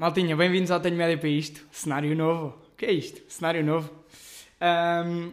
Maltinha, 0.00 0.34
bem-vindos 0.34 0.70
ao 0.70 0.80
Tenho 0.80 0.96
Média 0.96 1.18
para 1.18 1.28
isto. 1.28 1.60
Cenário 1.70 2.16
novo. 2.16 2.56
O 2.72 2.74
que 2.74 2.86
é 2.86 2.90
isto? 2.90 3.20
Cenário 3.30 3.62
novo. 3.62 3.92
Um, 5.06 5.30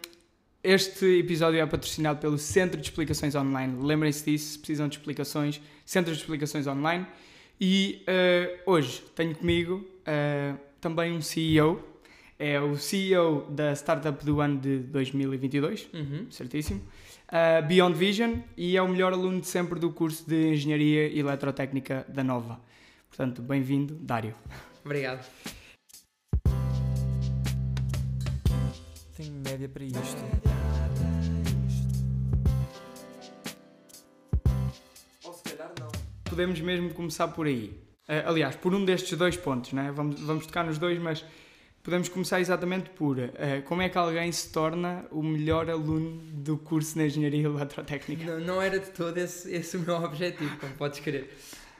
este 0.62 1.06
episódio 1.20 1.58
é 1.62 1.66
patrocinado 1.66 2.20
pelo 2.20 2.38
Centro 2.38 2.78
de 2.78 2.86
Explicações 2.86 3.34
Online. 3.34 3.82
Lembrem-se 3.82 4.30
disso, 4.30 4.52
se 4.52 4.60
precisam 4.60 4.90
de 4.90 4.98
explicações, 4.98 5.62
Centro 5.86 6.12
de 6.14 6.20
Explicações 6.20 6.68
Online. 6.68 7.08
E 7.62 8.04
uh, 8.10 8.70
hoje 8.70 9.06
tenho 9.16 9.34
comigo 9.36 9.88
uh, 10.02 10.60
também 10.82 11.14
um 11.14 11.22
CEO. 11.22 11.82
É 12.38 12.60
o 12.60 12.76
CEO 12.76 13.50
da 13.50 13.72
startup 13.74 14.26
do 14.26 14.42
ano 14.42 14.60
de 14.60 14.80
2022, 14.80 15.88
Uhum. 15.94 16.28
certíssimo. 16.30 16.82
Uh, 17.30 17.66
Beyond 17.66 17.98
Vision 17.98 18.34
e 18.58 18.76
é 18.76 18.82
o 18.82 18.90
melhor 18.90 19.14
aluno 19.14 19.40
de 19.40 19.48
sempre 19.48 19.80
do 19.80 19.92
curso 19.92 20.30
de 20.30 20.50
Engenharia 20.52 21.18
Eletrotécnica 21.18 22.06
da 22.10 22.22
Nova. 22.22 22.60
Portanto, 23.10 23.42
bem-vindo, 23.42 23.96
Dário. 23.96 24.36
Obrigado. 24.86 25.26
Tenho 29.16 29.34
média 29.34 29.68
para 29.68 29.84
isto. 29.84 29.98
Ou 35.24 35.34
se 35.34 35.44
calhar 35.44 35.74
não. 35.80 35.88
Podemos 36.24 36.62
mesmo 36.62 36.94
começar 36.94 37.28
por 37.30 37.48
aí. 37.48 37.82
Uh, 38.08 38.30
aliás, 38.30 38.56
por 38.56 38.74
um 38.76 38.86
destes 38.86 39.18
dois 39.18 39.36
pontos, 39.36 39.74
né? 39.74 39.92
vamos, 39.92 40.20
vamos 40.22 40.46
tocar 40.46 40.64
nos 40.64 40.78
dois, 40.78 41.00
mas 41.00 41.26
podemos 41.84 42.08
começar 42.08 42.40
exatamente 42.40 42.90
por 42.92 43.18
uh, 43.18 43.32
como 43.66 43.82
é 43.82 43.90
que 43.90 43.98
alguém 43.98 44.32
se 44.32 44.52
torna 44.52 45.06
o 45.10 45.24
melhor 45.24 45.70
aluno 45.70 46.22
do 46.34 46.58
curso 46.58 46.96
de 46.98 47.06
Engenharia 47.06 47.46
Eletrotécnica. 47.46 48.24
Não, 48.24 48.40
não 48.40 48.62
era 48.62 48.80
de 48.80 48.92
todo 48.92 49.18
esse, 49.18 49.52
esse 49.52 49.78
o 49.78 49.80
meu 49.80 49.96
objetivo, 49.96 50.56
como 50.58 50.74
podes 50.76 51.00
querer. 51.00 51.36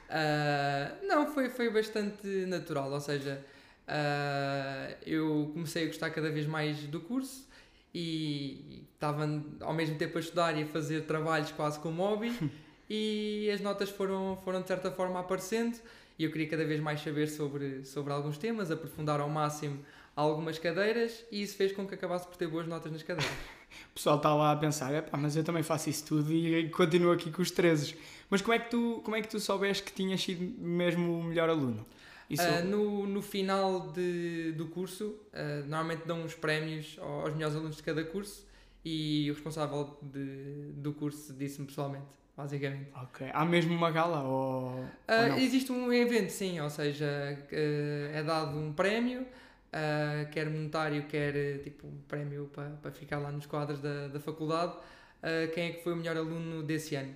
Ah, 0.08 0.92
não, 1.02 1.32
foi, 1.32 1.50
foi 1.50 1.70
bastante 1.70 2.26
natural, 2.46 2.90
ou 2.90 3.00
seja, 3.00 3.44
ah, 3.86 4.90
eu 5.06 5.50
comecei 5.52 5.84
a 5.84 5.86
gostar 5.86 6.10
cada 6.10 6.30
vez 6.30 6.46
mais 6.46 6.78
do 6.84 7.00
curso 7.00 7.46
e 7.94 8.86
estava 8.94 9.26
ao 9.60 9.74
mesmo 9.74 9.96
tempo 9.96 10.18
a 10.18 10.20
estudar 10.20 10.56
e 10.56 10.62
a 10.62 10.66
fazer 10.66 11.02
trabalhos 11.02 11.50
quase 11.52 11.78
como 11.80 12.02
hobby 12.02 12.32
e 12.88 13.50
as 13.52 13.60
notas 13.60 13.90
foram, 13.90 14.38
foram 14.44 14.60
de 14.60 14.68
certa 14.68 14.90
forma 14.90 15.20
aparecendo 15.20 15.78
e 16.18 16.24
eu 16.24 16.32
queria 16.32 16.48
cada 16.48 16.64
vez 16.64 16.80
mais 16.80 17.00
saber 17.00 17.28
sobre, 17.28 17.84
sobre 17.84 18.12
alguns 18.12 18.36
temas, 18.36 18.70
aprofundar 18.70 19.20
ao 19.20 19.28
máximo 19.28 19.84
algumas 20.16 20.58
cadeiras 20.58 21.24
e 21.30 21.42
isso 21.42 21.56
fez 21.56 21.72
com 21.72 21.86
que 21.86 21.94
acabasse 21.94 22.26
por 22.26 22.36
ter 22.36 22.48
boas 22.48 22.66
notas 22.66 22.90
nas 22.92 23.02
cadeiras. 23.02 23.57
O 23.90 23.94
pessoal 23.94 24.16
está 24.16 24.34
lá 24.34 24.52
a 24.52 24.56
pensar, 24.56 24.94
"Epá, 24.94 25.16
mas 25.18 25.36
eu 25.36 25.44
também 25.44 25.62
faço 25.62 25.90
isso 25.90 26.04
tudo 26.06 26.32
e 26.32 26.68
continuo 26.70 27.12
aqui 27.12 27.30
com 27.30 27.42
os 27.42 27.50
13. 27.50 27.96
Mas 28.30 28.40
como 28.42 28.54
é 28.54 28.58
que 28.58 28.70
tu, 28.70 29.00
como 29.04 29.16
é 29.16 29.22
que 29.22 29.28
tu 29.28 29.40
soubeste 29.40 29.82
que 29.82 29.92
tinhas 29.92 30.20
sido 30.22 30.42
mesmo 30.60 31.18
o 31.20 31.24
melhor 31.24 31.48
aluno? 31.48 31.84
Isso, 32.30 32.42
Ah, 32.46 32.60
no, 32.62 33.06
no 33.06 33.22
final 33.22 33.90
de, 33.92 34.52
do 34.52 34.66
curso, 34.68 35.16
ah, 35.32 35.60
normalmente 35.66 36.06
dão 36.06 36.22
uns 36.22 36.34
prémios 36.34 36.96
ao- 37.00 37.22
aos 37.22 37.32
melhores 37.34 37.56
alunos 37.56 37.76
de 37.76 37.82
cada 37.82 38.04
curso 38.04 38.46
e 38.84 39.30
o 39.30 39.34
responsável 39.34 39.98
de, 40.02 40.72
do 40.74 40.92
curso 40.92 41.32
disse-me 41.32 41.66
pessoalmente, 41.66 42.06
basicamente. 42.36 42.90
Ok. 43.02 43.26
Há 43.32 43.44
mesmo 43.46 43.74
uma 43.74 43.90
gala 43.90 44.22
ou, 44.24 44.84
Ah, 45.08 45.22
ou 45.22 45.28
não? 45.30 45.38
existe 45.38 45.72
um 45.72 45.90
evento, 45.90 46.28
sim, 46.30 46.60
ou 46.60 46.68
seja, 46.68 47.06
ah, 47.50 48.18
é 48.18 48.22
dado 48.22 48.58
um 48.58 48.72
prémio, 48.74 49.26
ah, 49.72 50.26
quer 50.30 50.48
monetário, 50.48 51.06
quer 51.06 51.36
eh, 51.36 51.58
tipo 51.58 51.86
um 51.86 51.98
prémio 52.08 52.50
para 52.52 52.70
para 52.70 52.90
ficar 52.92 53.18
lá 53.18 53.30
nos 53.30 53.46
quadros 53.46 53.80
da, 53.80 54.08
da 54.08 54.20
faculdade. 54.20 54.76
Ah, 55.22 55.48
quem 55.52 55.70
é 55.70 55.72
que 55.74 55.82
foi 55.82 55.92
o 55.92 55.96
melhor 55.96 56.16
aluno 56.16 56.62
desse 56.62 56.94
ano? 56.94 57.14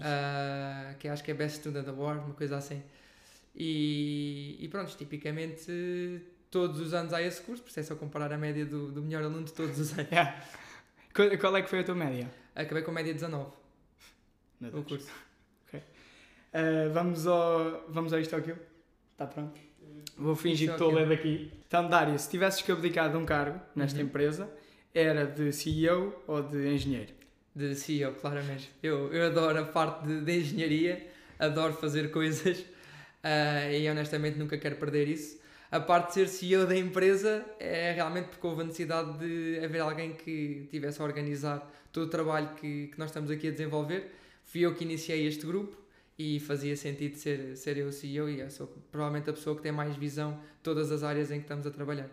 Ah, 0.00 0.94
que 0.98 1.08
acho 1.08 1.22
que 1.24 1.30
é 1.30 1.34
Best 1.34 1.58
Student 1.60 1.88
Award, 1.88 2.24
uma 2.24 2.34
coisa 2.34 2.56
assim. 2.56 2.82
E, 3.54 4.56
e 4.60 4.68
pronto, 4.68 4.94
tipicamente 4.96 6.22
todos 6.50 6.80
os 6.80 6.92
anos 6.94 7.12
há 7.12 7.22
esse 7.22 7.40
curso, 7.42 7.62
por 7.62 7.70
isso 7.70 7.80
é 7.80 7.82
só 7.82 7.96
comparar 7.96 8.32
a 8.32 8.38
média 8.38 8.66
do, 8.66 8.92
do 8.92 9.02
melhor 9.02 9.22
aluno 9.24 9.44
de 9.44 9.52
todos 9.52 9.78
os 9.78 9.92
anos. 9.92 10.08
Yeah. 10.12 10.42
Qual, 11.14 11.38
qual 11.38 11.56
é 11.56 11.62
que 11.62 11.70
foi 11.70 11.80
a 11.80 11.84
tua 11.84 11.94
média? 11.94 12.30
Acabei 12.54 12.82
com 12.82 12.90
a 12.90 12.94
média 12.94 13.12
19 13.14 13.50
Meu 14.60 14.70
Deus. 14.70 14.86
curso. 14.86 15.10
Uh, 16.56 16.90
vamos, 16.92 17.26
ao, 17.26 17.84
vamos 17.88 18.12
a 18.12 18.20
isto 18.20 18.34
ou 18.34 18.40
aquilo? 18.40 18.58
Está 19.12 19.26
pronto? 19.26 19.58
Vou 20.16 20.34
fingir 20.36 20.68
que 20.68 20.72
Isto 20.74 20.84
ou 20.84 20.90
estou 20.90 21.02
a 21.02 21.06
ler 21.06 21.16
daqui. 21.16 21.50
Então, 21.66 21.88
Dário, 21.88 22.18
se 22.18 22.28
tivesses 22.30 22.62
que 22.62 22.72
abdicar 22.72 23.10
de 23.10 23.16
um 23.16 23.24
cargo 23.26 23.60
nesta 23.74 23.98
Uhum. 24.00 24.06
empresa, 24.06 24.48
era 24.94 25.26
de 25.26 25.52
CEO 25.52 26.22
ou 26.26 26.42
de 26.42 26.68
engenheiro? 26.74 27.12
De 27.54 27.74
CEO, 27.74 28.12
claramente. 28.12 28.70
Eu, 28.82 29.12
eu 29.12 29.26
adoro 29.26 29.58
a 29.60 29.64
parte 29.64 30.06
de, 30.06 30.20
de 30.20 30.38
engenharia, 30.40 31.06
adoro 31.38 31.72
fazer 31.74 32.10
coisas 32.10 32.64
ah, 33.22 33.70
e 33.72 33.88
honestamente 33.88 34.38
nunca 34.38 34.56
quero 34.58 34.76
perder 34.76 35.08
isso. 35.08 35.38
A 35.70 35.80
parte 35.80 36.08
de 36.08 36.14
ser 36.14 36.28
CEO 36.28 36.66
da 36.66 36.76
empresa 36.76 37.44
é 37.58 37.92
realmente 37.92 38.28
porque 38.28 38.46
houve 38.46 38.62
a 38.62 38.64
necessidade 38.64 39.18
de 39.18 39.58
haver 39.64 39.80
alguém 39.80 40.12
que 40.12 40.68
tivesse 40.70 41.02
a 41.02 41.04
organizar 41.04 41.68
todo 41.92 42.04
o 42.06 42.08
trabalho 42.08 42.50
que, 42.54 42.86
que 42.88 42.98
nós 42.98 43.10
estamos 43.10 43.30
aqui 43.30 43.48
a 43.48 43.50
desenvolver. 43.50 44.12
Fui 44.44 44.60
eu 44.60 44.74
que 44.74 44.84
iniciei 44.84 45.26
este 45.26 45.44
grupo 45.44 45.76
e 46.18 46.40
fazia 46.40 46.76
sentido 46.76 47.16
ser, 47.16 47.56
ser 47.56 47.76
eu 47.76 47.88
o 47.88 47.92
CEO 47.92 48.28
e 48.28 48.40
eu 48.40 48.50
sou 48.50 48.66
provavelmente 48.90 49.28
a 49.28 49.32
pessoa 49.32 49.54
que 49.54 49.62
tem 49.62 49.72
mais 49.72 49.94
visão 49.96 50.32
de 50.32 50.62
todas 50.62 50.90
as 50.90 51.02
áreas 51.02 51.30
em 51.30 51.36
que 51.36 51.44
estamos 51.44 51.66
a 51.66 51.70
trabalhar. 51.70 52.08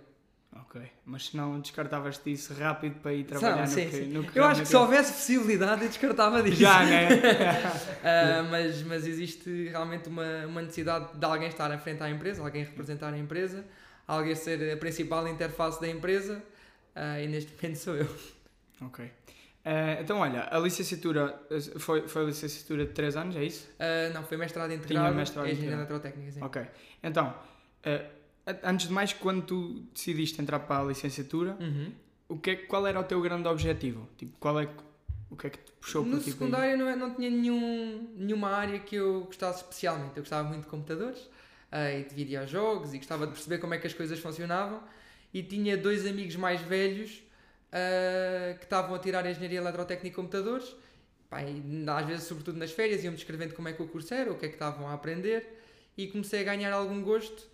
Ok. 0.62 0.82
Mas 1.06 1.28
se 1.28 1.38
não 1.38 1.60
descartavas 1.60 2.22
disso 2.24 2.54
rápido 2.54 2.96
para 3.00 3.14
ir 3.14 3.24
trabalhar 3.24 3.68
no 3.68 3.76
que, 3.76 3.92
sim. 3.92 4.06
no 4.06 4.24
que 4.24 4.38
Eu 4.38 4.44
acho 4.44 4.62
que 4.62 4.68
se 4.68 4.76
houvesse 4.76 5.14
possibilidade 5.14 5.82
eu 5.82 5.88
descartava 5.88 6.44
disso. 6.44 6.58
Já, 6.58 6.86
né? 6.86 7.10
Ah, 8.04 8.44
mas, 8.52 8.84
mas 8.84 9.08
existe 9.08 9.70
realmente 9.70 10.10
uma, 10.10 10.46
uma 10.46 10.62
necessidade 10.62 11.18
de 11.18 11.26
alguém 11.26 11.48
estar 11.48 11.72
à 11.72 11.78
frente 11.78 12.04
à 12.04 12.10
empresa, 12.10 12.44
alguém 12.44 12.64
representar 12.64 13.14
a 13.14 13.18
empresa, 13.18 13.66
alguém 14.06 14.36
ser 14.36 14.74
a 14.74 14.78
principal 14.78 15.28
interface 15.28 15.80
da 15.80 15.88
empresa 15.88 16.44
ah, 16.96 17.20
e 17.20 17.28
neste 17.28 17.52
momento 17.56 17.78
sou 17.78 17.96
eu. 17.96 18.08
ok. 18.82 19.10
Uh, 19.66 20.02
então, 20.02 20.20
olha, 20.20 20.48
a 20.52 20.60
licenciatura 20.60 21.40
uh, 21.50 21.80
foi, 21.80 22.06
foi 22.08 22.24
a 22.24 22.26
licenciatura 22.26 22.86
de 22.86 22.92
3 22.92 23.16
anos, 23.16 23.36
é 23.38 23.44
isso? 23.46 23.70
Ah, 23.80 24.10
não, 24.14 24.24
foi 24.24 24.36
mestrado 24.36 24.74
integrado 24.74 25.16
mestrado 25.16 25.48
em 25.48 25.52
engenharia 25.54 25.76
eletrotécnica. 25.78 26.32
Sim. 26.34 26.44
Ok. 26.44 26.62
Então, 27.02 27.34
uh, 27.86 28.10
antes 28.64 28.88
de 28.88 28.94
mais, 28.94 29.14
quando 29.14 29.42
tu 29.46 29.80
decidiste 29.94 30.42
entrar 30.42 30.60
para 30.60 30.82
a 30.82 30.84
licenciatura, 30.84 31.56
Uhum. 31.62 31.92
o 32.28 32.38
que 32.38 32.50
é, 32.52 32.56
qual 32.58 32.86
era 32.86 33.00
o 33.00 33.04
teu 33.06 33.22
grande 33.22 33.48
objetivo? 33.48 34.06
Tipo, 34.18 34.38
qual 34.38 34.60
é, 34.60 34.68
o 35.30 35.36
que 35.38 35.48
é 35.48 35.50
que 35.50 35.58
te 35.60 35.72
puxou 35.80 36.04
No 36.06 36.20
secundário 36.20 36.78
não, 36.78 36.90
é- 36.90 36.96
não 36.98 37.14
tinha 37.16 37.30
nenhum, 37.30 38.10
nenhuma 38.18 38.50
área 38.50 38.80
que 38.80 38.98
eu 38.98 39.22
gostasse 39.24 39.60
especialmente. 39.64 40.18
Eu 40.18 40.24
gostava 40.24 40.46
muito 40.48 40.64
de 40.64 40.68
computadores 40.68 41.30
e 41.72 42.04
de 42.04 42.14
videojogos 42.14 42.94
e 42.94 42.98
gostava 42.98 43.26
de 43.26 43.32
perceber 43.32 43.58
como 43.60 43.74
é 43.74 43.78
que 43.80 43.88
as 43.88 43.94
coisas 43.94 44.20
funcionavam. 44.20 44.84
E 45.34 45.42
tinha 45.42 45.76
dois 45.78 46.06
amigos 46.06 46.36
mais 46.36 46.62
velhos 46.62 47.24
ah, 47.74 48.56
que 48.60 48.66
estavam 48.66 48.96
a 48.96 49.00
tirar 49.00 49.26
Engenharia 49.26 49.58
Eletrotécnica 49.60 50.08
e 50.08 50.12
Computadores. 50.12 50.76
Pá, 51.30 51.42
e 51.44 51.64
às 51.90 52.06
vezes, 52.08 52.24
sobretudo 52.26 52.58
nas 52.60 52.72
férias, 52.72 53.04
iam-me 53.04 53.18
descrevendo 53.18 53.56
como 53.56 53.68
é 53.68 53.74
que 53.74 53.82
o 53.82 53.88
curso 53.88 54.14
era, 54.14 54.32
o 54.32 54.38
que 54.38 54.46
é 54.46 54.50
que 54.50 54.56
estavam 54.56 54.88
a 54.88 54.94
aprender. 54.94 55.60
E 55.98 56.08
comecei 56.08 56.42
a 56.42 56.44
ganhar 56.44 56.72
algum 56.74 57.02
gosto. 57.02 57.48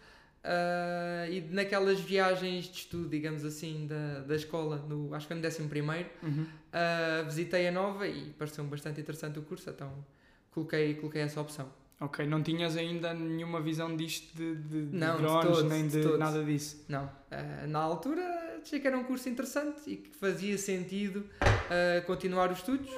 ah, 0.44 1.28
e 1.30 1.42
naquelas 1.52 2.00
viagens 2.00 2.66
de 2.66 2.78
estudo, 2.80 3.10
digamos 3.10 3.44
assim, 3.46 3.88
da, 3.88 4.22
da 4.22 4.36
escola, 4.36 4.78
no, 4.78 5.14
acho 5.14 5.28
que 5.28 5.34
foi 5.34 5.42
no 5.42 5.48
11 5.48 5.64
primeiro, 5.70 6.10
Uhum. 6.24 6.46
Uh, 6.70 7.26
visitei 7.26 7.68
a 7.68 7.72
nova 7.72 8.08
e 8.08 8.30
pareceu-me 8.38 8.70
bastante 8.70 9.02
interessante 9.02 9.40
o 9.40 9.42
curso, 9.42 9.70
então 9.72 10.06
coloquei, 10.52 10.94
coloquei 10.96 11.22
essa 11.22 11.42
opção. 11.42 11.72
Ok, 12.02 12.26
não 12.26 12.42
tinhas 12.42 12.78
ainda 12.78 13.14
nenhuma 13.14 13.60
visão 13.60 13.96
disto 13.96 14.34
de, 14.36 14.56
de, 14.56 14.86
de 14.86 14.96
Não, 14.98 15.18
de 15.18 15.22
drones, 15.24 15.46
todos, 15.58 15.64
nem 15.70 15.88
de 15.88 16.02
de, 16.02 16.18
nada 16.18 16.44
disso. 16.44 16.86
Não, 16.88 17.06
uh, 17.06 17.68
na 17.68 17.80
altura 17.80 18.22
achei 18.62 18.80
que 18.80 18.88
era 18.88 18.98
um 18.98 19.04
curso 19.04 19.28
interessante 19.28 19.82
e 19.86 19.98
que 19.98 20.10
fazia 20.16 20.58
sentido 20.58 21.26
uh, 21.42 22.06
continuar 22.06 22.52
os 22.52 22.60
estudos 22.60 22.90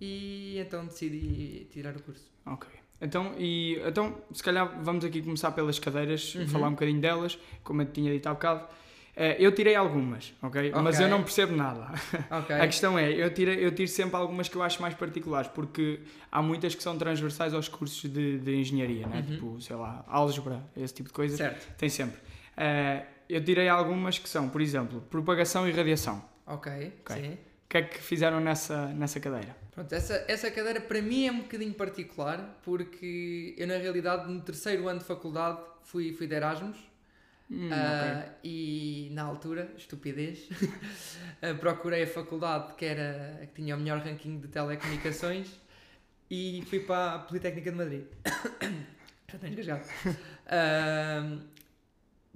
e 0.00 0.58
então 0.58 0.86
decidi 0.86 1.66
tirar 1.70 1.94
o 1.96 2.02
curso. 2.02 2.30
Ok. 2.46 2.68
Então, 3.02 3.34
e, 3.38 3.78
então, 3.86 4.16
se 4.32 4.42
calhar 4.42 4.82
vamos 4.82 5.04
aqui 5.04 5.22
começar 5.22 5.52
pelas 5.52 5.78
cadeiras, 5.78 6.34
Uhum. 6.34 6.48
falar 6.48 6.68
um 6.68 6.72
bocadinho 6.72 7.00
delas, 7.00 7.38
como 7.64 7.80
eu 7.82 7.86
tinha 7.86 8.12
dito 8.12 8.26
há 8.26 8.34
bocado. 8.34 8.66
Eh, 9.16 9.36
eu 9.38 9.52
tirei 9.52 9.74
algumas, 9.74 10.32
ok? 10.42 10.70
Mas 10.82 10.96
Ok. 10.96 11.06
eu 11.06 11.10
não 11.10 11.22
percebo 11.22 11.54
nada. 11.56 11.92
Ok. 12.30 12.54
A 12.60 12.66
questão 12.66 12.98
é, 12.98 13.10
eu 13.12 13.32
tiro, 13.34 13.50
eu 13.50 13.74
tiro 13.74 13.88
sempre 13.88 14.16
algumas 14.16 14.48
que 14.48 14.56
eu 14.56 14.62
acho 14.62 14.80
mais 14.80 14.94
particulares, 14.94 15.50
porque 15.54 16.00
há 16.30 16.40
muitas 16.40 16.74
que 16.74 16.82
são 16.82 16.96
transversais 16.96 17.52
aos 17.52 17.68
cursos 17.68 18.08
de, 18.10 18.38
de 18.38 18.54
engenharia, 18.56 19.06
né? 19.06 19.16
Uhum. 19.18 19.34
tipo, 19.34 19.60
sei 19.60 19.76
lá, 19.76 20.04
álgebra, 20.08 20.62
esse 20.76 20.94
tipo 20.94 21.08
de 21.08 21.12
coisas, 21.14 21.36
Certo. 21.38 21.76
tem 21.76 21.88
sempre. 21.88 22.18
Eh, 22.56 23.04
eu 23.28 23.42
tirei 23.44 23.68
algumas 23.68 24.18
que 24.18 24.28
são, 24.28 24.48
por 24.48 24.60
exemplo, 24.60 25.00
propagação 25.10 25.68
e 25.68 25.72
radiação. 25.72 26.24
Ok, 26.46 26.92
Ok. 27.02 27.16
sim. 27.16 27.32
O 27.34 27.68
que 27.70 27.76
é 27.78 27.82
que 27.82 27.98
fizeram 28.02 28.40
nessa, 28.40 28.86
nessa 28.88 29.20
cadeira? 29.20 29.56
Pronto, 29.70 29.92
essa, 29.94 30.24
essa 30.26 30.50
cadeira 30.50 30.80
para 30.80 31.00
mim 31.00 31.26
é 31.28 31.30
um 31.32 31.42
bocadinho 31.42 31.72
particular 31.72 32.58
porque 32.64 33.54
eu 33.56 33.64
na 33.68 33.76
realidade 33.76 34.28
no 34.32 34.40
terceiro 34.40 34.88
ano 34.88 34.98
de 34.98 35.04
faculdade 35.04 35.60
fui, 35.84 36.12
fui 36.12 36.26
de 36.26 36.34
Erasmus 36.34 36.76
Hum, 37.50 37.68
Ah, 37.72 38.26
E 38.44 39.08
na 39.12 39.22
altura, 39.24 39.72
estupidez, 39.76 40.48
ah, 41.42 41.54
procurei 41.58 42.04
a 42.04 42.06
faculdade 42.06 42.74
que, 42.74 42.84
era, 42.84 43.40
que 43.46 43.54
tinha 43.62 43.74
o 43.74 43.78
melhor 43.78 43.98
ranking 44.00 44.38
de 44.38 44.48
telecomunicações 44.48 45.48
e 46.30 46.62
fui 46.68 46.80
para 46.80 47.14
a 47.16 47.18
Politécnica 47.18 47.70
de 47.70 47.76
Madrid. 47.76 48.04
Já 49.28 49.34
estou 49.34 49.48
engasgado. 49.50 49.84
Ah, 50.46 51.38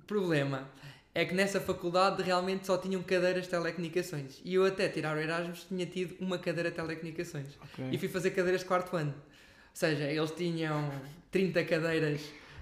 problema 0.06 0.69
é 1.14 1.25
que 1.25 1.32
nessa 1.34 1.60
faculdade 1.60 2.22
realmente 2.22 2.67
só 2.67 2.76
tinham 2.76 3.02
cadeiras 3.02 3.44
de 3.44 3.50
telecomunicações. 3.50 4.40
E 4.44 4.55
eu 4.55 4.64
até 4.67 4.88
tirar 4.88 5.17
o 5.17 5.20
Erasmus 5.20 5.64
tinha 5.69 5.87
tido 5.87 6.17
uma 6.20 6.38
cadeira 6.38 6.70
de 6.70 6.76
telecomunicações. 6.76 7.46
Ok. 7.62 7.88
E 7.93 7.99
fui 7.99 8.08
fazer 8.08 8.31
cadeiras 8.32 8.62
de 8.62 8.67
quarto 8.67 8.96
ano. 8.96 9.14
Ou 9.14 9.75
seja, 9.75 10.05
eles 10.05 10.31
tinham 10.32 10.90
30 11.31 11.64
cadeiras 11.64 12.20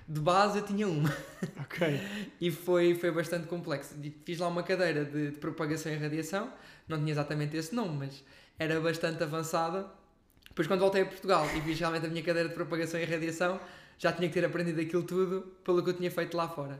de 0.08 0.20
base, 0.20 0.58
eu 0.58 0.64
tinha 0.64 0.88
uma. 0.88 1.10
Ok. 1.60 2.00
E 2.40 2.50
foi, 2.50 2.94
foi 2.94 3.10
bastante 3.10 3.46
complexo. 3.46 3.94
Fiz 4.24 4.38
lá 4.38 4.48
uma 4.48 4.62
cadeira 4.62 5.04
de, 5.04 5.30
de 5.32 5.38
propagação 5.38 5.92
e 5.92 5.96
radiação, 5.96 6.52
não 6.88 6.98
tinha 6.98 7.12
exatamente 7.12 7.56
esse 7.56 7.74
nome, 7.74 7.98
mas 7.98 8.24
era 8.58 8.80
bastante 8.80 9.22
avançada. 9.22 9.86
Depois, 10.48 10.68
quando 10.68 10.80
voltei 10.80 11.02
a 11.02 11.06
Portugal 11.06 11.46
e 11.56 11.60
fiz 11.62 11.78
realmente 11.78 12.06
a 12.06 12.08
minha 12.08 12.22
cadeira 12.22 12.48
de 12.48 12.54
propagação 12.54 13.00
e 13.00 13.04
radiação, 13.04 13.60
já 13.98 14.12
tinha 14.12 14.28
que 14.28 14.34
ter 14.34 14.44
aprendido 14.44 14.80
aquilo 14.80 15.02
tudo 15.02 15.42
pelo 15.64 15.82
que 15.82 15.90
eu 15.90 15.94
tinha 15.94 16.10
feito 16.10 16.36
lá 16.36 16.48
fora. 16.48 16.78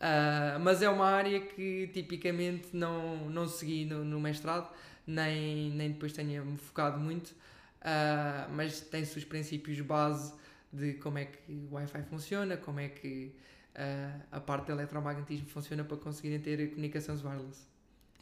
Ah, 0.00 0.58
mas 0.60 0.82
é 0.82 0.88
uma 0.88 1.06
área 1.06 1.40
que 1.40 1.88
tipicamente 1.92 2.68
não, 2.72 3.30
não 3.30 3.46
segui 3.48 3.84
no, 3.84 4.04
no 4.04 4.20
mestrado, 4.20 4.68
nem, 5.06 5.70
nem 5.70 5.92
depois 5.92 6.12
tenha-me 6.12 6.56
focado 6.58 6.98
muito, 7.00 7.34
Ah, 7.80 8.48
mas 8.50 8.80
tem 8.80 9.04
seus 9.04 9.24
princípios 9.24 9.80
base 9.80 10.32
de 10.74 10.94
como 10.94 11.18
é 11.18 11.24
que 11.26 11.38
o 11.52 11.74
Wi-Fi 11.74 12.02
funciona, 12.10 12.56
como 12.56 12.80
é 12.80 12.88
que 12.88 13.32
ah, 13.74 14.16
a 14.32 14.40
parte 14.40 14.66
do 14.66 14.72
eletromagnetismo 14.72 15.46
funciona 15.48 15.84
para 15.84 15.96
conseguirem 15.96 16.40
ter 16.40 16.70
comunicações 16.70 17.22
wireless. 17.24 17.72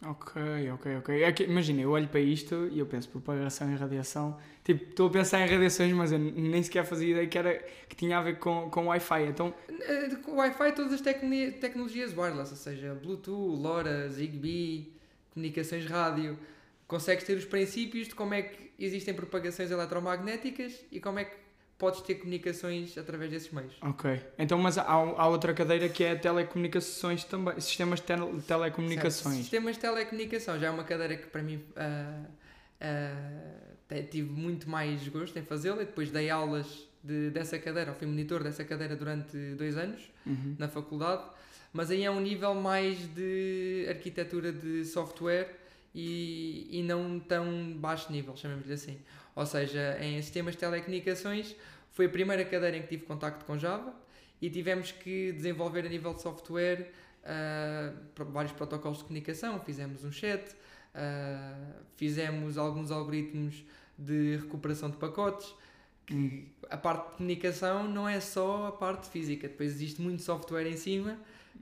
Ok, 0.05 0.33
ok, 0.73 0.97
ok. 0.97 1.23
É 1.23 1.33
imagina, 1.45 1.81
eu 1.81 1.91
olho 1.93 2.09
para 2.09 2.19
isto 2.19 2.69
e 2.73 2.79
eu 2.81 2.87
penso 2.87 3.09
propagação 3.09 3.73
e 3.73 3.77
radiação. 3.77 4.37
Tipo, 4.65 4.83
estou 4.91 5.07
a 5.07 5.11
pensar 5.11 5.47
em 5.47 5.49
radiações, 5.49 5.93
mas 5.93 6.11
eu 6.11 6.19
nem 6.19 6.61
sequer 6.61 6.85
fazia 6.85 7.11
ideia 7.13 7.27
que, 7.29 7.39
era, 7.39 7.55
que 7.89 7.95
tinha 7.95 8.19
a 8.19 8.21
ver 8.23 8.39
com, 8.41 8.69
com 8.69 8.87
Wi-Fi. 8.89 9.23
Então, 9.29 9.55
Eh, 9.69 10.09
Com 10.25 10.33
o 10.33 10.37
Wi-Fi, 10.37 10.73
todas 10.73 10.93
as 10.95 11.01
tecno- 11.01 11.53
tecnologias 11.61 12.17
wireless, 12.17 12.51
ou 12.51 12.57
seja, 12.57 12.95
Bluetooth, 12.95 13.57
LoRa, 13.63 14.09
Zigbee, 14.09 14.93
comunicações 15.33 15.87
rádio, 15.87 16.37
consegues 16.89 17.23
ter 17.25 17.37
os 17.39 17.45
princípios 17.45 18.09
de 18.09 18.15
como 18.17 18.35
é 18.35 18.43
que 18.43 18.73
existem 18.81 19.15
propagações 19.15 19.71
eletromagnéticas 19.71 20.85
e 20.91 20.99
como 21.01 21.21
é 21.21 21.25
que 21.27 21.37
podes 21.83 22.01
ter 22.03 22.15
comunicações 22.15 22.97
através 22.97 23.29
desses 23.33 23.51
meios. 23.51 23.75
ok. 23.83 24.05
Então, 24.39 24.57
mas 24.57 24.79
há, 24.79 24.85
há 24.85 25.27
outra 25.29 25.53
cadeira 25.53 25.89
que 25.89 26.05
é 26.05 26.15
telecomunicações 26.15 27.25
também. 27.25 27.59
Sistemas 27.61 27.99
de 28.01 28.07
tele- 28.07 28.21
Certo. 28.27 28.43
telecomunicações. 28.47 29.37
Sistemas 29.39 29.75
de 29.75 29.81
telecomunicação 29.81 30.61
já 30.61 30.69
é 30.69 30.71
uma 30.71 30.85
cadeira 30.85 31.17
que 31.17 31.27
para 31.27 31.43
mim 31.43 31.61
ah, 31.75 32.23
te- 33.89 34.03
tive 34.05 34.31
muito 34.31 34.69
mais 34.71 35.07
gosto 35.09 35.37
em 35.39 35.43
fazê-la 35.43 35.83
e 35.83 35.87
depois 35.87 36.11
dei 36.11 36.31
aulas 36.31 36.67
de, 37.03 37.31
dessa 37.31 37.59
cadeira, 37.59 37.93
fui 37.95 38.07
monitor 38.07 38.43
dessa 38.45 38.65
cadeira 38.65 38.95
durante 38.97 39.37
dois 39.57 39.77
anos. 39.77 40.01
Uhum. 40.25 40.55
na 40.57 40.69
faculdade, 40.69 41.25
mas 41.73 41.91
aí 41.91 42.05
é 42.05 42.11
um 42.13 42.21
nível 42.21 42.55
mais 42.55 42.97
de 43.13 43.87
arquitetura 43.89 44.53
de 44.53 44.85
software 44.85 45.49
e, 45.93 46.69
e 46.71 46.81
não 46.85 47.19
tão 47.19 47.73
baixo 47.77 48.13
nível, 48.13 48.37
chamemos-lhe 48.37 48.73
assim. 48.73 48.99
Ou 49.35 49.47
seja, 49.47 49.99
em 50.01 50.21
sistemas 50.21 50.55
de 50.55 50.61
telecomunicações 50.61 51.57
foi 51.91 52.07
a 52.07 52.09
primeira 52.09 52.45
cadeira 52.45 52.77
em 52.77 52.83
que 52.83 52.89
tive 52.89 53.05
contacto 53.05 53.45
com 53.45 53.57
Java 53.59 53.95
e 54.41 54.51
tivemos 54.51 54.91
que 54.93 55.33
desenvolver 55.33 55.87
a 55.87 55.89
nível 55.89 56.13
de 56.15 56.23
software 56.23 56.91
pro- 58.15 58.27
vários 58.27 58.53
protocolos 58.53 58.99
de 58.99 59.05
comunicação, 59.05 59.59
fizemos 59.61 60.05
um 60.05 60.13
chat, 60.13 60.43
ah, 60.95 61.55
fizemos 61.97 62.59
alguns 62.59 62.91
algoritmos 62.91 63.65
de 63.99 64.37
recuperação 64.37 64.91
de 64.91 64.97
pacotes, 64.97 65.55
Hum. 66.11 66.45
a 66.69 66.77
parte 66.77 67.11
de 67.13 67.17
comunicação 67.19 67.89
não 67.89 68.09
é 68.09 68.19
só 68.21 68.67
a 68.67 68.73
parte 68.73 69.09
física, 69.09 69.47
depois 69.49 69.71
existe 69.71 70.03
muito 70.03 70.21
software 70.21 70.67
em 70.69 70.77
cima 70.77 71.17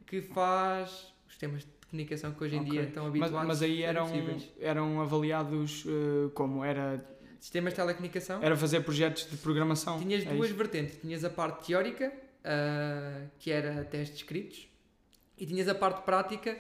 que 0.07 0.23
faz 0.23 1.13
os 1.29 1.37
temas 1.37 1.61
de 1.61 1.69
comunicação 1.91 2.33
que 2.33 2.43
hoje 2.43 2.57
em 2.57 2.61
Ok. 2.61 2.71
dia 2.71 2.83
estão 2.85 3.05
Mas, 3.05 3.11
habituados 3.21 3.49
mas 3.49 3.63
aí 3.63 3.77
serem 3.77 3.89
eram, 3.91 4.07
possíveis. 4.07 4.49
eram 4.59 5.01
avaliados 5.03 5.85
eh, 5.87 6.31
como? 6.35 6.65
Era, 6.65 7.05
Sistemas 7.41 7.73
de 7.73 7.77
telecomunicação, 7.77 8.43
era 8.43 8.55
fazer 8.55 8.83
projetos 8.83 9.29
de 9.29 9.37
programação? 9.39 9.99
tinhas 9.99 10.27
É 10.27 10.31
duas 10.35 10.49
isso? 10.51 10.59
vertentes. 10.59 10.99
Tinhas 11.01 11.25
a 11.25 11.31
parte 11.31 11.67
teórica, 11.67 12.13
ah, 12.45 13.23
que 13.39 13.51
era 13.51 13.83
testes 13.85 14.19
escritos, 14.19 14.69
e 15.39 15.47
tinhas 15.47 15.67
a 15.67 15.75
parte 15.75 16.03
prática, 16.03 16.57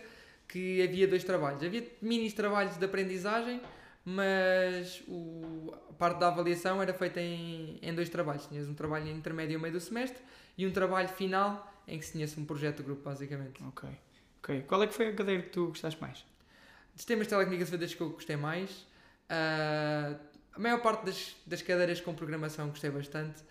que 0.48 0.82
havia 0.82 1.06
dois 1.06 1.22
trabalhos. 1.22 1.62
Havia 1.62 1.86
mini 2.00 2.32
trabalhos 2.32 2.76
de 2.78 2.84
aprendizagem, 2.84 3.60
mas 4.04 5.02
o, 5.06 5.72
a 5.90 5.92
parte 5.92 6.18
da 6.18 6.28
avaliação 6.28 6.80
era 6.80 6.94
feita 6.94 7.20
em, 7.20 7.78
em 7.82 7.94
dois 7.94 8.08
trabalhos. 8.08 8.46
Tinhas 8.46 8.66
um 8.66 8.74
trabalho 8.74 9.08
intermédio 9.08 9.56
ao 9.56 9.60
meio 9.62 9.74
do 9.74 9.80
semestre 9.80 10.22
e 10.56 10.66
um 10.66 10.72
trabalho 10.72 11.08
final 11.08 11.70
em 11.86 11.98
que 11.98 12.06
se 12.06 12.12
tinha 12.12 12.26
um 12.38 12.44
projeto 12.44 12.78
de 12.78 12.82
grupo, 12.84 13.02
basicamente. 13.02 13.62
Ok. 13.62 13.88
ok. 14.42 14.62
Qual 14.62 14.82
é 14.82 14.86
que 14.86 14.94
foi 14.94 15.08
a 15.08 15.12
cadeira 15.12 15.42
que 15.42 15.50
tu 15.50 15.66
gostaste 15.68 16.00
mais? 16.00 16.24
Sistemas 16.96 17.26
de 17.26 17.30
telecomunicação 17.30 17.70
foi 17.70 17.78
das 17.78 17.94
que 17.94 18.00
eu 18.00 18.10
gostei 18.10 18.36
mais. 18.36 18.86
Ah, 19.28 20.16
a 20.55 20.58
maior 20.58 20.81
parte 20.81 21.06
das, 21.06 21.37
das 21.47 21.62
cadeiras 21.62 22.00
com 22.00 22.14
programação 22.14 22.69
gostei 22.69 22.91
bastante. 22.91 23.43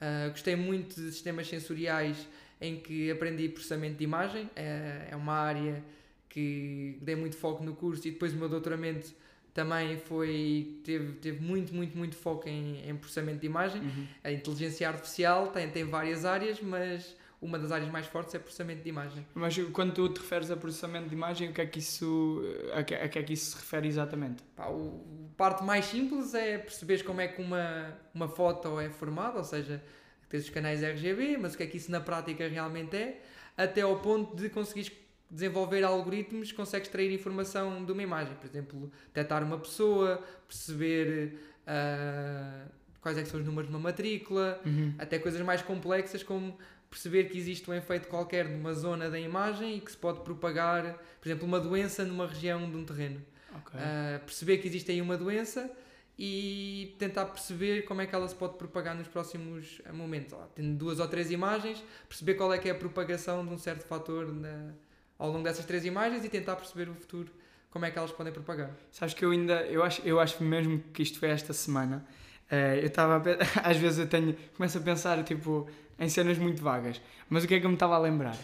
Ah, 0.00 0.28
gostei 0.30 0.56
muito 0.56 0.94
de 0.94 1.10
sistemas 1.12 1.48
sensoriais 1.48 2.26
em 2.60 2.76
que 2.76 3.10
aprendi 3.10 3.48
processamento 3.48 3.96
de 3.96 4.04
imagem. 4.04 4.50
É, 4.54 5.08
é 5.10 5.16
uma 5.16 5.34
área 5.34 5.82
que 6.28 6.98
dei 7.00 7.16
muito 7.16 7.36
foco 7.36 7.62
no 7.64 7.74
curso 7.74 8.06
e 8.06 8.10
depois 8.10 8.32
o 8.32 8.36
meu 8.36 8.48
doutoramento 8.48 9.12
também 9.54 9.98
foi 9.98 10.80
teve, 10.84 11.12
teve 11.14 11.40
muito, 11.40 11.74
muito, 11.74 11.96
muito 11.96 12.14
foco 12.14 12.48
em, 12.48 12.88
em 12.88 12.96
processamento 12.96 13.40
de 13.40 13.46
imagem. 13.46 13.82
Uhum. 13.82 14.06
A 14.22 14.30
inteligência 14.30 14.88
artificial 14.88 15.48
tem, 15.48 15.68
tem 15.70 15.84
várias 15.84 16.24
áreas, 16.24 16.60
mas 16.60 17.16
uma 17.40 17.58
das 17.58 17.70
áreas 17.70 17.90
mais 17.90 18.06
fortes 18.06 18.34
é 18.34 18.38
processamento 18.38 18.82
de 18.82 18.88
imagem. 18.88 19.24
Mas 19.34 19.56
quando 19.72 19.92
tu 19.94 20.08
te 20.08 20.18
referes 20.20 20.50
a 20.50 20.56
processamento 20.56 21.08
de 21.08 21.14
imagem, 21.14 21.50
o 21.50 21.52
que 21.52 21.60
é 21.60 21.66
que 21.66 21.78
isso, 21.78 22.42
a 22.74 22.82
que, 22.82 22.94
a 22.94 23.08
que 23.08 23.18
é 23.18 23.22
que 23.22 23.32
isso 23.32 23.52
se 23.52 23.56
refere 23.56 23.86
exatamente? 23.86 24.42
Pá, 24.56 24.66
o- 24.68 25.28
a 25.32 25.36
parte 25.36 25.62
mais 25.62 25.84
simples 25.84 26.34
é 26.34 26.58
perceberes 26.58 27.02
como 27.02 27.20
é 27.20 27.28
que 27.28 27.40
uma, 27.40 27.96
uma 28.12 28.28
foto 28.28 28.80
é 28.80 28.90
formada, 28.90 29.38
ou 29.38 29.44
seja, 29.44 29.80
tens 30.28 30.44
os 30.44 30.50
canais 30.50 30.82
RGB, 30.82 31.36
mas 31.38 31.54
o 31.54 31.56
que 31.56 31.62
é 31.62 31.66
que 31.66 31.76
isso 31.76 31.90
na 31.92 32.00
prática 32.00 32.46
realmente 32.48 32.96
é, 32.96 33.22
até 33.56 33.82
ao 33.82 34.00
ponto 34.00 34.36
de 34.36 34.48
conseguires 34.48 34.90
desenvolver 35.30 35.84
algoritmos 35.84 36.50
que 36.50 36.56
consegues 36.56 36.88
extrair 36.88 37.12
informação 37.12 37.84
de 37.84 37.92
uma 37.92 38.02
imagem. 38.02 38.34
Por 38.34 38.46
exemplo, 38.46 38.90
detectar 39.08 39.44
uma 39.44 39.58
pessoa, 39.58 40.22
perceber 40.48 41.38
ah, 41.66 42.64
quais 43.00 43.16
é 43.18 43.24
são 43.24 43.38
os 43.40 43.46
números 43.46 43.68
de 43.70 43.76
uma 43.76 43.82
matrícula, 43.82 44.60
Uhum. 44.66 44.94
até 44.98 45.18
coisas 45.18 45.40
mais 45.42 45.62
complexas 45.62 46.22
como 46.22 46.58
perceber 46.90 47.24
que 47.24 47.36
existe 47.36 47.70
um 47.70 47.74
efeito 47.74 48.08
qualquer 48.08 48.48
numa 48.48 48.72
zona 48.74 49.10
da 49.10 49.18
imagem 49.18 49.76
e 49.76 49.80
que 49.80 49.90
se 49.90 49.96
pode 49.96 50.20
propagar, 50.20 50.94
por 51.20 51.28
exemplo, 51.28 51.46
uma 51.46 51.60
doença 51.60 52.04
numa 52.04 52.26
região 52.26 52.70
de 52.70 52.76
um 52.76 52.84
terreno. 52.84 53.20
Ok. 53.54 53.78
Uh, 53.78 54.24
perceber 54.24 54.58
que 54.58 54.68
existe 54.68 54.90
aí 54.90 55.00
uma 55.00 55.16
doença 55.16 55.70
e 56.18 56.94
tentar 56.98 57.26
perceber 57.26 57.82
como 57.84 58.00
é 58.00 58.06
que 58.06 58.14
ela 58.14 58.26
se 58.26 58.34
pode 58.34 58.56
propagar 58.56 58.94
nos 58.94 59.06
próximos 59.06 59.80
uh, 59.88 59.94
momentos. 59.94 60.32
Ó, 60.32 60.42
tendo 60.54 60.76
duas 60.76 60.98
ou 60.98 61.06
três 61.06 61.30
imagens, 61.30 61.82
perceber 62.08 62.34
qual 62.34 62.52
é 62.52 62.58
que 62.58 62.68
é 62.68 62.72
a 62.72 62.74
propagação 62.74 63.46
de 63.46 63.52
um 63.52 63.58
certo 63.58 63.84
fator 63.86 64.32
na- 64.32 64.72
ao 65.18 65.30
longo 65.30 65.44
dessas 65.44 65.64
três 65.64 65.84
imagens 65.84 66.24
e 66.24 66.28
tentar 66.28 66.56
perceber 66.56 66.88
o 66.88 66.94
futuro, 66.94 67.32
como 67.70 67.84
é 67.84 67.90
que 67.90 67.98
elas 67.98 68.12
podem 68.12 68.32
propagar. 68.32 68.70
Sabes 68.90 69.14
que 69.14 69.24
eu 69.24 69.30
ainda, 69.30 69.62
eu 69.66 69.82
acho, 69.82 70.00
eu 70.02 70.18
acho 70.20 70.42
mesmo 70.42 70.78
que 70.92 71.02
isto 71.02 71.18
foi 71.18 71.28
esta 71.30 71.52
semana. 71.52 72.06
Eh, 72.50 72.80
eu 72.80 72.86
estava, 72.86 73.22
às 73.62 73.76
vezes 73.76 73.98
eu 73.98 74.06
tenho, 74.08 74.34
começo 74.56 74.78
a 74.78 74.80
pensar 74.80 75.22
tipo 75.24 75.68
em 75.98 76.08
cenas 76.08 76.38
muito 76.38 76.62
vagas, 76.62 77.00
mas 77.28 77.44
o 77.44 77.48
que 77.48 77.54
é 77.54 77.60
que 77.60 77.66
eu 77.66 77.70
me 77.70 77.76
estava 77.76 77.94
a 77.96 77.98
lembrar? 77.98 78.36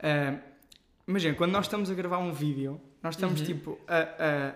Eh, 0.00 0.34
imagina, 1.06 1.34
quando 1.34 1.52
nós 1.52 1.66
estamos 1.66 1.90
a 1.90 1.94
gravar 1.94 2.18
um 2.18 2.32
vídeo, 2.32 2.80
nós 3.02 3.14
estamos 3.14 3.40
Uhum. 3.40 3.46
tipo 3.46 3.78
a, 3.86 4.54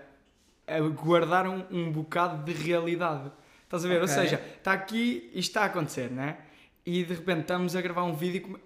a, 0.68 0.76
a 0.76 0.80
guardar 0.80 1.46
um, 1.48 1.64
um 1.70 1.90
bocado 1.92 2.44
de 2.44 2.52
realidade. 2.52 3.30
Estás 3.64 3.84
a 3.84 3.88
ver? 3.88 3.96
Ou 3.96 4.04
Ok. 4.04 4.14
seja, 4.14 4.40
está 4.58 4.72
aqui 4.72 5.30
e 5.34 5.40
está 5.40 5.62
a 5.62 5.64
acontecer, 5.66 6.10
né? 6.10 6.38
E 6.84 7.02
de 7.04 7.14
repente 7.14 7.40
estamos 7.40 7.74
a 7.76 7.80
gravar 7.80 8.04
um 8.04 8.14
vídeo 8.14 8.58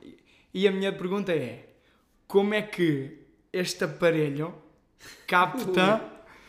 e 0.53 0.69
a 0.69 0.71
minha 0.71 0.93
pergunta 0.93 1.33
é: 1.33 1.67
como 2.29 2.53
é 2.55 2.61
que 2.63 3.19
este 3.53 3.83
aparelho 3.85 4.55
capta 5.27 6.03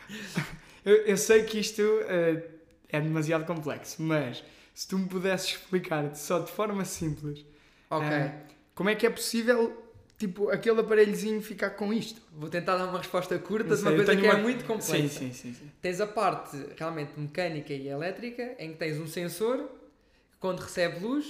eu, 0.84 0.94
eu 1.06 1.16
sei 1.16 1.44
que 1.44 1.58
isto 1.58 1.82
eh, 2.06 2.42
é 2.88 3.00
demasiado 3.00 3.44
complexo, 3.46 4.02
mas 4.02 4.44
se 4.74 4.88
tu 4.88 4.98
me 4.98 5.06
pudesses 5.08 5.48
explicar 5.50 6.14
só 6.16 6.38
de 6.40 6.50
forma 6.50 6.84
simples 6.84 7.44
Ok, 7.90 8.06
eh, 8.08 8.40
como 8.74 8.88
é 8.88 8.94
que 8.94 9.06
é 9.06 9.10
possível 9.10 9.80
tipo, 10.16 10.48
aquele 10.50 10.80
aparelhozinho 10.80 11.42
ficar 11.42 11.70
com 11.70 11.92
isto? 11.92 12.20
vou 12.32 12.48
tentar 12.48 12.76
dar 12.78 12.86
uma 12.88 12.98
resposta 12.98 13.38
curta 13.38 13.68
Não 13.70 13.76
de 13.76 13.82
uma 13.82 13.90
sei, 13.90 13.96
coisa 14.04 14.16
que 14.20 14.26
é 14.26 14.30
uma- 14.32 14.38
muito 14.42 14.64
complexa. 14.64 15.08
Sim, 15.08 15.32
sim, 15.32 15.32
sim. 15.32 15.54
sim. 15.54 15.70
Tens 15.82 16.00
a 16.00 16.06
parte 16.06 16.56
realmente 16.76 17.12
mecânica 17.18 17.72
e 17.72 17.88
elétrica, 17.88 18.54
em 18.58 18.72
que 18.72 18.78
tens 18.78 18.98
um 18.98 19.06
sensor 19.06 19.58
que, 19.58 20.38
quando 20.40 20.60
recebe 20.60 21.00
luz, 21.00 21.26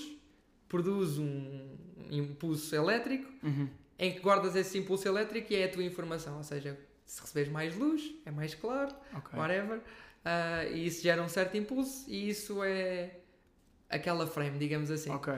produz 0.69 1.19
um 1.19 1.77
impulso 2.11 2.75
elétrico 2.75 3.31
Uhum. 3.43 3.69
em 3.99 4.13
que 4.13 4.21
guardas 4.21 4.55
esse 4.57 4.79
impulso 4.79 5.07
elétrico 5.09 5.53
e 5.53 5.57
é 5.57 5.65
a 5.65 5.69
tua 5.71 5.83
informação. 5.85 6.37
Ou 6.37 6.43
seja, 6.45 6.79
se 7.05 7.21
receberes 7.21 7.51
mais 7.51 7.75
luz, 7.77 8.03
é 8.25 8.31
mais 8.31 8.55
claro, 8.55 8.95
Ok. 9.17 9.39
whatever, 9.39 9.81
ah, 10.25 10.65
e 10.67 10.87
isso 10.87 11.03
gera 11.03 11.23
um 11.23 11.29
certo 11.29 11.57
impulso 11.57 12.05
e 12.09 12.29
isso 12.29 12.63
é 12.63 13.17
aquela 13.93 14.27
frame, 14.27 14.59
digamos 14.59 14.91
assim. 14.91 15.11
Ok. 15.11 15.33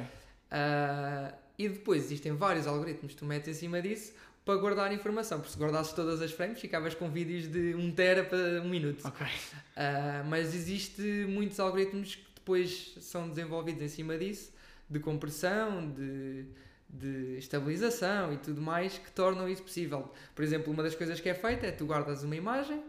Ah, 0.50 1.34
e 1.58 1.68
depois 1.68 2.04
existem 2.04 2.32
vários 2.32 2.66
algoritmos 2.66 3.12
que 3.12 3.18
tu 3.18 3.24
metes 3.24 3.48
em 3.48 3.54
cima 3.54 3.82
disso 3.82 4.12
para 4.44 4.56
guardar 4.56 4.92
informação. 4.92 5.38
Porque 5.38 5.52
se 5.52 5.58
guardasses 5.58 5.92
todas 5.92 6.20
as 6.20 6.32
frames, 6.32 6.60
ficavas 6.60 6.94
com 6.94 7.10
vídeos 7.10 7.48
de 7.48 7.74
1 7.74 7.92
tera 7.92 8.24
para 8.24 8.62
1 8.62 8.68
minuto. 8.68 9.06
Ok. 9.06 9.26
Uh, 9.26 10.24
mas 10.28 10.54
existe 10.54 11.02
muitos 11.28 11.58
algoritmos 11.58 12.16
que 12.16 12.24
depois 12.36 12.94
são 13.00 13.28
desenvolvidos 13.28 13.82
em 13.82 13.88
cima 13.88 14.18
disso, 14.18 14.52
de 14.88 15.00
compressão, 15.00 15.90
de, 15.90 16.44
de 16.88 17.38
estabilização 17.38 18.32
e 18.32 18.36
tudo 18.36 18.60
mais, 18.60 18.98
que 18.98 19.10
tornam 19.10 19.48
isso 19.48 19.62
possível. 19.62 20.12
Por 20.34 20.44
exemplo, 20.44 20.72
uma 20.72 20.82
das 20.82 20.94
coisas 20.94 21.20
que 21.20 21.28
é 21.28 21.34
feita 21.34 21.66
é 21.66 21.70
tu 21.72 21.86
guardas 21.86 22.22
uma 22.22 22.36
imagem 22.36 22.82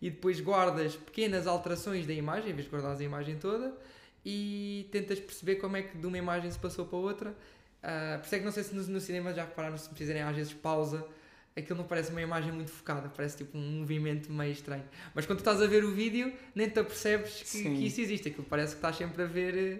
e 0.00 0.10
depois 0.10 0.40
guardas 0.40 0.96
pequenas 0.96 1.46
alterações 1.46 2.06
da 2.06 2.12
imagem, 2.12 2.50
em 2.50 2.54
vez 2.54 2.66
de 2.66 2.72
guardares 2.72 3.00
a 3.00 3.04
imagem 3.04 3.36
toda, 3.36 3.72
e 4.24 4.88
tentas 4.92 5.18
perceber 5.20 5.56
como 5.56 5.76
é 5.76 5.82
que 5.82 5.96
de 5.98 6.06
uma 6.06 6.18
imagem 6.18 6.50
se 6.50 6.58
passou 6.58 6.86
para 6.86 6.98
outra. 6.98 7.30
Uh, 7.30 8.18
por 8.18 8.26
isso 8.26 8.34
é 8.34 8.38
que 8.38 8.44
não 8.44 8.52
sei 8.52 8.62
se 8.62 8.74
no, 8.74 8.82
no 8.84 9.00
cinema 9.00 9.34
já 9.34 9.44
repararam 9.44 9.76
se 9.76 9.92
fizerem 9.94 10.22
às 10.22 10.36
vezes 10.36 10.52
pausa 10.52 11.04
aquilo 11.56 11.78
não 11.78 11.84
parece 11.86 12.10
uma 12.10 12.22
imagem 12.22 12.50
muito 12.52 12.70
focada, 12.70 13.08
parece 13.10 13.38
tipo 13.38 13.58
um 13.58 13.80
movimento 13.80 14.32
meio 14.32 14.52
estranho. 14.52 14.84
Mas 15.14 15.26
quando 15.26 15.40
estás 15.40 15.60
a 15.60 15.66
ver 15.66 15.84
o 15.84 15.90
vídeo, 15.92 16.32
nem 16.54 16.68
te 16.68 16.80
apercebes 16.80 17.42
que, 17.42 17.62
que 17.62 17.86
isso 17.86 18.00
existe. 18.00 18.28
Aquilo 18.28 18.44
parece 18.44 18.72
que 18.72 18.78
estás 18.78 18.96
sempre 18.96 19.22
a 19.22 19.26
ver. 19.26 19.56
eh, 19.56 19.78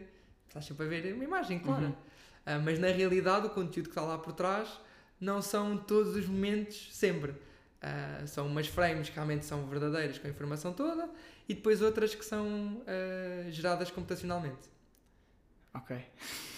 Estás 0.49 0.67
sempre 0.67 0.85
a 0.85 0.89
ver 0.89 1.15
uma 1.15 1.25
imagem, 1.25 1.59
claro. 1.59 1.87
Uhum. 1.87 1.95
Ah, 2.45 2.59
mas 2.59 2.79
na 2.79 2.89
realidade, 2.89 3.47
o 3.47 3.51
conteúdo 3.51 3.87
que 3.87 3.93
está 3.93 4.03
lá 4.03 4.19
por 4.19 4.35
trás 4.35 4.69
não 5.19 5.41
são 5.41 5.79
todos 5.79 6.15
os 6.15 6.27
momentos 6.27 6.91
sempre. 6.93 7.33
Ah, 7.81 8.23
são 8.27 8.47
umas 8.47 8.67
frames 8.67 9.09
que 9.09 9.15
realmente 9.15 9.47
são 9.47 9.67
verdadeiras 9.67 10.19
com 10.19 10.27
a 10.27 10.31
informação 10.31 10.75
toda 10.75 11.09
e 11.53 11.55
depois 11.55 11.83
outras 11.83 12.15
que 12.15 12.25
são 12.25 12.83
ah, 12.87 13.51
geradas 13.51 13.91
computacionalmente. 13.91 14.71
Ok. 15.75 15.97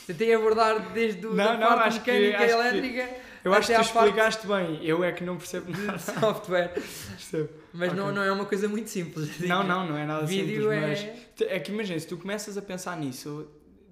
Tentei 0.07 0.35
abordar 0.35 0.93
desde 0.93 1.27
o, 1.27 1.31
Não, 1.35 1.45
da 1.45 1.53
não, 1.57 1.69
parte 1.69 1.89
acho 1.89 2.03
que- 2.03 2.11
mecânica 2.13 2.39
e 2.39 2.45
acho 2.45 2.55
que- 2.57 2.61
elétrica 2.69 3.17
Eu 3.45 3.53
acho 3.55 3.69
que 3.69 3.75
tu 3.75 3.81
explicaste 3.81 4.47
bem. 4.47 4.85
Eu 4.85 5.03
é 5.05 5.13
que 5.13 5.23
não 5.25 5.37
percebo 5.37 5.71
nada. 5.71 5.97
de 5.99 6.03
software. 6.21 6.69
Percebo. 6.75 7.49
Mas 7.73 7.93
não, 7.93 8.05
Ok. 8.05 8.15
não 8.17 8.23
é 8.23 8.33
uma 8.33 8.45
coisa 8.47 8.69
muito 8.69 8.89
simples. 8.91 9.39
Não, 9.41 9.63
não, 9.63 9.87
não 9.89 9.97
é 9.99 10.07
nada 10.07 10.25
Vídeo 10.27 10.63
simples, 10.71 10.73
é... 10.73 10.81
mas 11.41 11.51
é 11.51 11.59
que 11.61 11.73
imagina, 11.73 11.99
se 11.99 12.07
tu 12.07 12.17
começas 12.17 12.57
a 12.57 12.63
pensar 12.63 12.97
nisso, 12.99 13.49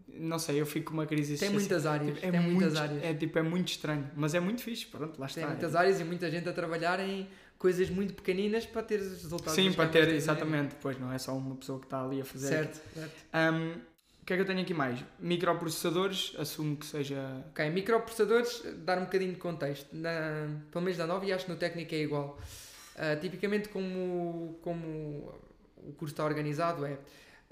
não 0.09 0.38
sei, 0.38 0.61
eu 0.61 0.66
fico 0.66 0.87
com 0.90 0.94
uma 0.94 1.06
crise 1.06 1.37
Tem 1.38 1.49
existencial. 1.54 1.61
muitas 1.61 1.87
áreas. 1.87 2.14
Tipo, 2.14 2.26
é 2.26 2.30
tem 2.30 2.40
muitas 2.40 2.73
muito, 2.78 2.82
áreas. 2.82 3.04
É 3.04 3.14
tipo, 3.14 3.38
é 3.38 3.42
muito 3.42 3.68
estranho, 3.68 4.11
mas 4.16 4.35
é 4.35 4.40
muito 4.40 4.62
fixe, 4.62 4.87
pronto, 4.87 5.18
lá 5.21 5.26
Tem 5.26 5.42
está. 5.42 5.49
muitas 5.49 5.75
áreas 5.75 6.00
e 6.00 6.04
muita 6.04 6.30
gente 6.30 6.49
a 6.49 6.52
trabalhar 6.52 7.00
em 7.00 7.28
coisas 7.62 7.88
muito 7.88 8.12
pequeninas 8.14 8.66
para 8.66 8.83
ter 8.83 8.99
os 9.00 9.23
resultados. 9.23 9.54
Sim, 9.54 9.73
para 9.73 9.88
ter, 9.88 10.07
têm. 10.07 10.16
exatamente, 10.16 10.75
pois 10.83 10.99
não 10.99 11.12
é 11.12 11.19
só 11.19 11.33
uma 11.37 11.54
pessoa 11.54 11.78
que 11.78 11.87
está 11.87 12.02
ali 12.04 12.21
a 12.21 12.25
fazer. 12.25 12.49
Certo, 12.49 12.81
certo. 12.92 13.12
Ahm, 13.33 13.75
o 14.21 14.25
que 14.26 14.33
é 14.33 14.37
que 14.37 14.42
eu 14.42 14.47
tenho 14.47 14.61
aqui 14.61 14.75
mais? 14.75 14.99
Microprocessadores, 15.21 16.35
assumo 16.38 16.76
que 16.76 16.85
seja. 16.87 17.45
Ok, 17.50 17.71
microprocessadores, 17.71 18.62
dar 18.78 18.99
um 18.99 19.04
bocadinho 19.04 19.33
de 19.33 19.38
contexto. 19.38 19.87
Na, 19.92 20.49
pelo 20.73 20.85
menos 20.85 20.99
na 20.99 21.07
nova 21.07 21.25
e 21.25 21.33
acho 21.33 21.45
que 21.45 21.52
no 21.52 21.57
técnico 21.57 21.95
é 21.95 21.99
igual. 21.99 22.37
Ah, 22.97 23.14
tipicamente 23.16 23.69
como, 23.69 24.59
como 24.61 25.33
o 25.76 25.92
curso 25.97 26.12
está 26.14 26.25
organizado 26.25 26.85
é, 26.85 26.99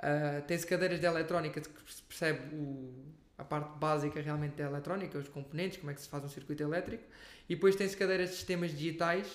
ah, 0.00 0.42
tem-se 0.46 0.66
cadeiras 0.66 0.98
de 0.98 1.06
eletrónica 1.06 1.60
que 1.60 1.68
se 1.94 2.02
percebe 2.02 2.54
o- 2.54 3.06
a 3.38 3.44
parte 3.44 3.78
básica 3.78 4.20
realmente 4.20 4.56
da 4.56 4.64
eletrónica, 4.64 5.16
os 5.18 5.28
componentes, 5.28 5.78
como 5.78 5.90
é 5.90 5.94
que 5.94 6.00
se 6.02 6.08
faz 6.08 6.22
um 6.24 6.28
circuito 6.28 6.62
elétrico, 6.62 7.04
e 7.48 7.54
depois 7.54 7.74
tem-se 7.76 7.96
cadeiras 7.96 8.30
de 8.30 8.34
sistemas 8.36 8.70
digitais 8.72 9.26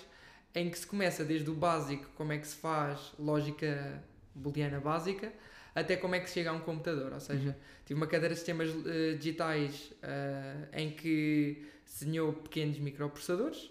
em 0.56 0.70
que 0.70 0.80
se 0.80 0.88
começa 0.88 1.24
desde 1.26 1.50
o 1.50 1.54
básico, 1.54 2.06
como 2.16 2.32
é 2.32 2.38
que 2.38 2.48
se 2.48 2.56
faz 2.56 3.12
lógica 3.20 4.02
booleana 4.34 4.80
básica, 4.80 5.32
até 5.76 5.98
como 5.98 6.16
é 6.16 6.20
que 6.22 6.28
se 6.30 6.36
chega 6.36 6.50
a 6.50 6.54
um 6.54 6.62
computador. 6.62 7.12
Ou 7.12 7.20
seja, 7.20 7.56
tive 7.86 8.00
uma 8.00 8.08
cadeira 8.08 8.34
de 8.34 8.40
sistemas 8.40 8.70
eh, 8.86 9.16
digitais 9.16 9.92
eh, 10.02 10.68
em 10.74 10.92
que 10.92 11.66
se 11.84 12.06
desenhou 12.06 12.32
pequenos 12.32 12.80
microprocessadores, 12.80 13.70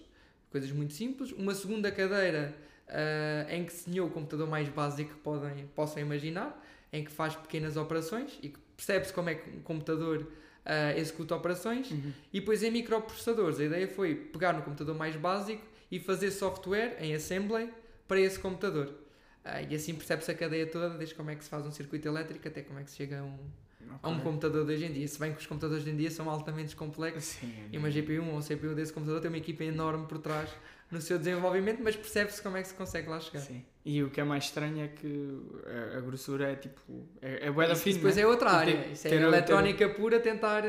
coisas 0.51 0.71
muito 0.71 0.93
simples. 0.93 1.31
Uma 1.31 1.55
segunda 1.55 1.91
cadeira 1.91 2.53
eh, 2.87 3.47
em 3.49 3.65
que 3.65 3.73
se 3.73 3.85
desenhou 3.87 4.07
o 4.07 4.11
computador 4.11 4.47
mais 4.47 4.69
básico 4.69 5.09
que 5.09 5.19
podem, 5.19 5.65
possam 5.75 6.03
imaginar, 6.03 6.63
em 6.93 7.03
que 7.03 7.11
faz 7.11 7.35
pequenas 7.35 7.75
operações 7.75 8.37
e 8.43 8.49
que 8.49 8.59
percebe-se 8.77 9.11
como 9.11 9.29
é 9.29 9.35
que 9.35 9.49
um 9.49 9.61
computador 9.61 10.31
executa 10.95 11.35
operações. 11.35 11.91
E 12.33 12.39
depois 12.39 12.63
em 12.63 12.71
microprocessadores, 12.71 13.59
a 13.59 13.65
ideia 13.65 13.87
foi 13.87 14.15
pegar 14.15 14.51
no 14.53 14.63
computador 14.63 14.95
mais 14.95 15.15
básico 15.15 15.63
e 15.95 15.99
fazer 15.99 16.31
software 16.31 16.97
em 16.99 17.13
assembly 17.15 17.69
para 18.07 18.19
esse 18.19 18.37
computador. 18.39 18.93
Ah, 19.43 19.61
e 19.61 19.75
assim 19.75 19.93
percebe-se 19.93 20.29
a 20.31 20.33
cadeia 20.33 20.65
toda, 20.67 20.89
desde 20.89 21.15
como 21.15 21.29
é 21.31 21.35
que 21.35 21.43
se 21.43 21.49
faz 21.49 21.65
um 21.65 21.71
circuito 21.71 22.07
elétrico 22.07 22.47
até 22.47 22.61
como 22.61 22.79
é 22.79 22.83
que 22.83 22.91
se 22.91 22.97
chega 22.97 23.19
a 23.19 23.23
um, 23.23 23.37
a 24.01 24.09
um 24.09 24.19
computador 24.19 24.65
de 24.65 24.73
hoje 24.73 24.85
em 24.85 24.91
dia. 24.91 25.07
Se 25.07 25.19
bem 25.19 25.31
que 25.33 25.39
os 25.39 25.47
computadores 25.47 25.83
de 25.83 25.89
hoje 25.89 25.95
em 25.95 25.99
dia 26.01 26.11
são 26.11 26.29
altamente 26.29 26.75
complexos 26.75 27.23
Sim, 27.23 27.53
e 27.71 27.77
uma 27.77 27.89
GPU 27.89 28.23
ou 28.25 28.37
um 28.37 28.41
CPU 28.41 28.73
desse 28.75 28.91
computador 28.91 29.21
tem 29.21 29.29
uma 29.29 29.37
equipa 29.37 29.63
enorme 29.63 30.05
por 30.07 30.17
trás 30.17 30.49
no 30.91 30.99
seu 30.99 31.17
desenvolvimento, 31.17 31.79
mas 31.83 31.95
percebe-se 31.95 32.41
como 32.41 32.57
é 32.57 32.61
que 32.61 32.67
se 32.67 32.73
consegue 32.73 33.07
lá 33.09 33.19
chegar. 33.19 33.41
Sim. 33.41 33.63
E 33.85 34.03
o 34.03 34.09
que 34.09 34.19
é 34.19 34.23
mais 34.23 34.45
estranho 34.45 34.83
é 34.83 34.87
que 34.87 35.39
a, 35.93 35.97
a 35.97 36.01
grossura 36.01 36.51
é 36.51 36.55
tipo. 36.55 36.81
É, 37.21 37.47
é 37.47 37.51
bué 37.51 37.67
da 37.67 37.75
fina. 37.75 37.95
depois 37.95 38.15
né? 38.15 38.23
é 38.23 38.27
outra 38.27 38.49
área. 38.51 38.75
tem- 38.81 38.91
Isso 38.93 39.07
é 39.07 39.11
ter- 39.11 39.21
eletrónica 39.21 39.89
pura, 39.89 40.19
tentar 40.19 40.63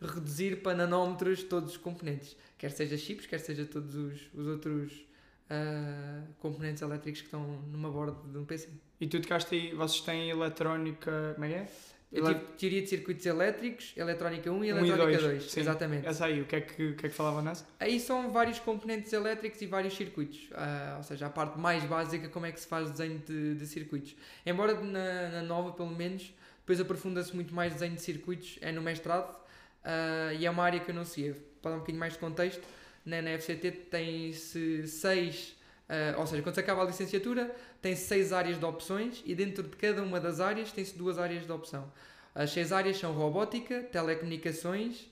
reduzir 0.00 0.62
para 0.62 0.76
nanómetros 0.76 1.42
todos 1.42 1.72
os 1.72 1.76
componentes. 1.76 2.36
Quer 2.56 2.70
seja 2.70 2.96
chips, 2.96 3.26
quer 3.26 3.38
seja 3.38 3.64
todos 3.64 3.94
os, 3.94 4.20
os 4.34 4.46
outros 4.46 5.04
ah, 5.48 6.22
componentes 6.38 6.82
elétricos 6.82 7.20
que 7.20 7.26
estão 7.26 7.42
numa 7.72 7.90
borda 7.90 8.16
de 8.30 8.38
um 8.38 8.44
PC. 8.44 8.68
E 9.00 9.06
tu 9.06 9.20
tocaste 9.20 9.54
aí, 9.54 9.74
vocês 9.74 10.00
têm 10.00 10.30
eletrónica. 10.30 11.32
Como 11.34 11.44
é 11.44 11.48
que 11.48 11.54
é? 11.54 11.68
Eu 12.12 12.24
tive 12.24 12.40
teoria 12.58 12.82
de 12.82 12.88
circuitos 12.88 13.24
elétricos, 13.24 13.92
eletrónica 13.96 14.50
1 14.50 14.54
e 14.54 14.58
Um 14.58 14.64
e 14.64 14.68
eletrónica 14.68 15.20
dois, 15.20 15.42
2. 15.42 15.50
sim. 15.50 15.60
Exatamente. 15.60 16.06
Essa 16.08 16.24
aí, 16.26 16.40
o 16.40 16.44
que 16.44 16.56
é 16.56 16.60
que, 16.60 16.86
o 16.88 16.96
que, 16.96 17.06
é 17.06 17.08
que 17.08 17.14
falava 17.14 17.40
nessa? 17.40 17.64
Aí 17.78 18.00
são 18.00 18.32
vários 18.32 18.58
componentes 18.58 19.12
elétricos 19.12 19.62
e 19.62 19.66
vários 19.66 19.94
circuitos. 19.94 20.48
Ah, 20.52 20.94
ou 20.96 21.04
seja, 21.04 21.26
a 21.26 21.30
parte 21.30 21.56
mais 21.58 21.84
básica, 21.84 22.28
como 22.28 22.46
é 22.46 22.52
que 22.52 22.58
se 22.58 22.66
faz 22.66 22.90
desenho 22.90 23.20
de, 23.20 23.54
de 23.54 23.66
circuitos. 23.66 24.16
Embora 24.44 24.74
na, 24.80 25.28
na 25.28 25.42
nova, 25.42 25.70
pelo 25.72 25.90
menos, 25.90 26.34
depois 26.60 26.80
aprofunda-se 26.80 27.34
muito 27.34 27.54
mais 27.54 27.74
desenho 27.74 27.94
de 27.94 28.02
circuitos, 28.02 28.58
é 28.60 28.72
no 28.72 28.82
mestrado, 28.82 29.39
ah, 29.84 30.32
e 30.32 30.46
é 30.46 30.50
uma 30.50 30.64
área 30.64 30.80
que 30.80 30.90
eu 30.90 30.94
não 30.94 31.04
sei. 31.04 31.34
Para 31.62 31.72
dar 31.72 31.76
um 31.76 31.80
bocadinho 31.80 32.00
mais 32.00 32.14
de 32.14 32.18
contexto, 32.18 32.62
na, 33.04 33.20
na 33.20 33.38
FCT 33.38 33.70
tem-se 33.90 34.86
seis, 34.86 35.56
ah, 35.88 36.16
ou 36.18 36.26
seja, 36.26 36.42
quando 36.42 36.54
se 36.54 36.60
acaba 36.60 36.82
a 36.82 36.86
licenciatura, 36.86 37.54
tem 37.80 37.96
seis 37.96 38.32
áreas 38.32 38.58
de 38.58 38.64
opções 38.64 39.22
e 39.24 39.34
dentro 39.34 39.62
de 39.62 39.76
cada 39.76 40.02
uma 40.02 40.20
das 40.20 40.40
áreas 40.40 40.72
tem-se 40.72 40.96
duas 40.96 41.18
áreas 41.18 41.44
de 41.44 41.52
opção. 41.52 41.90
As 42.34 42.50
seis 42.50 42.72
áreas 42.72 42.96
são 42.96 43.12
robótica, 43.12 43.82
telecomunicações, 43.82 45.10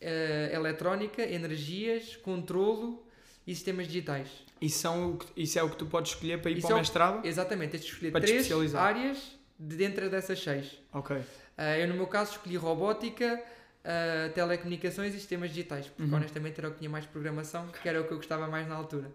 eh, 0.00 0.50
eletrónica, 0.52 1.22
energias, 1.22 2.16
controlo 2.16 3.04
e 3.46 3.54
sistemas 3.54 3.86
digitais. 3.86 4.28
Isso, 4.60 4.78
são, 4.80 5.18
isso 5.36 5.58
é 5.58 5.62
o 5.62 5.70
que 5.70 5.76
tu 5.76 5.86
podes 5.86 6.12
escolher 6.12 6.40
para 6.40 6.50
ir 6.50 6.58
Isso 6.58 6.66
para 6.66 6.74
o 6.74 6.78
é 6.78 6.80
mestrado? 6.80 7.26
Exatamente, 7.26 7.70
tens 7.72 7.84
de 7.84 7.92
escolher 7.92 8.10
Para 8.10 8.20
três 8.20 8.74
áreas 8.74 9.38
de 9.58 9.76
dentro 9.76 10.10
dessas 10.10 10.42
seis. 10.42 10.78
Ok. 10.92 11.16
Eh, 11.56 11.82
eu, 11.82 11.88
no 11.88 11.94
meu 11.94 12.06
caso, 12.06 12.32
escolhi 12.32 12.56
robótica, 12.56 13.42
eh, 13.90 14.28
telecomunicações 14.34 15.14
e 15.14 15.18
sistemas 15.18 15.48
digitais, 15.48 15.86
porque 15.86 16.02
Uhum. 16.10 16.18
honestamente 16.18 16.58
era 16.60 16.68
o 16.68 16.72
que 16.72 16.78
tinha 16.78 16.90
mais 16.90 17.06
programação, 17.06 17.68
que 17.68 17.88
era 17.88 17.98
o 18.00 18.04
que 18.04 18.12
eu 18.12 18.18
gostava 18.18 18.46
mais 18.46 18.68
na 18.68 18.74
altura. 18.74 19.10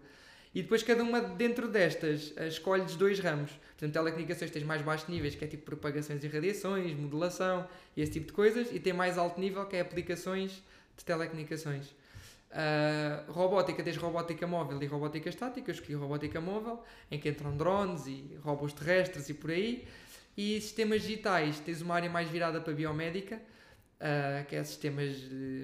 E 0.52 0.62
depois, 0.62 0.82
cada 0.82 1.02
uma 1.02 1.20
dentro 1.20 1.68
destas, 1.68 2.32
eh, 2.36 2.48
escolhes 2.48 2.96
dois 2.96 3.18
ramos. 3.20 3.50
Portanto, 3.52 3.92
telecomunicações 3.92 4.50
tens 4.50 4.64
mais 4.64 4.82
baixos 4.82 5.08
níveis, 5.08 5.34
que 5.36 5.44
é 5.44 5.48
tipo 5.48 5.64
propagações 5.64 6.24
e 6.24 6.28
radiações, 6.28 6.92
modulação 6.96 7.68
e 7.96 8.02
esse 8.02 8.12
tipo 8.12 8.26
de 8.26 8.32
coisas, 8.32 8.72
e 8.72 8.80
tem 8.80 8.92
mais 8.92 9.16
alto 9.16 9.40
nível, 9.40 9.64
que 9.66 9.76
é 9.76 9.80
aplicações 9.80 10.50
de 10.96 11.04
telecomunicações. 11.04 11.86
Ah, 12.56 13.24
robótica, 13.28 13.82
tens 13.82 13.96
robótica 13.96 14.46
móvel 14.46 14.80
e 14.82 14.86
robótica 14.86 15.28
estática. 15.28 15.70
Eu 15.70 15.74
escolhi 15.74 15.94
robótica 15.94 16.40
móvel, 16.40 16.82
em 17.10 17.18
que 17.18 17.28
entram 17.28 17.56
drones 17.56 18.06
e 18.06 18.38
robôs 18.42 18.72
terrestres 18.72 19.28
e 19.28 19.34
por 19.34 19.50
aí. 19.50 19.86
E 20.36 20.60
sistemas 20.60 21.02
digitais, 21.02 21.58
tens 21.60 21.80
uma 21.82 21.94
área 21.96 22.08
mais 22.10 22.28
virada 22.28 22.60
para 22.60 22.72
biomédica, 22.72 23.40
ah, 24.00 24.44
que 24.48 24.56
é 24.56 24.64
sistemas 24.64 25.16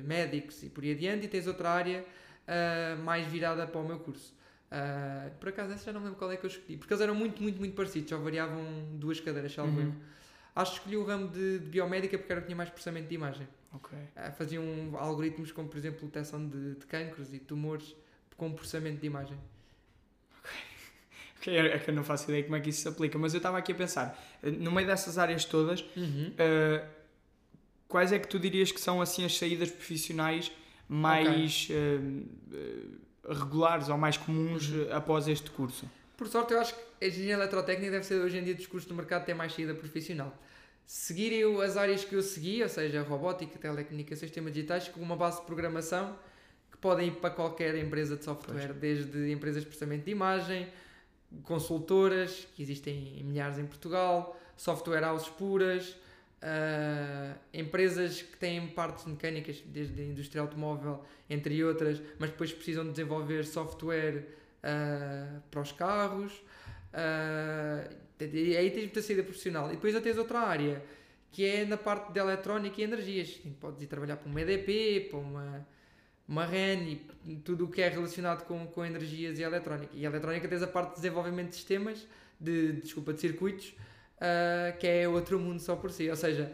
médicos 0.05 0.63
e 0.63 0.69
por 0.69 0.85
aí 0.85 0.93
adiante, 0.93 1.27
e 1.27 1.29
tens 1.29 1.47
outra 1.47 1.71
área 1.71 2.05
ah, 2.47 2.97
mais 3.03 3.27
virada 3.27 3.67
para 3.67 3.81
o 3.81 3.87
meu 3.87 3.99
curso. 3.99 4.35
Ah, 4.71 5.31
por 5.41 5.49
acaso, 5.49 5.73
essa 5.73 5.87
já 5.87 5.93
não 5.93 6.03
lembro 6.03 6.19
qual 6.19 6.31
é 6.31 6.37
que 6.37 6.45
eu 6.45 6.51
escolhi, 6.51 6.77
porque 6.77 6.93
eles 6.93 7.03
eram 7.03 7.15
muito, 7.15 7.43
muito, 7.43 7.59
muito 7.59 7.75
parecidos, 7.75 8.11
só 8.11 8.19
variavam 8.19 8.65
duas 8.95 9.21
cadeiras, 9.21 9.53
salvo 9.53 9.81
Uhum. 9.81 9.93
Acho 10.55 10.73
que 10.73 10.79
escolhi 10.79 10.97
o 10.97 11.05
ramo 11.05 11.29
de, 11.29 11.61
de 11.61 11.67
biomédica 11.67 12.19
porque 12.19 12.33
era 12.33 12.41
o 12.41 12.43
que 12.43 12.49
tinha 12.49 12.57
mais 12.57 12.69
processamento 12.69 13.09
de 13.09 13.15
imagem. 13.15 13.47
Ok. 13.73 13.97
Ah, 14.17 14.33
faziam 14.33 14.65
algoritmos 14.97 15.53
como, 15.53 15.69
por 15.69 15.79
exemplo, 15.79 16.07
detecção 16.07 16.47
de, 16.49 16.75
de 16.75 16.87
cancros 16.87 17.33
e 17.33 17.39
tumores 17.39 17.95
com 18.37 18.53
processamento 18.53 19.01
de 19.01 19.07
imagem. 19.07 19.39
Ok, 20.41 21.57
É 21.57 21.79
que 21.79 21.91
eu 21.91 21.95
não 21.95 22.03
faço 22.03 22.31
ideia 22.31 22.43
como 22.43 22.57
é 22.57 22.61
que 22.61 22.71
isso 22.71 22.83
se 22.83 22.89
aplica, 22.89 23.17
mas 23.19 23.33
eu 23.33 23.39
estava 23.39 23.59
aqui 23.59 23.73
a 23.73 23.75
pensar, 23.75 24.19
no 24.43 24.73
meio 24.73 24.87
dessas 24.87 25.19
áreas 25.19 25.45
todas, 25.45 25.85
eh, 26.37 26.85
quais 27.91 28.11
é 28.13 28.19
que 28.19 28.27
tu 28.29 28.39
dirias 28.39 28.73
que 28.73 28.81
são 28.81 29.01
assim 29.03 29.25
as 29.25 29.37
saídas 29.37 29.71
profissionais 29.71 30.51
mais 30.89 31.69
eh, 31.71 31.99
eh, 32.53 32.83
regulares 33.29 33.89
ou 33.89 33.99
mais 33.99 34.17
comuns 34.17 34.71
Uhum. 34.71 34.89
eh, 34.89 34.93
após 34.93 35.29
este 35.29 35.51
curso? 35.51 35.85
Por 36.17 36.27
sorte, 36.29 36.53
eu 36.55 36.61
acho 36.61 36.75
que 36.75 36.81
a 37.05 37.09
engenharia 37.09 37.35
eletrotécnica 37.35 37.91
deve 37.93 38.05
ser 38.05 38.15
hoje 38.21 38.37
em 38.39 38.45
dia 38.45 38.55
dos 38.55 38.67
cursos 38.67 38.89
do 38.89 38.95
mercado 38.95 39.21
que 39.21 39.27
tem 39.27 39.35
mais 39.35 39.53
saída 39.53 39.75
profissional. 39.75 40.33
seguirem 40.93 41.45
o- 41.45 41.61
as 41.61 41.77
áreas 41.77 42.03
que 42.05 42.17
eu 42.17 42.23
segui, 42.23 42.61
ou 42.65 42.69
seja, 42.69 43.03
robótica, 43.03 43.57
telecomunicações, 43.61 44.29
sistemas 44.29 44.53
digitais, 44.53 44.89
com 44.89 45.01
uma 45.01 45.15
base 45.15 45.39
de 45.39 45.47
programação 45.47 46.17
que 46.73 46.77
podem 46.79 47.07
ir 47.09 47.13
para 47.13 47.31
qualquer 47.31 47.77
empresa 47.77 48.17
de 48.17 48.25
software, 48.25 48.73
desde 48.73 49.31
empresas 49.31 49.63
de 49.63 49.69
processamento 49.69 50.05
de 50.07 50.11
imagem, 50.11 50.67
consultoras, 51.45 52.47
que 52.55 52.63
existem 52.63 53.19
em 53.19 53.23
milhares 53.25 53.59
em 53.59 53.67
Portugal, 53.67 54.37
software 54.57 55.05
houses 55.11 55.29
puras, 55.29 55.97
ah, 56.43 57.35
empresas 57.53 58.23
que 58.23 58.37
têm 58.37 58.67
partes 58.69 59.05
mecânicas, 59.05 59.63
desde 59.67 60.01
a 60.01 60.05
indústria 60.05 60.41
automóvel, 60.41 61.05
entre 61.29 61.63
outras, 61.63 62.01
mas 62.19 62.31
depois 62.31 62.53
precisam 62.53 62.85
de 62.85 62.91
desenvolver 62.93 63.45
software 63.45 64.27
ah, 64.63 65.41
para 65.51 65.61
os 65.61 65.73
carros. 65.73 66.33
ah, 66.93 67.89
e 68.21 68.57
aí 68.57 68.71
tens 68.71 68.83
muita 68.83 69.03
saída 69.03 69.23
profissional. 69.23 69.69
E 69.69 69.77
depois 69.77 69.95
já 69.95 70.01
tens 70.01 70.19
outra 70.19 70.41
área, 70.41 70.83
que 71.33 71.45
é 71.45 71.65
na 71.65 71.77
parte 71.77 72.13
de 72.13 72.21
eletrónica 72.21 72.81
e 72.81 72.85
energias. 72.85 73.41
Podes 73.61 73.83
ir 73.83 73.87
trabalhar 73.87 74.17
para 74.17 74.29
uma 74.29 74.41
EDP, 74.41 75.09
para 75.11 75.19
uma, 75.19 75.67
uma 76.29 76.45
REN 76.45 77.01
e 77.25 77.37
tudo 77.37 77.65
o 77.65 77.69
que 77.69 77.81
é 77.81 77.89
relacionado 77.89 78.45
com, 78.45 78.67
com 78.67 78.85
energias 78.85 79.39
e 79.39 79.43
eletrónica. 79.43 79.93
E 79.95 80.05
eletrónica 80.05 80.49
tens 80.49 80.63
a 80.63 80.67
parte 80.67 80.91
de 80.91 80.97
desenvolvimento 80.97 81.51
de 81.51 81.57
sistemas, 81.57 82.07
de, 82.39 82.73
desculpa, 82.75 83.13
de 83.13 83.21
circuitos, 83.21 83.75
ah, 84.21 84.73
que 84.79 84.87
é 84.87 85.09
outro 85.09 85.39
mundo 85.39 85.61
só 85.61 85.77
por 85.77 85.91
si. 85.91 86.09
Ou 86.11 86.17
seja, 86.17 86.53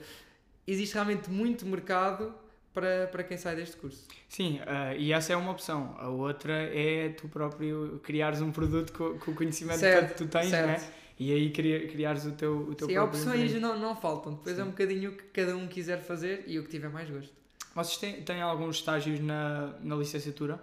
existe 0.66 0.94
realmente 0.94 1.30
muito 1.30 1.66
mercado 1.66 2.34
para, 2.72 3.06
para 3.08 3.24
quem 3.24 3.36
sai 3.38 3.56
deste 3.56 3.76
curso. 3.76 4.06
Sim, 4.28 4.60
ah, 4.66 4.94
e 4.94 5.12
essa 5.12 5.32
é 5.32 5.36
uma 5.36 5.50
opção. 5.52 5.94
A 5.98 6.08
outra 6.08 6.52
é 6.54 7.10
tu 7.10 7.28
próprio 7.28 8.00
criares 8.02 8.40
um 8.40 8.52
produto 8.52 8.92
com, 8.92 9.18
com 9.18 9.30
o 9.30 9.34
conhecimento 9.34 9.78
Certo, 9.78 10.10
que 10.12 10.14
tu 10.24 10.28
tens, 10.28 10.50
certo. 10.50 10.66
né? 10.66 10.92
E 11.18 11.32
aí 11.32 11.50
cria, 11.50 11.88
criares 11.88 12.26
o 12.26 12.32
teu, 12.32 12.58
o 12.68 12.74
teu 12.74 12.86
Sim, 12.88 12.98
opções 12.98 13.54
não, 13.54 13.78
não 13.78 13.96
faltam. 13.96 14.34
Depois 14.34 14.56
Sim. 14.56 14.62
é 14.62 14.64
um 14.64 14.68
bocadinho 14.70 15.10
o 15.12 15.16
que 15.16 15.24
cada 15.24 15.56
um 15.56 15.66
quiser 15.66 16.02
fazer 16.02 16.44
e 16.46 16.58
o 16.58 16.62
que 16.62 16.68
tiver 16.68 16.90
mais 16.90 17.08
gosto. 17.08 17.32
Vocês 17.74 17.96
têm, 17.98 18.22
têm 18.22 18.42
alguns 18.42 18.76
estágios 18.76 19.20
na, 19.20 19.74
na 19.82 19.96
licenciatura? 19.96 20.60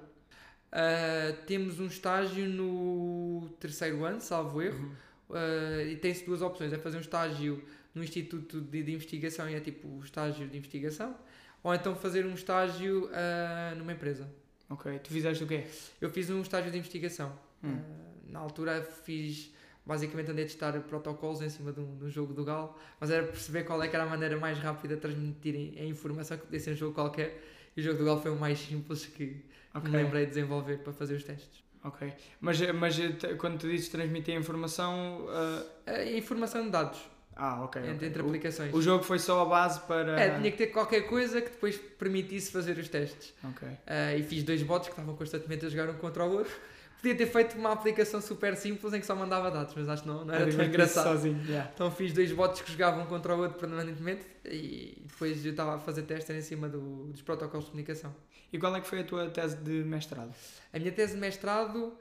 Ah, 0.71 1.33
temos 1.47 1.79
um 1.79 1.85
estágio 1.87 2.47
no 2.47 3.47
terceiro 3.59 4.03
ano, 4.05 4.19
salvo 4.21 4.61
erro, 4.61 4.77
Uhum. 4.79 4.91
Ah, 5.29 5.83
e 5.83 5.95
tem-se 5.97 6.25
duas 6.25 6.41
opções: 6.41 6.71
é 6.73 6.77
fazer 6.77 6.97
um 6.97 7.01
estágio 7.01 7.61
no 7.93 8.03
Instituto 8.03 8.59
de, 8.61 8.83
de 8.83 8.91
Investigação 8.91 9.49
e 9.49 9.55
é 9.55 9.59
tipo 9.59 9.87
o 9.87 9.99
estágio 10.03 10.47
de 10.47 10.57
investigação, 10.57 11.15
ou 11.63 11.73
então 11.73 11.95
fazer 11.95 12.25
um 12.25 12.33
estágio 12.33 13.09
ah, 13.13 13.73
numa 13.77 13.91
empresa. 13.93 14.27
Ok. 14.69 14.99
Tu 14.99 15.09
fizeste 15.11 15.43
o 15.43 15.47
quê? 15.47 15.65
Eu 16.01 16.09
fiz 16.09 16.29
um 16.29 16.41
estágio 16.41 16.71
de 16.71 16.77
investigação. 16.77 17.31
Hum. 17.63 17.77
Ah, 17.77 18.13
na 18.29 18.39
altura 18.39 18.81
fiz. 19.03 19.51
Basicamente 19.85 20.31
andei 20.31 20.45
a 20.45 20.47
testar 20.47 20.79
protocolos 20.83 21.41
em 21.41 21.49
cima 21.49 21.73
de 21.73 21.81
um, 21.81 21.97
de 21.97 22.05
um 22.05 22.09
jogo 22.09 22.33
do 22.33 22.45
Galo, 22.45 22.73
mas 23.01 23.09
era 23.11 23.27
perceber 23.27 23.65
qual 23.65 23.83
é 23.83 23.87
que 23.89 23.93
era 23.93 24.05
a 24.05 24.07
maneira 24.07 24.37
mais 24.39 24.57
rápida 24.57 24.95
de 24.95 25.01
transmitir 25.01 25.73
a 25.77 25.83
informação 25.83 26.37
que 26.37 26.45
podia 26.45 26.59
ser 26.61 26.71
um 26.71 26.75
jogo 26.75 26.93
qualquer. 26.93 27.43
E 27.75 27.81
o 27.81 27.83
jogo 27.83 27.97
do 27.97 28.05
Galo 28.05 28.21
foi 28.21 28.31
o 28.31 28.35
mais 28.37 28.59
simples 28.59 29.05
que 29.05 29.43
Ok. 29.75 29.89
me 29.91 29.97
lembrei 29.97 30.23
de 30.23 30.29
desenvolver 30.29 30.77
para 30.77 30.93
fazer 30.93 31.15
os 31.15 31.23
testes. 31.25 31.62
Ok. 31.83 32.13
Mas, 32.39 32.59
mas 32.73 32.99
eh, 32.99 33.35
quando 33.37 33.59
tu 33.59 33.67
dizes 33.69 33.89
transmitir 33.89 34.35
a 34.35 34.39
informação. 34.39 35.25
ah, 35.29 35.63
A 35.91 36.03
informação 36.05 36.63
de 36.63 36.69
dados 36.69 36.99
ah, 37.35 37.63
ok. 37.63 37.81
entre, 37.81 37.93
ok. 37.95 38.07
entre 38.07 38.21
O- 38.21 38.25
aplicações. 38.27 38.73
O, 38.73 38.81
jogo 38.81 39.03
foi 39.03 39.19
só 39.19 39.41
a 39.41 39.45
base 39.45 39.79
para. 39.81 40.19
É, 40.19 40.37
tinha 40.37 40.51
que 40.51 40.57
ter 40.57 40.67
qualquer 40.67 41.01
coisa 41.01 41.41
que 41.41 41.49
depois 41.49 41.75
permitisse 41.77 42.51
fazer 42.51 42.77
os 42.77 42.87
testes. 42.87 43.33
Ok. 43.43 43.67
Ah, 43.87 44.15
e 44.15 44.23
fiz 44.23 44.43
dois 44.43 44.63
bots 44.63 44.87
que 44.87 44.93
estavam 44.93 45.15
constantemente 45.15 45.65
a 45.65 45.69
jogar 45.69 45.89
um 45.89 45.95
contra 45.97 46.23
o 46.25 46.31
outro. 46.37 46.53
Podia 47.03 47.17
ter 47.17 47.25
feito 47.25 47.57
uma 47.57 47.73
aplicação 47.73 48.21
super 48.21 48.55
simples 48.55 48.93
em 48.93 48.99
que 49.01 49.05
só 49.05 49.13
mandava 49.13 49.51
dados, 49.51 49.73
mas 49.75 49.89
acho 49.89 50.03
que 50.03 50.07
não, 50.07 50.23
não 50.23 50.33
era 50.33 50.49
tão 50.49 50.63
engraçado. 50.63 51.03
Sozinho. 51.03 51.37
yeah. 51.45 51.69
Então 51.73 51.91
fiz 51.91 52.13
dois 52.13 52.31
bots 52.31 52.61
que 52.61 52.71
jogavam 52.71 53.03
um 53.03 53.07
contra 53.07 53.35
o 53.35 53.39
outro 53.41 53.59
permanentemente 53.59 54.25
e 54.45 55.01
depois 55.05 55.43
eu 55.45 55.51
estava 55.51 55.75
a 55.75 55.79
fazer 55.79 56.03
testes 56.03 56.33
em 56.33 56.39
cima 56.41 56.69
do- 56.69 57.07
dos 57.07 57.21
protocolos 57.21 57.65
de 57.65 57.71
comunicação. 57.71 58.15
E 58.53 58.59
qual 58.59 58.75
é 58.75 58.79
que 58.79 58.87
foi 58.87 58.99
a 58.99 59.03
tua 59.03 59.29
tese 59.29 59.57
de 59.57 59.83
mestrado? 59.83 60.31
A 60.71 60.77
minha 60.77 60.91
tese 60.91 61.15
de 61.15 61.19
mestrado 61.19 61.91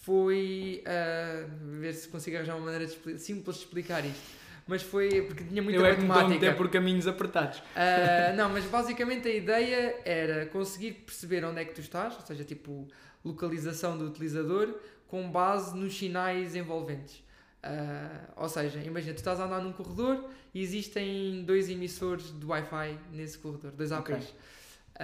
foi 0.00 0.82
ah, 0.84 1.46
ver 1.80 1.94
se 1.94 2.08
consigo 2.08 2.36
arranjar 2.36 2.56
uma 2.56 2.64
maneira 2.66 2.86
de 2.86 3.18
simples 3.20 3.56
de 3.56 3.62
explicar 3.62 4.04
isto. 4.04 4.42
Mas 4.66 4.82
foi 4.82 5.22
porque 5.22 5.44
tinha 5.44 5.62
muita 5.62 5.78
Eu 5.78 5.86
é 5.86 5.92
matemática. 5.92 6.28
meter 6.28 6.56
por 6.56 6.68
caminhos 6.68 7.06
apertados. 7.06 7.62
Ah, 7.76 8.32
não, 8.36 8.48
mas 8.48 8.64
basicamente 8.64 9.28
a 9.28 9.32
ideia 9.32 10.00
era 10.04 10.46
conseguir 10.46 10.92
perceber 11.06 11.44
onde 11.44 11.60
é 11.60 11.64
que 11.64 11.72
tu 11.72 11.80
estás, 11.80 12.14
ou 12.14 12.26
seja, 12.26 12.44
tipo 12.44 12.88
localização 13.24 13.96
do 13.96 14.06
utilizador 14.06 14.74
com 15.06 15.30
base 15.30 15.76
nos 15.76 15.96
sinais 15.96 16.56
envolventes. 16.56 17.22
Ah, 17.62 18.28
ou 18.36 18.48
seja, 18.48 18.80
imagina, 18.80 19.14
tu 19.14 19.18
estás 19.18 19.38
a 19.38 19.44
andar 19.44 19.60
num 19.62 19.72
corredor 19.72 20.24
e 20.52 20.60
existem 20.60 21.44
dois 21.44 21.68
emissores 21.70 22.36
de 22.36 22.44
Wi-Fi 22.44 22.98
nesse 23.12 23.38
corredor, 23.38 23.70
dois 23.70 23.92
APs. 23.92 24.10
Ok. 24.10 24.26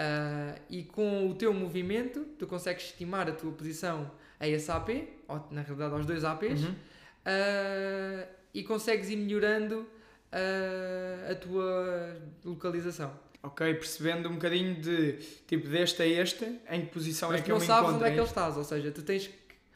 Ah, 0.01 0.55
e 0.71 0.85
com 0.85 1.29
o 1.29 1.35
teu 1.35 1.53
movimento, 1.53 2.21
tu 2.39 2.47
consegues 2.47 2.85
estimar 2.85 3.29
a 3.29 3.33
tua 3.33 3.51
posição 3.51 4.09
a 4.39 4.47
esse 4.47 4.71
AP, 4.71 4.91
ou 5.27 5.45
na 5.51 5.63
realidade 5.63 5.93
aos 5.95 6.07
dois 6.07 6.23
APs, 6.25 6.63
Uhum. 6.63 6.75
ah, 7.27 8.27
e 8.55 8.63
consegues 8.63 9.11
ir 9.11 9.17
melhorando 9.17 9.85
ah, 10.31 11.33
a 11.33 11.35
tua 11.35 12.17
localização. 12.45 13.13
Ok, 13.43 13.75
percebendo 13.75 14.29
um 14.29 14.35
bocadinho 14.35 14.81
de 14.81 15.13
tipo 15.47 15.69
deste 15.69 16.03
a 16.03 16.07
este, 16.07 16.45
em 16.71 16.83
que 16.83 16.93
posição 16.93 17.31
Mas 17.31 17.41
é 17.41 17.45
que 17.45 17.51
eu 17.51 17.55
não 17.55 17.61
me 17.61 17.67
sabes 17.67 17.83
encontro. 17.91 17.97
onde 17.97 18.05
é 18.05 18.13
que 18.15 18.19
é 18.19 18.21
ele 18.23 18.29
estás, 18.29 18.57
ou 18.57 18.65
seja, 18.65 18.91
tu 18.93 19.03
tens 19.03 19.27
que, 19.29 19.35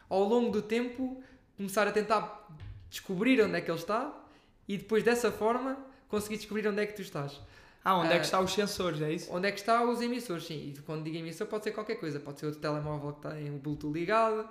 ao 0.08 0.22
longo 0.24 0.50
do 0.50 0.62
tempo, 0.62 1.22
começar 1.56 1.86
a 1.86 1.92
tentar 1.92 2.48
descobrir 2.90 3.40
onde 3.42 3.56
é 3.56 3.60
que 3.60 3.70
ele 3.70 3.78
está 3.78 4.24
e 4.68 4.76
depois 4.76 5.02
dessa 5.02 5.30
forma 5.32 5.78
conseguir 6.08 6.36
descobrir 6.36 6.66
onde 6.68 6.80
é 6.82 6.86
que 6.86 6.92
tu 6.94 7.02
estás. 7.02 7.40
Ah, 7.84 7.96
onde 7.98 8.12
é 8.12 8.16
Ah, 8.16 8.18
que 8.18 8.24
estão 8.24 8.44
os 8.44 8.52
sensores, 8.52 9.00
é 9.02 9.12
isso? 9.12 9.32
Onde 9.32 9.48
é 9.48 9.52
que 9.52 9.58
estão 9.58 9.90
os 9.90 10.00
emissores, 10.00 10.44
sim. 10.46 10.74
E 10.76 10.80
quando 10.82 11.02
digo 11.04 11.16
emissor 11.16 11.46
pode 11.46 11.64
ser 11.64 11.72
qualquer 11.72 11.96
coisa. 11.96 12.20
Pode 12.20 12.38
ser 12.40 12.46
outro 12.46 12.60
telemóvel 12.60 13.12
que 13.14 13.28
tem 13.28 13.50
o 13.54 13.58
Bluetooth 13.58 13.92
ligado. 13.92 14.48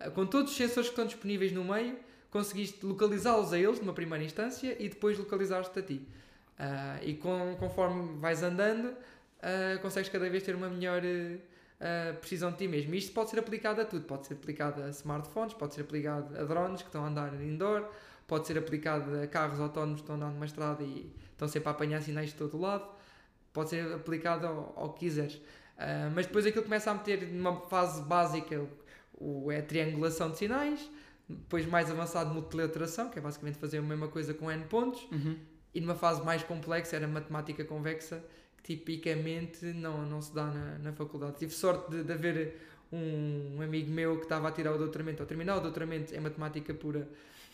Ah, 0.00 0.10
Com 0.10 0.26
todos 0.26 0.50
os 0.50 0.56
sensores 0.56 0.88
que 0.88 0.92
estão 0.92 1.06
disponíveis 1.06 1.52
no 1.52 1.64
meio, 1.64 1.96
conseguiste 2.30 2.84
localizá-los 2.84 3.52
a 3.52 3.58
eles 3.58 3.78
numa 3.80 3.92
primeira 3.92 4.24
instância 4.24 4.76
e 4.82 4.88
depois 4.88 5.18
localizar-te 5.18 5.78
a 5.78 5.82
ti. 5.82 6.08
Ah, 6.58 6.98
e 7.02 7.14
com, 7.14 7.56
conforme 7.58 8.18
vais 8.18 8.42
andando, 8.42 8.94
ah, 9.42 9.78
consegues 9.80 10.08
cada 10.10 10.28
vez 10.28 10.42
ter 10.42 10.54
uma 10.56 10.68
melhor 10.68 11.02
ah, 11.80 12.14
precisão 12.20 12.50
de 12.50 12.58
ti 12.58 12.68
mesmo. 12.68 12.94
E 12.94 12.98
isto 12.98 13.12
pode 13.12 13.30
ser 13.30 13.38
aplicado 13.38 13.80
a 13.80 13.84
tudo. 13.84 14.04
Pode 14.06 14.26
ser 14.26 14.34
aplicado 14.34 14.82
a 14.82 14.88
smartphones, 14.90 15.54
pode 15.54 15.74
ser 15.74 15.82
aplicado 15.82 16.36
a 16.38 16.44
drones 16.44 16.82
que 16.82 16.88
estão 16.88 17.04
a 17.04 17.08
andar 17.08 17.32
indoor, 17.40 17.88
pode 18.26 18.46
ser 18.46 18.58
aplicado 18.58 19.20
a 19.20 19.26
carros 19.26 19.60
autónomos 19.60 20.00
que 20.00 20.02
estão 20.02 20.14
a 20.14 20.18
andar 20.18 20.30
numa 20.30 20.46
estrada 20.46 20.82
e 20.82 21.12
estão 21.32 21.48
sempre 21.48 21.68
a 21.68 21.72
apanhar 21.72 22.00
sinais 22.02 22.30
de 22.30 22.36
todo 22.36 22.58
lado. 22.58 22.86
Pode 23.52 23.70
ser 23.70 23.92
aplicado 23.92 24.46
ao, 24.46 24.72
ao 24.76 24.92
que 24.94 25.00
quiseres. 25.00 25.40
Ah, 25.78 26.10
mas 26.14 26.26
depois 26.26 26.46
aquilo 26.46 26.62
começa 26.64 26.90
a 26.90 26.94
meter 26.94 27.26
numa 27.28 27.60
fase 27.62 28.02
básica 28.02 28.64
o, 29.14 29.50
é 29.50 29.58
a 29.58 29.62
triangulação 29.62 30.30
de 30.30 30.38
sinais, 30.38 30.90
depois 31.28 31.66
mais 31.66 31.90
avançado 31.90 32.32
multilateration, 32.32 33.08
que 33.10 33.18
é 33.18 33.22
basicamente 33.22 33.58
fazer 33.58 33.78
a 33.78 33.82
mesma 33.82 34.08
coisa 34.08 34.32
com 34.34 34.50
N 34.50 34.64
pontos, 34.64 35.06
Uhum. 35.10 35.36
e 35.74 35.80
numa 35.80 35.94
fase 35.94 36.24
mais 36.24 36.42
complexa 36.42 36.96
era 36.96 37.06
matemática 37.08 37.64
convexa, 37.64 38.22
que 38.62 38.76
tipicamente 38.76 39.64
não, 39.66 40.06
não 40.06 40.20
se 40.20 40.34
dá 40.34 40.46
na, 40.46 40.78
na 40.78 40.92
faculdade. 40.92 41.36
Tive 41.38 41.52
sorte 41.52 41.90
de, 41.90 42.04
de 42.04 42.12
haver 42.12 42.56
um, 42.92 43.56
um 43.56 43.62
amigo 43.62 43.90
meu 43.90 44.16
que 44.16 44.24
estava 44.24 44.48
a 44.48 44.52
tirar 44.52 44.74
o 44.74 44.78
doutoramento, 44.78 45.22
ou 45.22 45.26
terminar 45.26 45.56
o 45.56 45.60
doutoramento 45.60 46.14
em 46.14 46.20
matemática 46.20 46.72
pura 46.74 47.08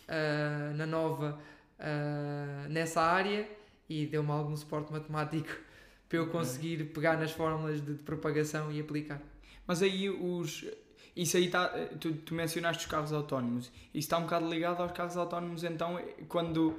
ah, 0.09 0.73
na 0.75 0.87
nova, 0.87 1.39
ah, 1.79 2.67
nessa 2.69 3.01
área, 3.03 3.49
e 3.89 4.07
deu-me 4.07 4.31
algum 4.31 4.57
suporte 4.57 4.93
matemático 4.93 5.49
para 6.09 6.19
eu 6.19 6.29
conseguir 6.29 6.85
pegar 6.93 7.17
nas 7.19 7.31
fórmulas 7.33 7.81
de, 7.85 7.95
de 7.95 8.03
propagação 8.03 8.71
e 8.73 8.81
aplicar. 8.81 9.21
Mas 9.67 9.83
aí 9.83 10.09
os. 10.09 10.65
Isso 11.17 11.37
aí 11.37 11.47
está. 11.47 11.69
Tu, 12.01 12.13
tu 12.15 12.33
mencionaste 12.35 12.85
os 12.85 12.91
carros 12.91 13.13
autónomos. 13.13 13.67
Isso 13.93 14.07
está 14.07 14.19
um 14.19 14.23
bocado 14.23 14.49
ligado 14.49 14.81
aos 14.83 14.93
carros 14.93 15.17
autónomos, 15.17 15.65
então, 15.65 16.01
quando, 16.29 16.79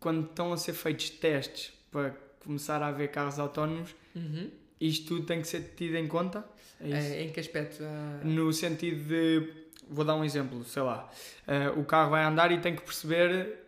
quando 0.00 0.24
estão 0.26 0.52
a 0.52 0.56
ser 0.56 0.72
feitos 0.72 1.10
testes 1.10 1.72
para 1.90 2.14
começar 2.42 2.82
a 2.82 2.88
haver 2.88 3.08
carros 3.10 3.38
autónomos, 3.38 3.94
Uhum. 4.14 4.50
isto 4.80 5.06
tudo 5.08 5.26
tem 5.26 5.42
que 5.42 5.46
ser 5.48 5.74
tido 5.76 5.96
em 5.96 6.08
conta? 6.08 6.44
É? 6.80 6.90
Eh, 6.90 7.22
em 7.24 7.30
que 7.30 7.38
aspecto? 7.40 7.82
Ah, 7.82 8.20
No 8.24 8.52
sentido 8.52 9.04
de. 9.06 9.65
Vou 9.88 10.04
dar 10.04 10.14
um 10.16 10.24
exemplo, 10.24 10.64
sei 10.64 10.82
lá. 10.82 11.08
eh, 11.46 11.70
o 11.70 11.84
carro 11.84 12.10
vai 12.10 12.24
andar 12.24 12.50
e 12.52 12.58
tem 12.60 12.74
que 12.74 12.82
perceber. 12.82 13.62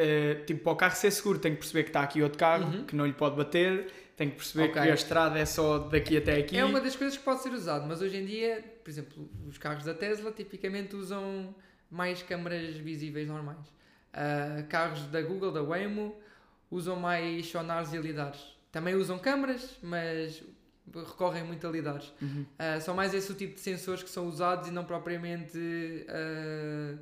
eh, 0.00 0.36
tipo, 0.46 0.62
para 0.62 0.72
o 0.72 0.76
carro 0.76 0.94
ser 0.96 1.10
seguro, 1.10 1.38
tem 1.40 1.52
que 1.52 1.58
perceber 1.58 1.82
que 1.82 1.88
está 1.90 2.02
aqui 2.02 2.22
outro 2.22 2.38
carro, 2.38 2.64
Uhum. 2.66 2.84
que 2.84 2.94
não 2.94 3.04
lhe 3.04 3.12
pode 3.12 3.34
bater, 3.36 3.90
tem 4.16 4.30
que 4.30 4.36
perceber 4.36 4.70
Ok. 4.70 4.74
que 4.82 4.88
a 4.90 4.94
estrada 4.94 5.36
é 5.38 5.44
só 5.44 5.78
daqui 5.78 6.16
até 6.16 6.36
aqui. 6.36 6.56
É 6.56 6.64
uma 6.64 6.80
das 6.80 6.94
coisas 6.94 7.16
que 7.18 7.24
pode 7.24 7.42
ser 7.42 7.50
usado, 7.52 7.84
mas 7.88 8.00
hoje 8.00 8.16
em 8.16 8.24
dia, 8.24 8.64
por 8.84 8.88
exemplo, 8.90 9.28
os 9.48 9.58
carros 9.58 9.84
da 9.84 9.92
Tesla 9.94 10.30
tipicamente 10.30 10.94
usam 10.94 11.52
mais 11.90 12.22
câmaras 12.22 12.76
visíveis 12.76 13.26
normais. 13.26 13.58
Ah, 14.12 14.62
carros 14.68 15.02
da 15.06 15.20
Google, 15.20 15.50
da 15.52 15.62
Waymo, 15.62 16.14
usam 16.70 16.94
mais 16.96 17.46
sonares 17.46 17.92
e 17.92 17.98
lidares. 17.98 18.56
Também 18.70 18.94
usam 18.94 19.18
câmaras, 19.18 19.76
mas 19.82 20.42
recorrem 20.94 21.44
muito 21.44 21.66
a 21.66 21.70
lidares. 21.70 22.12
Uhum. 22.20 22.44
Ah, 22.58 22.80
são 22.80 22.94
mais 22.94 23.12
esse 23.14 23.30
o 23.30 23.34
tipo 23.34 23.54
de 23.54 23.60
sensores 23.60 24.02
que 24.02 24.10
são 24.10 24.26
usados 24.28 24.68
e 24.68 24.70
não 24.70 24.84
propriamente 24.84 25.58
ah, 26.08 26.96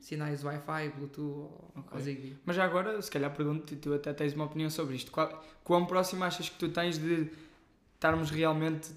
sinais 0.00 0.44
Wi-Fi, 0.44 0.88
Bluetooth 0.96 1.20
ou, 1.20 1.72
Ok. 1.76 1.90
ou 1.92 2.00
Zigbee. 2.00 2.36
Mas 2.44 2.56
já 2.56 2.64
agora, 2.64 3.00
se 3.02 3.10
calhar 3.10 3.30
pergunto, 3.34 3.74
tu 3.76 3.94
até 3.94 4.12
tens 4.12 4.32
uma 4.34 4.44
opinião 4.44 4.70
sobre 4.70 4.94
isto. 4.96 5.10
Qual, 5.10 5.44
quão 5.64 5.86
próximo 5.86 6.24
achas 6.24 6.48
que 6.48 6.56
tu 6.58 6.68
tens 6.68 6.98
de 6.98 7.30
estarmos 7.94 8.30
realmente 8.30 8.90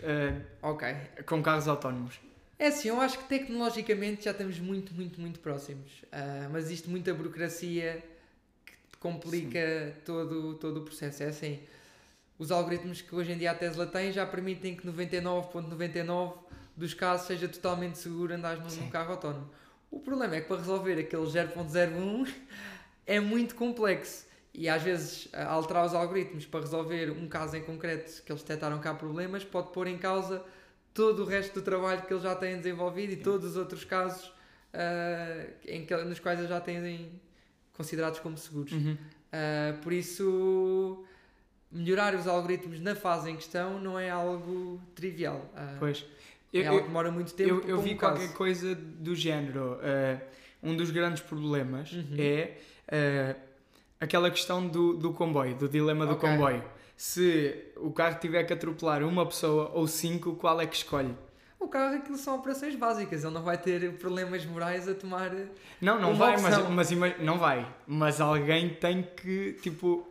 eh, 0.00 0.40
Ok. 0.62 0.88
com 1.26 1.42
carros 1.42 1.66
autónomos? 1.68 2.20
É 2.58 2.68
assim, 2.68 2.88
eu 2.88 3.00
acho 3.00 3.18
que 3.18 3.24
tecnologicamente 3.24 4.24
já 4.24 4.30
estamos 4.30 4.60
muito, 4.60 4.94
muito, 4.94 5.20
muito 5.20 5.40
próximos. 5.40 5.90
Mas 6.52 6.66
existe 6.66 6.88
muita 6.88 7.12
burocracia 7.12 8.00
que 8.64 8.96
complica 8.98 9.96
todo, 10.04 10.54
todo 10.54 10.76
o 10.80 10.84
processo. 10.84 11.24
É 11.24 11.26
assim, 11.26 11.58
os 12.42 12.50
algoritmos 12.50 13.00
que 13.00 13.14
hoje 13.14 13.30
em 13.30 13.38
dia 13.38 13.52
a 13.52 13.54
Tesla 13.54 13.86
tem 13.86 14.10
já 14.10 14.26
permitem 14.26 14.74
que 14.74 14.84
99.99% 14.86 16.34
dos 16.76 16.92
casos 16.92 17.28
seja 17.28 17.46
totalmente 17.46 17.98
seguro 17.98 18.34
andar 18.34 18.56
num, 18.58 18.68
Sim. 18.68 18.80
num 18.80 18.90
carro 18.90 19.12
autónomo. 19.12 19.48
O 19.88 20.00
problema 20.00 20.34
é 20.34 20.40
que 20.40 20.48
para 20.48 20.56
resolver 20.56 20.98
aquele 20.98 21.22
0.01 21.22 22.28
é 23.06 23.20
muito 23.20 23.54
complexo. 23.54 24.26
E 24.52 24.68
às 24.68 24.82
vezes 24.82 25.28
alterar 25.32 25.86
os 25.86 25.94
algoritmos 25.94 26.44
para 26.44 26.60
resolver 26.60 27.10
um 27.10 27.28
caso 27.28 27.56
em 27.56 27.62
concreto 27.62 28.22
que 28.24 28.32
eles 28.32 28.42
detectaram 28.42 28.80
que 28.80 28.88
há 28.88 28.94
problemas 28.94 29.44
pode 29.44 29.72
pôr 29.72 29.86
em 29.86 29.96
causa 29.96 30.44
todo 30.92 31.22
o 31.22 31.24
resto 31.24 31.54
do 31.54 31.62
trabalho 31.62 32.02
que 32.02 32.12
eles 32.12 32.24
já 32.24 32.34
têm 32.34 32.56
desenvolvido 32.56 33.12
e 33.12 33.16
todos 33.16 33.50
os 33.50 33.56
outros 33.56 33.84
casos 33.84 34.32
ah, 34.74 35.46
em 35.64 35.86
que, 35.86 35.96
nos 35.96 36.18
quais 36.18 36.40
eles 36.40 36.50
já 36.50 36.60
têm 36.60 37.08
considerados 37.72 38.18
como 38.18 38.36
seguros. 38.36 38.72
Uhum. 38.72 38.96
Ah, 39.32 39.78
por 39.80 39.92
isso, 39.92 41.04
melhorar 41.72 42.14
os 42.14 42.26
algoritmos 42.26 42.80
na 42.80 42.94
fase 42.94 43.30
em 43.30 43.36
questão 43.36 43.80
não 43.80 43.98
é 43.98 44.10
algo 44.10 44.80
trivial. 44.94 45.50
Ah, 45.56 45.76
Pois. 45.78 46.04
é 46.52 46.58
Eu, 46.58 46.64
algo 46.66 46.76
eu, 46.76 46.82
que 46.82 46.88
demora 46.88 47.10
muito 47.10 47.32
tempo. 47.34 47.50
eu, 47.50 47.62
eu 47.68 47.80
vi 47.80 47.94
caso. 47.94 48.14
qualquer 48.16 48.34
coisa 48.34 48.74
do 48.74 49.14
género. 49.14 49.78
eh, 49.82 50.18
um 50.62 50.76
dos 50.76 50.90
grandes 50.90 51.22
problemas 51.22 51.90
Uhum. 51.92 52.14
é 52.18 52.58
eh, 52.88 53.36
aquela 54.00 54.30
questão 54.30 54.66
do, 54.68 54.94
do 54.96 55.12
comboio, 55.12 55.54
do 55.56 55.68
dilema 55.68 56.06
do 56.06 56.12
Ok. 56.12 56.28
comboio. 56.28 56.62
Se 56.96 57.72
o 57.76 57.90
carro 57.90 58.18
tiver 58.20 58.44
que 58.44 58.52
atropelar 58.52 59.02
uma 59.02 59.26
pessoa 59.26 59.70
ou 59.74 59.88
cinco, 59.88 60.34
qual 60.36 60.60
é 60.60 60.66
que 60.66 60.76
escolhe? 60.76 61.14
O 61.58 61.66
carro, 61.68 61.96
aquilo 61.96 62.16
são 62.18 62.36
operações 62.36 62.74
básicas. 62.76 63.24
Ele 63.24 63.32
não 63.34 63.42
vai 63.42 63.56
ter 63.56 63.92
problemas 63.94 64.44
morais 64.44 64.88
a 64.88 64.94
tomar. 64.94 65.30
Não, 65.80 65.98
não 66.00 66.14
vai, 66.14 66.36
mas, 66.40 66.56
opção. 66.58 66.70
mas 66.70 66.90
ima- 66.90 67.14
não 67.20 67.38
vai. 67.38 67.66
Mas 67.86 68.20
alguém 68.20 68.68
tem 68.74 69.02
que, 69.02 69.54
tipo, 69.62 70.06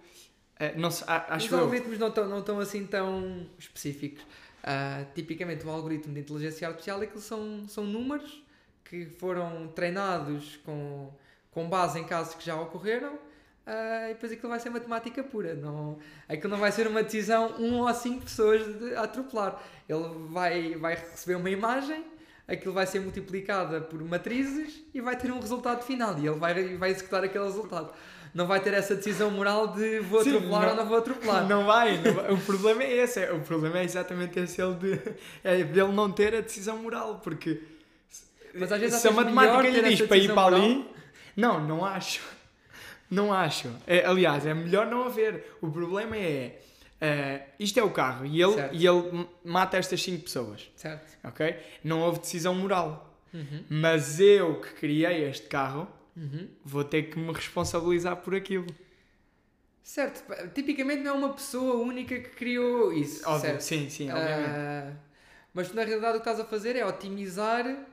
eh, 0.61 0.73
não 0.77 0.91
se- 0.91 1.03
acho 1.07 1.45
Os 1.47 1.51
eu. 1.51 1.59
algoritmos 1.59 1.97
não 1.99 2.07
estão 2.09 2.27
não 2.27 2.39
estão 2.39 2.59
assim 2.59 2.85
tão 2.85 3.47
específicos. 3.57 4.23
Ah, 4.63 5.03
tipicamente, 5.15 5.65
um 5.65 5.71
algoritmo 5.71 6.13
de 6.13 6.19
inteligência 6.19 6.67
artificial 6.67 7.01
aquilo 7.01 7.19
são, 7.19 7.65
são 7.67 7.83
números 7.83 8.43
que 8.85 9.05
foram 9.07 9.67
treinados 9.69 10.57
com, 10.65 11.11
com 11.49 11.67
base 11.67 11.97
em 11.99 12.03
casos 12.03 12.35
que 12.35 12.45
já 12.45 12.55
ocorreram 12.61 13.17
ah, 13.65 14.09
e 14.09 14.13
depois 14.13 14.31
aquilo 14.31 14.49
vai 14.49 14.59
ser 14.59 14.69
matemática 14.69 15.23
pura. 15.23 15.55
Não, 15.55 15.97
aquilo 16.29 16.49
não 16.49 16.59
vai 16.59 16.71
ser 16.71 16.85
uma 16.87 17.01
decisão 17.01 17.55
um 17.59 17.79
ou 17.79 17.93
cinco 17.93 18.21
pessoas 18.23 18.61
de 18.79 18.95
atropelar. 18.95 19.59
Ele 19.89 20.07
vai, 20.29 20.75
vai 20.75 20.93
receber 20.95 21.35
uma 21.35 21.49
imagem, 21.49 22.05
aquilo 22.47 22.73
vai 22.73 22.85
ser 22.85 22.99
multiplicada 22.99 23.81
por 23.81 23.99
matrizes 24.03 24.83
e 24.93 25.01
vai 25.01 25.15
ter 25.17 25.31
um 25.31 25.39
resultado 25.39 25.83
final 25.83 26.19
e 26.19 26.27
ele 26.27 26.37
vai, 26.37 26.75
vai 26.77 26.91
executar 26.91 27.23
aquele 27.23 27.45
resultado. 27.45 27.91
Não 28.33 28.47
vai 28.47 28.59
ter 28.61 28.73
essa 28.73 28.95
decisão 28.95 29.29
moral 29.29 29.67
de 29.73 29.99
vou 29.99 30.23
Sim, 30.23 30.29
atropelar 30.37 30.61
não- 30.63 30.69
ou 30.69 30.75
não 30.77 30.85
vou 30.85 30.97
atropelar. 30.97 31.47
Não 31.47 31.65
vai, 31.65 31.97
não 31.97 32.13
vai. 32.13 32.31
O 32.31 32.37
problema 32.39 32.83
é 32.83 32.91
esse. 32.97 33.19
é- 33.19 33.31
o 33.31 33.41
problema 33.41 33.79
é 33.79 33.83
exatamente 33.83 34.39
esse 34.39 34.61
ele 34.61 34.75
de, 34.75 34.99
é 35.43 35.63
dele 35.63 35.91
não 35.91 36.09
ter 36.11 36.33
a 36.35 36.41
decisão 36.41 36.77
moral. 36.77 37.19
Porque 37.23 37.61
Mas 38.53 38.71
às 38.71 38.79
vezes 38.79 38.99
se 39.01 39.07
a 39.07 39.11
matemática 39.11 39.61
lhe 39.69 39.81
diz 39.95 40.01
para 40.07 40.17
ir 40.17 40.33
para 40.33 40.51
moral? 40.51 40.59
ali, 40.61 40.85
não, 41.35 41.59
não 41.67 41.85
acho. 41.85 42.21
Não 43.09 43.33
acho. 43.33 43.69
É, 43.85 44.05
aliás, 44.05 44.45
é 44.45 44.53
melhor 44.53 44.85
não 44.87 45.03
haver. 45.03 45.57
O 45.61 45.69
problema 45.69 46.15
é. 46.15 46.59
eh, 47.01 47.41
isto 47.59 47.77
é 47.79 47.83
o 47.83 47.89
carro 47.89 48.25
e 48.25 48.41
ele, 48.41 48.53
Certo. 48.53 48.75
e 48.75 48.87
ele 48.87 49.27
mata 49.43 49.75
estas 49.77 50.01
5 50.01 50.23
pessoas, 50.23 50.69
Certo. 50.77 51.17
ok? 51.23 51.57
Não 51.83 51.99
houve 51.99 52.19
decisão 52.19 52.55
moral. 52.55 53.13
Uhum. 53.33 53.63
Mas 53.69 54.19
eu 54.21 54.61
que 54.61 54.69
criei 54.75 55.25
este 55.29 55.47
carro 55.47 55.87
Uhum. 56.21 56.47
vou 56.63 56.83
ter 56.83 57.09
que 57.09 57.17
me 57.17 57.33
responsabilizar 57.33 58.17
por 58.17 58.35
aquilo. 58.35 58.67
Certo. 59.81 60.23
Tipicamente 60.53 61.01
não 61.01 61.15
é 61.15 61.17
uma 61.17 61.33
pessoa 61.33 61.77
única 61.77 62.19
que 62.19 62.29
criou 62.29 62.93
isso. 62.93 63.27
Óbvio, 63.27 63.41
certo? 63.41 63.61
sim, 63.61 63.89
sim, 63.89 64.11
obviamente. 64.11 64.55
Ah, 64.55 64.93
mas 65.51 65.69
tu, 65.69 65.75
na 65.75 65.83
realidade 65.83 66.17
o 66.17 66.21
que 66.21 66.29
estás 66.29 66.39
a 66.39 66.45
fazer 66.45 66.75
é 66.75 66.85
otimizar 66.85 67.87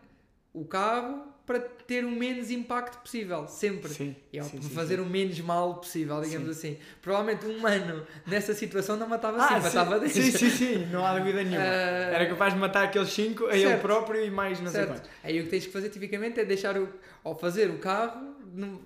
o 0.53 0.67
carro 0.67 1.28
para 1.49 1.61
ter 1.61 2.05
o 2.05 2.11
menos 2.11 2.51
impacto 2.51 2.99
possível. 2.99 3.49
Sempre. 3.49 3.89
Sim, 3.89 4.15
E 4.31 4.39
é 4.39 4.43
sim, 4.43 4.61
sim, 4.61 4.69
fazer 4.69 4.97
sim. 4.97 5.03
o 5.03 5.07
menos 5.07 5.41
mal 5.41 5.77
possível, 5.77 6.21
digamos 6.21 6.51
assim. 6.51 6.77
Provavelmente 7.01 7.47
um 7.47 7.57
humano 7.57 8.07
nessa 8.27 8.53
situação 8.53 8.99
não 8.99 9.09
matava 9.09 9.39
Ah, 9.43 9.49
5, 9.49 9.63
matava 9.63 9.99
10. 10.01 10.13
sim, 10.13 10.31
sim, 10.31 10.51
sim, 10.51 10.87
não 10.93 11.05
há 11.07 11.19
dúvida 11.19 11.43
nenhuma. 11.43 11.65
Ah, 11.65 12.11
Era 12.15 12.27
capaz 12.29 12.53
de 12.53 12.61
matar 12.61 12.85
aqueles 12.85 13.09
5 13.09 13.47
a 13.47 13.57
ele 13.57 13.79
próprio 13.79 14.23
e 14.25 14.31
mais 14.31 14.61
não 14.61 14.71
sei 14.71 14.83
certo. 14.85 14.93
quantos. 15.01 15.11
Aí 15.25 15.41
o 15.41 15.45
que 15.45 15.49
tens 15.51 15.67
que 15.67 15.73
fazer 15.73 15.89
tipicamente 15.89 16.39
é 16.39 16.45
deixar 16.45 16.77
o, 16.77 16.87
ou 17.25 17.35
fazer 17.35 17.71
o 17.71 17.79
carro 17.79 18.35
num- 18.53 18.81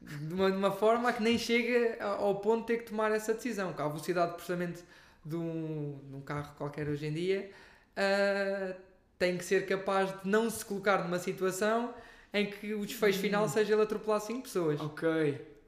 de 0.00 0.32
uma, 0.32 0.50
de 0.50 0.56
uma 0.56 0.70
forma 0.72 1.12
que 1.12 1.22
nem 1.22 1.36
chega 1.36 2.02
ao 2.04 2.36
ponto 2.36 2.60
de 2.60 2.66
ter 2.68 2.78
que 2.84 2.90
tomar 2.90 3.10
essa 3.12 3.34
decisão. 3.34 3.74
A 3.76 3.88
velocidade 3.88 4.28
de 4.30 4.36
processamento 4.36 4.82
de 5.24 5.36
um, 5.36 5.98
de 6.08 6.16
um 6.16 6.20
carro 6.20 6.54
qualquer 6.56 6.88
hoje 6.88 7.06
em 7.06 7.12
dia 7.12 7.50
ah, 7.96 8.74
tem 9.20 9.36
que 9.36 9.44
ser 9.44 9.66
capaz 9.66 10.08
de 10.22 10.28
não 10.28 10.48
se 10.48 10.64
colocar 10.64 11.04
numa 11.04 11.18
situação 11.18 11.92
em 12.32 12.46
que 12.46 12.72
o 12.74 12.84
desfecho 12.86 13.18
Hum. 13.18 13.22
final 13.22 13.48
seja 13.48 13.74
ele 13.74 13.82
atropelar 13.82 14.18
5 14.20 14.42
pessoas. 14.42 14.80
Ok, 14.80 15.06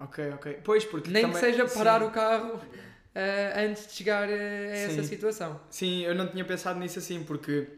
ok, 0.01 0.31
ok. 0.33 0.59
Pois, 0.65 0.85
porque 0.87 1.11
Nem 1.11 1.23
também- 1.23 1.39
que 1.39 1.47
seja 1.47 1.67
parar 1.69 2.01
sim. 2.01 2.07
o 2.07 2.11
carro 2.11 2.59
ah, 3.15 3.61
antes 3.69 3.87
de 3.89 3.93
chegar 3.93 4.27
a 4.27 4.33
essa 4.33 5.03
Sim. 5.03 5.09
situação. 5.09 5.61
Sim, 5.69 6.01
eu 6.03 6.15
não 6.15 6.27
tinha 6.29 6.45
pensado 6.47 6.81
nisso 6.81 6.99
assim, 6.99 7.23
porque 7.25 7.69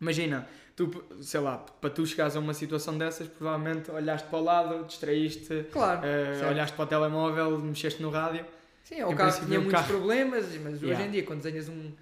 imagina, 0.00 0.46
tu, 0.76 1.04
sei 1.20 1.40
lá, 1.40 1.58
para 1.58 1.90
tu 1.90 2.06
chegares 2.06 2.36
a 2.36 2.38
uma 2.38 2.54
situação 2.54 2.96
dessas, 2.96 3.26
provavelmente 3.26 3.90
olhaste 3.90 4.28
para 4.28 4.38
o 4.38 4.44
lado, 4.44 4.84
distraíste, 4.84 5.66
Claro. 5.72 6.06
eh, 6.06 6.34
certo. 6.38 6.50
olhaste 6.52 6.76
para 6.76 6.84
o 6.84 6.86
telemóvel, 6.86 7.58
mexeste 7.58 8.00
no 8.00 8.10
rádio. 8.10 8.46
Sim, 8.84 9.02
o 9.02 9.14
carro 9.16 9.44
tinha 9.44 9.58
muitos 9.58 9.72
carro- 9.72 9.86
problemas, 9.88 10.46
mas 10.62 10.74
hoje 10.74 10.86
Yeah. 10.86 11.04
em 11.06 11.10
dia, 11.10 11.22
quando 11.24 11.42
desenhas 11.42 11.68
um, 11.68 11.92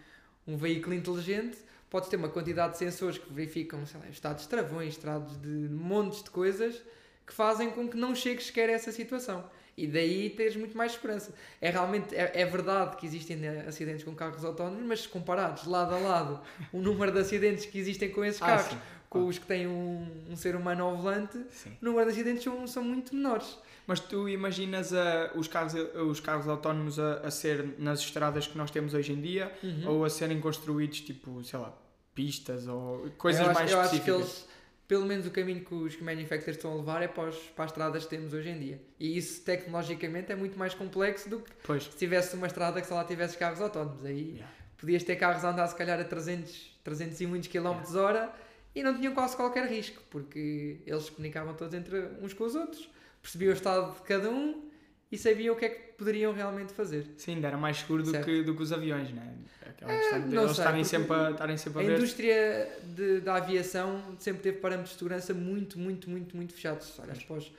um 0.46 0.56
veículo 0.58 0.94
inteligente, 0.94 1.56
podes 1.90 2.08
ter 2.08 2.16
uma 2.16 2.28
quantidade 2.28 2.72
de 2.72 2.78
sensores 2.78 3.18
que 3.18 3.32
verificam 3.32 3.84
sei 3.86 4.00
lá, 4.00 4.08
estados 4.08 4.42
de 4.42 4.48
travões, 4.48 4.94
estados 4.94 5.40
de 5.40 5.48
montes 5.48 6.22
de 6.22 6.30
coisas 6.30 6.82
que 7.26 7.32
fazem 7.32 7.70
com 7.70 7.88
que 7.88 7.96
não 7.96 8.14
chegues 8.14 8.46
sequer 8.46 8.70
a 8.70 8.72
essa 8.72 8.90
situação. 8.90 9.48
E 9.78 9.86
daí 9.86 10.30
teres 10.30 10.56
muito 10.56 10.76
mais 10.76 10.92
segurança. 10.92 11.32
É 11.60 11.70
realmente, 11.70 12.14
é, 12.14 12.32
é 12.34 12.44
verdade 12.44 12.96
que 12.96 13.06
existem 13.06 13.46
acidentes 13.66 14.02
com 14.04 14.14
carros 14.14 14.44
autónomos, 14.44 14.84
mas 14.84 15.06
comparados 15.06 15.66
lado 15.66 15.94
a 15.94 15.98
lado 15.98 16.40
o 16.72 16.80
número 16.80 17.12
de 17.12 17.20
acidentes 17.20 17.64
que 17.64 17.78
existem 17.78 18.10
com 18.10 18.24
esses 18.24 18.42
Ah, 18.42 18.46
carros 18.46 18.72
sim. 18.72 18.78
com 19.08 19.26
os 19.26 19.38
que 19.38 19.46
têm 19.46 19.66
um, 19.68 20.06
um 20.28 20.36
ser 20.36 20.56
humano 20.56 20.84
ao 20.84 20.96
volante, 20.96 21.38
Sim. 21.50 21.70
o 21.80 21.84
número 21.84 22.06
de 22.06 22.12
acidentes 22.12 22.42
são, 22.42 22.66
são 22.66 22.82
muito 22.82 23.14
menores. 23.14 23.56
Mas 23.86 24.00
tu 24.00 24.28
imaginas 24.28 24.92
a- 24.92 25.30
os, 25.34 25.48
carros, 25.48 25.72
os 25.74 26.20
carros 26.20 26.46
autónomos 26.48 26.98
a, 26.98 27.20
a 27.20 27.30
ser 27.30 27.74
nas 27.78 28.00
estradas 28.00 28.46
que 28.46 28.58
nós 28.58 28.70
temos 28.70 28.92
hoje 28.94 29.12
em 29.12 29.20
dia 29.20 29.50
Uhum. 29.62 29.88
ou 29.88 30.04
a 30.04 30.10
serem 30.10 30.40
construídos 30.40 31.00
tipo, 31.00 31.42
sei 31.44 31.58
lá, 31.58 31.72
pistas 32.14 32.66
ou 32.66 33.08
coisas 33.16 33.42
acho, 33.46 33.54
mais 33.54 33.70
específicas? 33.70 34.46
Pelo 34.88 35.04
menos 35.04 35.26
o 35.26 35.30
caminho 35.30 35.62
que 35.64 35.74
os 35.74 36.00
manufacturers 36.00 36.56
estão 36.56 36.72
a 36.72 36.76
levar 36.76 37.02
é 37.02 37.06
para, 37.08 37.28
os, 37.28 37.36
para 37.36 37.66
as 37.66 37.70
estradas 37.70 38.04
que 38.04 38.10
temos 38.10 38.32
hoje 38.32 38.48
em 38.48 38.58
dia. 38.58 38.80
E 38.98 39.16
isso 39.18 39.42
tecnologicamente 39.44 40.32
é 40.32 40.34
muito 40.34 40.58
mais 40.58 40.72
complexo 40.74 41.28
do 41.28 41.40
que 41.40 41.50
Pois. 41.62 41.84
se 41.84 41.96
tivesse 41.96 42.34
uma 42.34 42.46
estrada 42.46 42.80
que 42.80 42.86
só 42.86 42.94
lá 42.94 43.04
tivesse 43.04 43.36
carros 43.36 43.60
autónomos. 43.60 44.04
Aí 44.04 44.32
Yeah. 44.32 44.54
podias 44.78 45.02
ter 45.04 45.16
carros 45.16 45.44
a 45.44 45.50
andar 45.50 45.66
se 45.68 45.76
calhar 45.76 46.00
a 46.00 46.04
300, 46.04 46.78
300 46.82 47.20
e 47.20 47.26
muitos 47.26 47.48
km 47.48 47.76
hora 47.96 48.32
e 48.74 48.82
não 48.82 48.96
tinham 48.96 49.12
quase 49.14 49.36
qualquer 49.36 49.66
risco, 49.68 50.02
porque 50.10 50.78
eles 50.86 51.04
se 51.04 51.10
comunicavam 51.12 51.52
todos 51.54 51.74
entre 51.74 51.98
uns 52.22 52.32
com 52.32 52.44
os 52.44 52.54
outros, 52.54 52.88
percebiam 53.20 53.50
o 53.50 53.54
estado 53.54 53.94
de 53.94 54.02
cada 54.02 54.30
um 54.30 54.67
e 55.10 55.16
sabiam 55.18 55.54
o 55.54 55.58
que 55.58 55.64
é 55.64 55.68
que 55.70 55.92
poderiam 55.94 56.32
realmente 56.32 56.72
fazer. 56.72 57.06
Sim, 57.16 57.36
ainda 57.36 57.48
era 57.48 57.56
mais 57.56 57.78
seguro 57.78 58.02
do 58.02 58.10
Certo. 58.10 58.24
que, 58.26 58.42
do 58.42 58.54
que 58.54 58.62
os 58.62 58.72
aviões, 58.72 59.10
né? 59.10 59.34
Aquela 59.66 59.92
questão 59.98 60.20
de 60.20 60.34
não 60.34 60.42
eles 60.44 60.56
sei, 60.56 60.64
estarem 60.64 60.84
sempre, 60.84 61.14
a, 61.16 61.30
estarem 61.30 61.56
sempre 61.56 61.78
a 61.78 61.82
A 61.82 61.86
ver. 61.88 61.96
indústria 61.98 62.68
de- 62.84 63.20
da 63.20 63.36
aviação 63.36 64.02
sempre 64.18 64.42
teve 64.42 64.58
parâmetros 64.58 64.92
de 64.92 64.98
segurança 64.98 65.32
muito, 65.32 65.78
muito, 65.78 66.10
muito, 66.10 66.36
muito 66.36 66.52
fechados. 66.52 66.98
Os- 67.30 67.52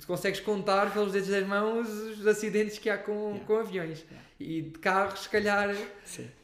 tu 0.00 0.06
consegues 0.06 0.40
contar 0.40 0.92
pelos 0.92 1.12
dedos 1.12 1.28
das 1.28 1.46
mãos 1.46 1.88
os 1.88 2.26
acidentes 2.26 2.78
que 2.78 2.90
há 2.90 2.98
com, 2.98 3.12
Yeah. 3.30 3.44
com 3.46 3.56
aviões. 3.58 3.98
Yeah. 4.00 4.28
E 4.40 4.62
de 4.62 4.78
carros, 4.78 5.20
se 5.22 5.28
calhar, 5.28 5.74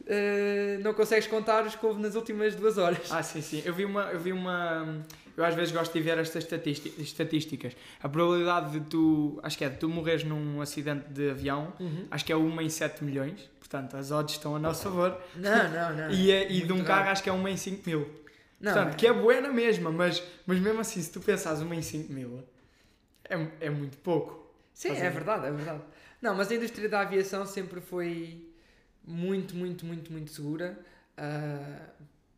eh, 0.06 0.78
não 0.82 0.94
consegues 0.94 1.26
contar 1.26 1.64
os 1.66 1.74
que 1.76 1.84
houve 1.84 2.00
nas 2.00 2.14
últimas 2.14 2.54
duas 2.54 2.78
horas. 2.78 3.10
Ah, 3.10 3.22
sim, 3.22 3.40
sim. 3.42 3.62
Eu 3.64 3.74
vi 3.74 3.84
uma. 3.84 4.04
Eu 4.12 4.18
vi 4.20 4.32
uma. 4.32 5.02
Eu 5.36 5.44
às 5.44 5.54
vezes 5.54 5.72
gosto 5.72 5.92
de 5.92 6.00
ver 6.00 6.16
estas 6.18 6.44
estatísti- 6.44 6.94
estatísticas. 6.98 7.76
A 8.02 8.08
probabilidade 8.08 8.78
de 8.78 8.86
tu. 8.86 9.40
Acho 9.42 9.58
que 9.58 9.64
é 9.64 9.68
de 9.68 9.76
tu 9.78 9.88
morreres 9.88 10.22
num 10.24 10.60
acidente 10.60 11.08
de 11.08 11.30
avião, 11.30 11.72
Uhum. 11.80 12.06
acho 12.10 12.24
que 12.24 12.32
é 12.32 12.36
uma 12.36 12.62
em 12.62 12.68
7 12.68 13.02
milhões. 13.02 13.50
Portanto, 13.58 13.96
as 13.96 14.10
odds 14.12 14.34
estão 14.36 14.54
a 14.54 14.58
nosso 14.58 14.84
favor. 14.84 15.20
Não, 15.34 15.42
não, 15.72 15.96
não. 15.96 16.10
E, 16.10 16.30
é- 16.30 16.52
e 16.52 16.62
de 16.64 16.72
um 16.72 16.84
carro, 16.84 17.10
acho 17.10 17.22
que 17.22 17.28
é 17.28 17.32
uma 17.32 17.50
em 17.50 17.56
5 17.56 17.82
mil. 17.88 18.08
Não, 18.60 18.72
Portanto, 18.72 18.92
é- 18.94 18.96
que 18.96 19.06
é 19.06 19.12
boa 19.12 19.40
na 19.40 19.52
mesma, 19.52 19.90
mas, 19.90 20.22
mas 20.46 20.58
mesmo 20.60 20.80
assim, 20.80 21.02
se 21.02 21.10
tu 21.12 21.20
pensares 21.20 21.60
uma 21.60 21.74
em 21.74 21.82
5 21.82 22.12
mil, 22.12 22.42
é, 23.28 23.48
é 23.60 23.70
muito 23.70 23.96
pouco. 23.98 24.54
Sim, 24.72 24.90
é 24.90 24.94
ver? 24.94 25.10
verdade, 25.10 25.46
é 25.46 25.50
verdade. 25.50 25.82
Não, 26.22 26.34
mas 26.34 26.50
a 26.50 26.54
indústria 26.54 26.88
da 26.88 27.00
aviação 27.00 27.44
sempre 27.44 27.80
foi 27.80 28.48
muito, 29.06 29.54
muito, 29.56 29.84
muito, 29.84 30.12
muito 30.12 30.30
segura. 30.30 30.78
ah, 31.16 31.80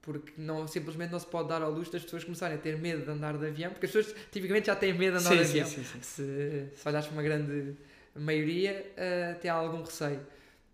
porque 0.07 0.33
não, 0.39 0.67
simplesmente 0.67 1.11
não 1.11 1.19
se 1.19 1.27
pode 1.27 1.49
dar 1.51 1.61
ao 1.61 1.71
luxo 1.71 1.93
das 1.93 2.03
pessoas 2.03 2.25
começarem 2.25 2.57
a 2.57 2.61
ter 2.61 2.79
medo 2.79 3.05
de 3.05 3.11
andar 3.11 3.37
de 3.37 3.45
avião, 3.47 3.73
porque 3.73 3.85
as 3.87 3.93
pessoas 3.93 4.17
tipicamente 4.33 4.69
já 4.69 4.77
têm 4.77 4.95
medo 4.95 5.19
de 5.19 5.27
andar 5.27 5.37
Sim, 5.37 5.43
de 5.43 5.45
sim, 5.45 5.61
avião. 5.61 5.67
sim, 5.67 5.85
sim. 5.85 5.99
Se, 6.01 6.69
se 6.75 6.89
olhares 6.89 7.07
para 7.09 7.17
uma 7.17 7.23
grande 7.23 7.75
maioria, 8.15 8.91
ah, 8.97 9.35
tem 9.35 9.51
algum 9.51 9.83
receio. 9.83 10.21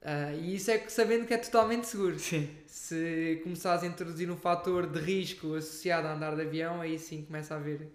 Ah, 0.04 0.32
e 0.34 0.54
isso 0.54 0.70
é 0.70 0.78
que 0.78 0.92
sabendo 0.92 1.26
que 1.26 1.32
é 1.34 1.38
totalmente 1.38 1.86
seguro. 1.86 2.18
Sim. 2.18 2.48
Se 2.66 3.40
começares 3.42 3.82
a 3.82 3.86
introduzir 3.86 4.30
um 4.30 4.36
fator 4.36 4.86
de 4.86 5.00
risco 5.00 5.54
associado 5.54 6.06
a 6.08 6.12
andar 6.14 6.36
de 6.36 6.42
avião, 6.42 6.80
aí 6.80 6.98
sim 6.98 7.24
começa 7.24 7.54
a 7.54 7.56
haver 7.56 7.88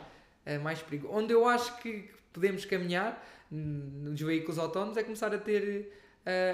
eh, 0.46 0.58
mais 0.58 0.82
perigo. 0.82 1.08
Onde 1.12 1.34
eu 1.34 1.48
acho 1.48 1.78
que 1.82 2.10
podemos 2.34 2.66
caminhar 2.66 3.24
nos 3.52 4.20
veículos 4.20 4.58
autónomos 4.58 4.98
é 4.98 5.04
começar 5.04 5.34
a 5.34 5.38
ter 5.38 5.94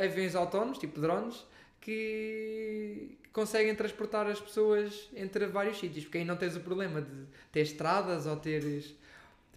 aviões 0.04 0.36
autónomos, 0.36 0.78
tipo 0.78 1.00
drones, 1.02 1.43
que 1.84 3.17
conseguem 3.32 3.74
transportar 3.76 4.28
as 4.28 4.39
pessoas 4.39 5.10
entre 5.15 5.46
vários 5.48 5.80
sítios, 5.80 6.06
porque 6.06 6.19
aí 6.19 6.26
não 6.26 6.36
tens 6.36 6.56
o 6.56 6.60
problema 6.60 7.02
de 7.02 7.26
ter 7.52 7.62
estradas 7.62 8.26
ou 8.26 8.36
teres 8.38 8.96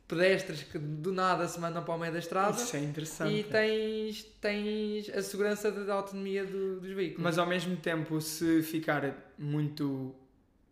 pedestres 0.09 0.63
que 0.63 0.79
do 0.79 1.13
nada 1.13 1.49
se 1.49 1.59
mandam 1.59 1.83
para 1.83 1.95
o 1.95 1.99
meio 1.99 2.13
da 2.13 2.19
estrada 2.21 2.57
Isso 2.57 2.77
é 2.77 2.81
interessante. 2.81 3.35
e 3.35 3.43
tens, 3.45 4.23
tens 4.41 5.09
a 5.11 5.23
segurança 5.23 5.71
da 5.73 5.95
autonomia 5.95 6.45
do- 6.45 6.81
dos 6.81 6.91
veículos. 6.93 7.23
Mas 7.25 7.39
ao 7.39 7.47
mesmo 7.47 7.77
tempo, 7.77 8.21
se 8.21 8.63
ficar 8.63 9.33
muito. 9.37 10.15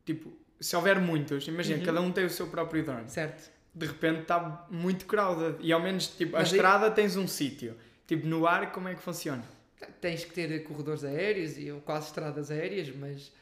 Tipo, 0.06 0.32
se 0.60 0.76
houver 0.76 1.00
muitos, 1.00 1.48
imagina, 1.48 1.78
Uhum. 1.80 1.84
cada 1.84 2.00
um 2.00 2.12
tem 2.12 2.24
o 2.24 2.30
seu 2.30 2.46
próprio 2.46 2.84
drone. 2.84 3.10
Certo. 3.10 3.50
De 3.74 3.86
repente 3.86 4.20
está 4.20 4.66
muito 4.70 5.04
crowded. 5.04 5.56
E 5.60 5.72
ao 5.72 5.82
menos, 5.82 6.06
tipo, 6.06 6.36
a 6.36 6.38
Mas 6.40 6.50
aí- 6.52 6.54
estrada 6.56 6.90
tens 6.92 7.16
um 7.16 7.26
sítio. 7.26 7.74
Tipo, 8.06 8.26
no 8.28 8.46
ar, 8.46 8.70
como 8.70 8.86
é 8.88 8.94
que 8.94 9.02
funciona? 9.02 9.42
Tens 10.00 10.24
que 10.24 10.32
ter 10.32 10.62
corredores 10.64 11.04
aéreos 11.04 11.58
e 11.58 11.70
quase 11.84 12.06
estradas 12.06 12.50
aéreas, 12.50 12.94
mas 12.94 13.32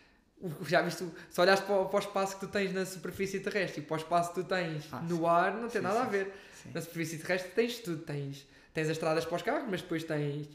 já 0.67 0.83
viste, 0.83 1.05
se 1.31 1.41
olhares 1.41 1.61
para 1.61 1.81
o, 1.81 1.87
para 1.89 1.97
o 1.97 2.01
espaço 2.01 2.35
que 2.35 2.47
tu 2.47 2.51
tens 2.51 2.73
na 2.73 2.85
superfície 2.85 3.39
terrestre 3.41 3.81
e 3.81 3.85
para 3.85 3.95
o 3.95 3.97
espaço 3.99 4.31
que 4.33 4.43
tu 4.43 4.45
tens 4.45 4.89
Ah, 4.91 5.01
no 5.03 5.27
ar, 5.27 5.55
não 5.55 5.69
tem 5.69 5.81
Sim, 5.81 5.87
nada 5.87 6.01
a 6.03 6.05
sim, 6.05 6.11
ver. 6.11 6.33
Sim. 6.63 6.71
Na 6.75 6.81
superfície 6.81 7.19
terrestre 7.19 7.53
tens 7.53 7.79
tudo, 7.79 8.03
tens, 8.03 8.47
tens 8.75 8.85
as 8.85 8.91
estradas 8.93 9.25
para 9.25 9.37
os 9.37 9.43
carros, 9.43 9.69
mas 9.71 9.83
depois 9.83 10.03
tens, 10.03 10.49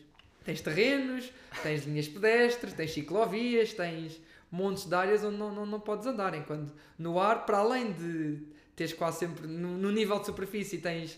tens 0.44 0.62
terrenos, 0.62 1.32
tens 1.63 1.86
linhas 1.86 2.08
pedestres, 2.08 2.74
tens 2.74 2.92
ciclovias, 2.94 3.74
tens 3.74 4.20
montes 4.52 4.86
de 4.86 4.96
áreas 4.96 5.24
onde 5.24 5.38
não, 5.38 5.54
não, 5.54 5.66
não 5.66 5.80
podes 5.80 6.06
andar. 6.06 6.34
Enquanto 6.36 6.74
no 6.98 7.20
ar, 7.20 7.46
para 7.46 7.60
além 7.60 7.94
de 7.94 8.40
teres 8.76 8.94
quase 8.94 9.20
sempre, 9.20 9.48
no, 9.48 9.78
no 9.78 9.92
nível 9.92 10.20
de 10.20 10.26
superfície 10.26 10.80
tens 10.80 11.18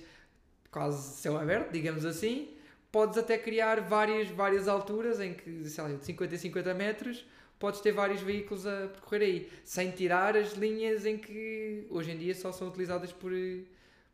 quase 0.72 1.18
céu 1.18 1.38
aberto, 1.38 1.72
digamos 1.72 2.06
assim, 2.06 2.50
podes 2.92 3.18
até 3.18 3.38
criar 3.38 3.82
várias, 3.82 4.30
várias 4.30 4.68
alturas 4.68 5.20
em 5.20 5.34
que, 5.34 5.64
sei 5.70 5.84
lá, 5.84 5.90
de 5.92 6.06
50 6.06 6.36
a 6.36 6.38
50 6.38 6.74
metros, 6.74 7.26
podes 7.60 7.82
ter 7.82 7.92
vários 7.92 8.22
veículos 8.22 8.66
a 8.66 8.88
percorrer 8.88 9.22
aí, 9.22 9.50
sem 9.64 9.92
tirar 9.92 10.36
as 10.38 10.54
linhas 10.54 11.06
em 11.06 11.18
que 11.18 11.86
hoje 11.90 12.12
em 12.12 12.18
dia 12.18 12.34
só 12.34 12.52
são 12.52 12.70
utilizadas 12.70 13.12
por, 13.12 13.32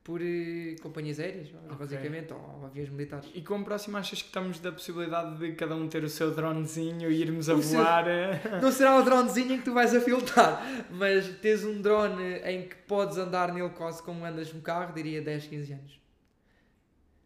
por 0.04 0.20
eh, 0.22 0.76
companhias 0.82 1.20
aéreas, 1.20 1.50
basicamente, 1.80 2.34
ou 2.34 2.66
aviões 2.66 2.90
militares. 2.90 3.30
E 3.34 3.42
como 3.42 3.64
próximo 3.64 3.98
achas 3.98 4.22
que 4.22 4.28
estamos 4.28 4.60
da 4.60 4.72
possibilidade 4.72 5.38
de 5.38 5.54
cada 5.54 5.76
um 5.76 5.88
ter 5.88 6.04
o 6.04 6.10
seu 6.10 6.32
dronezinho 6.34 7.10
e 7.12 7.22
irmos 7.22 7.48
a 7.50 7.54
O 7.56 7.62
seu- 7.62 7.80
voar? 7.80 8.08
eh? 8.08 8.42
Não 8.62 8.72
será 8.72 8.98
o 9.00 9.04
dronezinho 9.04 9.54
em 9.54 9.58
que 9.60 9.64
tu 9.66 9.74
vais 9.74 9.94
a 9.96 10.02
filtrar, 10.02 10.86
mas 10.90 11.28
tens 11.40 11.64
um 11.64 11.80
drone 11.82 12.40
em 12.44 12.68
que 12.68 12.76
podes 12.88 13.18
andar 13.18 13.54
nele 13.54 13.70
quase 13.70 14.02
como 14.04 14.26
andas 14.26 14.52
no 14.54 14.62
carro, 14.62 14.94
diria 14.94 15.22
10, 15.22 15.46
15 15.48 15.74
anos. 15.74 16.05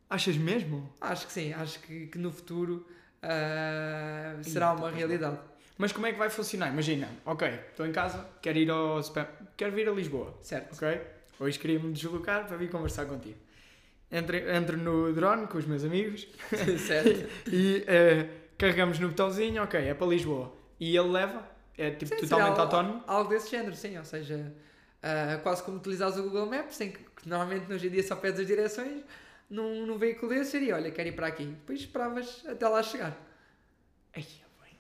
Achas 0.10 0.38
mesmo? 0.38 0.92
Acho 1.00 1.28
que 1.28 1.34
sim, 1.34 1.54
acho 1.54 1.80
que, 1.82 2.08
que 2.08 2.18
no 2.18 2.32
futuro 2.32 2.86
Ih, 4.40 4.44
será 4.44 4.74
uma 4.74 4.90
realidade. 4.90 5.38
Mas 5.78 5.92
como 5.92 6.08
é 6.08 6.12
que 6.12 6.18
vai 6.18 6.30
funcionar? 6.30 6.70
Imagina, 6.70 7.08
ok, 7.26 7.48
estou 7.70 7.86
em 7.86 7.92
casa, 7.92 8.28
quero 8.42 8.58
ir 8.58 8.70
ao 8.70 9.00
quero 9.56 9.72
vir 9.72 9.88
a 9.88 9.92
Lisboa, 9.92 10.38
Certo. 10.42 10.74
ok? 10.76 11.00
Hoje 11.40 11.58
queria-me 11.58 11.94
deslocar 11.94 12.48
para 12.48 12.58
vir 12.58 12.70
conversar 12.70 13.06
contigo. 13.06 13.38
Entro, 14.12 14.36
entro 14.36 14.78
no 14.78 15.14
drone 15.14 15.48
com 15.48 15.58
os 15.58 15.66
meus 15.66 15.84
amigos 15.84 16.28
certo. 16.88 17.30
e 17.48 17.84
eh, 17.88 18.28
carregamos 18.58 19.00
no 19.00 19.10
botãozinho, 19.10 19.64
ok, 19.64 19.80
é 19.80 19.94
para 19.94 20.08
Lisboa. 20.08 20.52
E 20.80 20.98
ele 20.98 21.10
leva, 21.10 21.48
é 21.78 21.92
tipo 21.92 22.14
Sim, 22.16 22.22
totalmente 22.22 22.54
será 22.56 22.64
autónomo. 22.64 23.04
Algo 23.08 23.30
desse 23.30 23.52
género, 23.52 23.76
sim. 23.76 23.98
Ou 23.98 24.04
seja, 24.06 24.54
ah, 25.02 25.40
quase 25.44 25.64
como 25.64 25.78
utilizares 25.78 26.18
o 26.18 26.24
Google 26.24 26.46
Maps, 26.48 26.82
em 26.82 26.92
que, 26.92 27.00
que 27.00 27.30
normalmente 27.30 27.72
hoje 27.72 27.88
em 27.88 27.92
dia 27.92 28.04
só 28.04 28.16
pedes 28.16 28.40
as 28.40 28.48
direções, 28.48 29.04
num, 29.50 29.86
num 29.86 29.98
veículo 29.98 30.30
desse 30.34 30.52
seria, 30.52 30.76
olha, 30.76 30.92
quero 30.92 31.10
ir 31.10 31.14
para 31.14 31.28
aqui. 31.28 31.46
Depois 31.46 31.80
esperavas 31.80 32.44
até 32.48 32.68
lá 32.68 32.82
chegar. 32.84 33.18
Bem, 34.16 34.26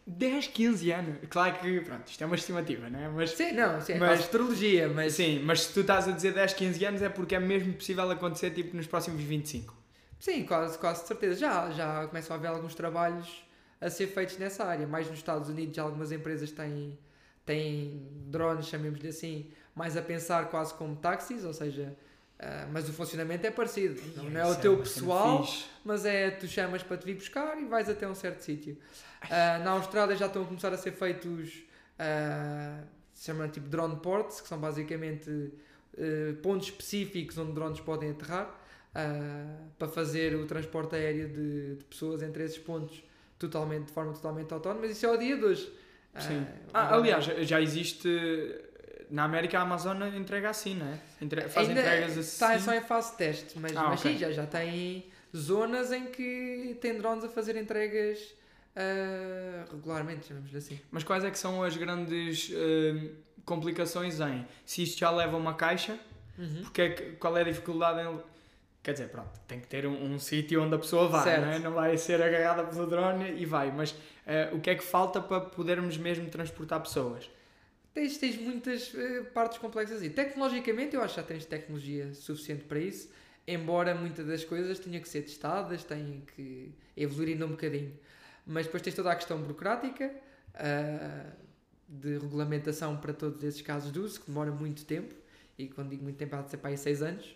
10, 0.06 0.48
15 0.48 0.92
anos. 0.92 1.18
Claro 1.30 1.58
que, 1.60 1.82
pronto, 1.82 2.08
isto 2.08 2.22
é 2.24 2.26
uma 2.26 2.36
estimativa, 2.36 2.90
não 2.90 3.00
é? 3.00 3.10
Mas, 3.10 3.32
Sim, 3.32 3.52
não, 3.54 3.80
sim, 3.82 3.94
é 3.94 3.98
Mas- 4.00 4.10
quase 4.10 4.24
astrologia, 4.24 4.88
mas 4.90 5.14
sim, 5.14 5.40
mas 5.44 5.62
se 5.62 5.74
tu 5.74 5.82
estás 5.82 6.08
a 6.08 6.12
dizer 6.12 6.34
10, 6.34 6.54
15 6.54 6.84
anos 6.86 7.02
é 7.02 7.10
porque 7.10 7.36
é 7.36 7.40
mesmo 7.40 7.74
possível 7.74 8.10
acontecer 8.10 8.52
tipo 8.52 8.76
nos 8.76 8.88
próximos 8.88 9.22
25. 9.22 9.76
sim, 10.20 10.46
quase, 10.46 10.78
quase 10.78 11.02
de 11.04 11.08
certeza. 11.08 11.36
Já, 11.40 11.70
já 11.72 12.08
começam 12.08 12.36
a 12.36 12.40
haver 12.40 12.48
alguns 12.50 12.76
trabalhos 12.76 13.44
a 13.80 13.90
ser 13.90 14.08
feitos 14.08 14.38
nessa 14.38 14.66
área. 14.66 14.86
Mais 14.88 15.08
nos 15.08 15.18
Estados 15.20 15.48
Unidos, 15.50 15.76
já 15.76 15.84
algumas 15.84 16.12
empresas 16.12 16.52
têm, 16.52 16.98
têm 17.46 18.06
drones, 18.28 18.66
chamemos-lhe 18.68 19.08
assim, 19.08 19.50
mais 19.76 19.96
a 19.96 20.02
pensar 20.02 20.50
quase 20.50 20.74
como 20.74 20.96
táxis, 20.96 21.46
ou 21.46 21.54
seja, 21.54 21.96
ah, 22.40 22.68
mas 22.72 22.88
o 22.88 22.94
funcionamento 22.94 23.46
é 23.46 23.52
parecido. 23.52 24.02
Não, 24.16 24.30
não 24.30 24.40
é 24.40 24.46
o 24.46 24.52
Isso 24.52 24.62
teu 24.62 24.78
pessoal, 24.78 25.48
mas 25.84 26.06
é 26.06 26.32
tu 26.32 26.48
chamas 26.48 26.82
para 26.84 26.98
te 26.98 27.06
vir 27.06 27.16
buscar 27.16 27.60
e 27.60 27.66
vais 27.66 27.90
até 27.90 28.08
um 28.08 28.16
certo 28.16 28.42
sítio. 28.42 28.78
Ah, 29.30 29.60
na 29.60 29.72
Austrália 29.72 30.16
já 30.16 30.28
estão 30.28 30.44
a 30.44 30.46
começar 30.46 30.74
a 30.74 30.78
ser 30.78 30.92
feitos 30.94 31.64
ah, 31.98 32.82
se 33.14 33.26
chamam 33.26 33.50
tipo 33.50 33.68
drone 33.68 33.98
ports, 33.98 34.40
que 34.40 34.48
são 34.48 34.58
basicamente 34.58 35.52
eh, 35.98 36.34
pontos 36.42 36.68
específicos 36.68 37.38
onde 37.38 37.52
drones 37.52 37.82
podem 37.82 38.12
aterrar 38.12 38.50
ah, 38.96 39.58
para 39.78 39.90
fazer 39.90 40.36
o 40.36 40.46
transporte 40.46 40.96
aéreo 40.96 41.28
de, 41.28 41.76
de 41.76 41.84
pessoas 41.84 42.24
entre 42.24 42.46
esses 42.46 42.58
pontos 42.58 43.04
totalmente, 43.38 43.88
de 43.88 43.92
forma 43.92 44.14
totalmente 44.14 44.54
autónoma, 44.54 44.82
mas 44.82 44.92
isso 44.92 45.06
é 45.06 45.12
o 45.12 45.18
dia 45.18 45.36
de 45.36 45.44
hoje. 45.44 45.74
Ah, 46.14 46.22
Sim. 46.22 46.48
Ah, 46.74 46.96
aliás, 46.96 47.26
já 47.26 47.60
existe. 47.62 48.08
Na 49.10 49.24
América 49.24 49.58
a 49.60 49.62
Amazon 49.64 50.02
entrega 50.16 50.50
assim, 50.50 50.76
não 50.76 50.86
é? 50.88 51.00
Entre, 51.22 51.42
faz 51.50 51.68
Ainda 51.68 51.82
entregas 51.82 52.16
está 52.18 52.54
assim. 52.54 52.66
só 52.66 52.74
em 52.76 52.82
fase 52.82 53.12
de 53.12 53.18
teste, 53.18 53.58
mas, 53.60 53.76
Ah, 53.76 53.84
mas 53.90 54.00
ok. 54.00 54.12
sim, 54.14 54.18
já, 54.20 54.32
já 54.32 54.46
tem 54.46 55.06
zonas 55.36 55.92
em 55.92 56.06
que 56.08 56.78
tem 56.80 56.98
drones 56.98 57.24
a 57.24 57.30
fazer 57.30 57.56
entregas 57.56 58.20
ah, 58.76 59.66
regularmente, 59.72 60.28
chamamos-lhe 60.28 60.58
assim. 60.58 60.80
Mas 60.92 61.04
quais 61.04 61.24
é 61.24 61.32
que 61.32 61.38
são 61.40 61.64
as 61.64 61.76
grandes 61.76 62.52
eh, 62.54 63.10
complicações 63.46 64.20
em 64.20 64.46
se 64.66 64.84
isto 64.84 65.00
já 65.00 65.10
leva 65.12 65.38
uma 65.38 65.54
caixa? 65.54 65.98
Uhum. 66.38 66.62
Porque 66.64 66.82
é 66.82 66.90
que- 66.90 67.12
qual 67.14 67.38
é 67.38 67.42
a 67.42 67.44
dificuldade 67.46 68.08
em. 68.08 68.20
Quer 68.82 68.94
dizer, 68.94 69.10
pronto, 69.10 69.30
tem 69.48 69.60
que 69.60 69.68
ter 69.68 69.86
um, 69.86 70.14
um 70.14 70.18
sítio 70.20 70.64
onde 70.64 70.74
a 70.74 70.78
pessoa 70.80 71.08
vai, 71.10 71.24
Certo. 71.24 71.42
não, 71.46 71.52
é? 71.52 71.60
não 71.60 71.72
vai 71.74 71.98
ser 71.98 72.22
agarrada 72.22 72.64
pelo 72.64 72.88
drone 72.88 73.34
e 73.38 73.46
vai. 73.46 73.72
Mas 73.72 73.94
eh, 74.26 74.50
o 74.54 74.60
que 74.62 74.70
é 74.70 74.76
que 74.76 74.84
falta 74.84 75.20
para 75.20 75.42
podermos 75.42 75.98
mesmo 75.98 76.30
transportar 76.30 76.80
pessoas? 76.80 77.30
Tens, 78.00 78.18
tens 78.18 78.38
muitas 78.38 78.94
eh, 78.96 79.24
partes 79.34 79.58
complexas 79.58 80.02
aí. 80.02 80.10
Tecnologicamente, 80.10 80.96
eu 80.96 81.02
acho 81.02 81.16
que 81.16 81.20
já 81.20 81.28
tens 81.28 81.46
tecnologia 81.46 82.14
suficiente 82.14 82.64
para 82.64 82.80
isso, 82.80 83.10
embora 83.46 83.94
muitas 83.94 84.26
das 84.26 84.46
coisas 84.46 84.80
tenham 84.80 85.02
que 85.02 85.10
ser 85.10 85.24
testadas, 85.24 85.84
têm 85.84 86.24
que 86.34 86.72
evoluir 86.96 87.34
ainda 87.34 87.46
um 87.46 87.50
bocadinho. 87.50 87.92
Mas 88.48 88.68
depois 88.68 88.82
tens 88.82 88.96
toda 88.96 89.12
a 89.12 89.16
questão 89.18 89.42
burocrática, 89.42 90.16
ah, 90.56 91.26
de 91.90 92.18
regulamentação 92.20 92.96
para 92.96 93.12
todos 93.12 93.44
esses 93.44 93.62
casos 93.62 93.92
de 93.92 94.00
uso, 94.00 94.22
que 94.22 94.28
demora 94.28 94.52
muito 94.52 94.86
tempo, 94.86 95.14
e 95.58 95.68
quando 95.68 95.90
digo 95.90 96.04
muito 96.04 96.16
tempo, 96.16 96.38
há 96.38 96.42
de 96.42 96.52
ser 96.52 96.58
para 96.58 96.70
aí 96.70 96.78
6 96.78 97.02
anos. 97.02 97.36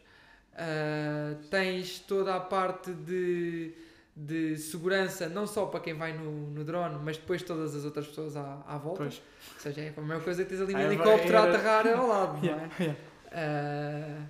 Ah, 0.54 1.36
tens 1.52 2.00
toda 2.00 2.36
a 2.36 2.40
parte 2.40 2.94
de, 2.94 3.74
de 4.16 4.56
segurança, 4.58 5.28
não 5.28 5.48
só 5.48 5.66
para 5.66 5.80
quem 5.80 5.94
vai 5.96 6.14
no, 6.14 6.32
no 6.52 6.64
drone, 6.64 7.00
mas 7.04 7.18
depois 7.18 7.42
todas 7.42 7.76
as 7.76 7.84
outras 7.84 8.06
pessoas 8.08 8.36
à, 8.36 8.64
à 8.68 8.78
volta. 8.78 9.04
Pois. 9.04 9.22
Ou 9.56 9.60
seja, 9.62 9.82
é 9.82 9.94
a 9.98 10.02
mesma 10.02 10.20
coisa 10.24 10.44
que 10.44 10.50
tens 10.50 10.62
ali 10.62 10.74
um 10.74 10.78
Ah, 10.78 10.82
vai- 10.82 10.94
helicóptero 10.94 11.38
a 11.38 11.44
aterrar 11.44 11.88
ao 11.88 12.08
lado, 12.08 12.34
não 12.46 12.50
é? 12.50 12.52
Yeah, 12.52 12.76
yeah. 12.80 13.00
Ah, 13.32 14.26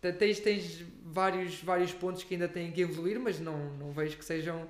te- 0.00 0.12
tens, 0.14 0.40
tens 0.40 0.84
vários, 1.04 1.62
vários 1.62 1.92
pontos 1.92 2.24
que 2.24 2.34
ainda 2.34 2.48
têm 2.48 2.72
que 2.72 2.80
evoluir, 2.80 3.20
mas 3.20 3.38
não, 3.40 3.58
não 3.76 3.92
vejo 3.92 4.16
que 4.16 4.24
sejam 4.24 4.68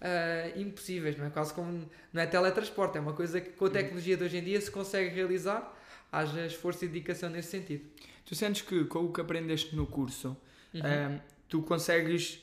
ah, 0.00 0.52
impossíveis, 0.56 1.16
não 1.18 1.26
é? 1.26 1.30
Quase 1.30 1.52
como 1.52 1.88
não 2.12 2.22
é 2.22 2.26
teletransporte, 2.26 2.96
é 2.98 3.00
uma 3.00 3.12
coisa 3.14 3.40
que 3.40 3.50
com 3.50 3.66
a 3.66 3.70
tecnologia 3.70 4.16
de 4.16 4.22
hoje 4.24 4.36
em 4.38 4.44
dia 4.44 4.60
se 4.60 4.70
consegue 4.70 5.14
realizar, 5.14 5.76
haja 6.10 6.46
esforço 6.46 6.84
e 6.84 6.88
dedicação 6.88 7.28
nesse 7.30 7.48
sentido. 7.48 7.84
Tu 8.24 8.34
sentes 8.36 8.62
que 8.62 8.84
com 8.84 9.00
o 9.06 9.12
que 9.12 9.20
aprendeste 9.20 9.74
no 9.74 9.86
curso, 9.86 10.36
Uhum. 10.74 10.80
Ahm, 10.84 11.18
tu 11.50 11.60
consegues 11.62 12.40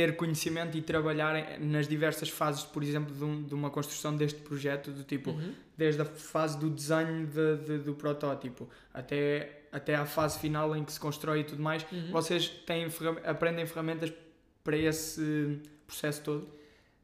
ter 0.00 0.16
conhecimento 0.16 0.76
e 0.78 0.80
trabalhar 0.80 1.58
nas 1.60 1.86
diversas 1.86 2.30
fases, 2.30 2.62
por 2.64 2.82
exemplo, 2.82 3.14
de, 3.14 3.22
um- 3.22 3.42
de 3.42 3.54
uma 3.54 3.68
construção 3.68 4.16
deste 4.16 4.40
projeto, 4.40 4.90
do 4.90 5.04
tipo, 5.04 5.30
Uhum. 5.30 5.52
desde 5.76 6.00
a 6.00 6.04
fase 6.06 6.58
do 6.58 6.70
desenho 6.70 7.26
de- 7.26 7.56
de- 7.66 7.78
do 7.78 7.94
protótipo 7.94 8.66
até, 8.94 9.60
até 9.70 9.94
à 9.94 10.06
fase 10.06 10.38
final 10.38 10.74
em 10.74 10.82
que 10.84 10.92
se 10.92 10.98
constrói 10.98 11.40
e 11.40 11.44
tudo 11.44 11.62
mais, 11.62 11.84
Uhum. 11.92 12.10
vocês 12.12 12.48
têm, 12.48 12.86
aprendem 13.26 13.66
ferramentas 13.66 14.10
para 14.64 14.76
esse 14.76 15.60
processo 15.86 16.22
todo? 16.22 16.48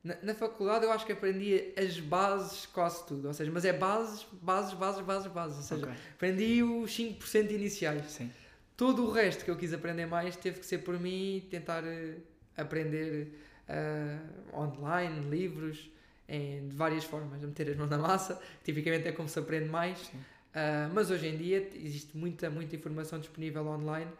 Na, 0.03 0.17
na 0.23 0.35
faculdade 0.35 0.85
eu 0.87 0.93
acho 0.93 1.05
que 1.05 1.13
aprendi 1.13 1.75
as 1.77 1.99
bases 2.01 2.65
quase 2.67 3.05
tudo, 3.07 3.29
ou 3.29 3.35
seja, 3.35 3.51
mas 3.53 3.65
é 3.67 3.73
bases, 3.75 4.25
bases, 4.41 4.73
bases, 4.73 5.05
bases, 5.05 5.31
bases, 5.33 5.57
ou 5.59 5.63
seja, 5.65 5.85
Ok. 5.87 5.95
aprendi 6.15 6.63
os 6.63 6.91
5% 6.95 7.51
iniciais. 7.53 8.05
Sim. 8.11 8.31
Todo 8.75 9.05
o 9.07 9.11
resto 9.11 9.45
que 9.45 9.51
eu 9.51 9.57
quis 9.57 9.73
aprender 9.75 10.07
mais 10.07 10.35
teve 10.37 10.61
que 10.61 10.67
ser 10.67 10.79
por 10.79 10.99
mim 11.01 11.47
tentar 11.51 11.83
eh, 11.85 12.17
aprender 12.57 13.33
eh, 13.69 14.19
online, 14.55 15.29
livros, 15.29 15.91
em, 16.29 16.69
de 16.69 16.75
várias 16.75 17.05
formas, 17.05 17.43
a 17.43 17.47
meter 17.47 17.71
as 17.71 17.77
mãos 17.77 17.91
na 17.91 17.99
massa, 17.99 18.41
tipicamente 18.65 19.07
é 19.09 19.13
como 19.13 19.29
se 19.29 19.39
aprende 19.39 19.69
mais. 19.69 20.11
Ah, 20.57 20.89
mas 20.95 21.11
hoje 21.11 21.27
em 21.29 21.37
dia 21.37 21.69
existe 21.75 22.17
muita, 22.17 22.49
muita 22.49 22.75
informação 22.75 23.21
disponível 23.21 23.67
online 23.67 24.11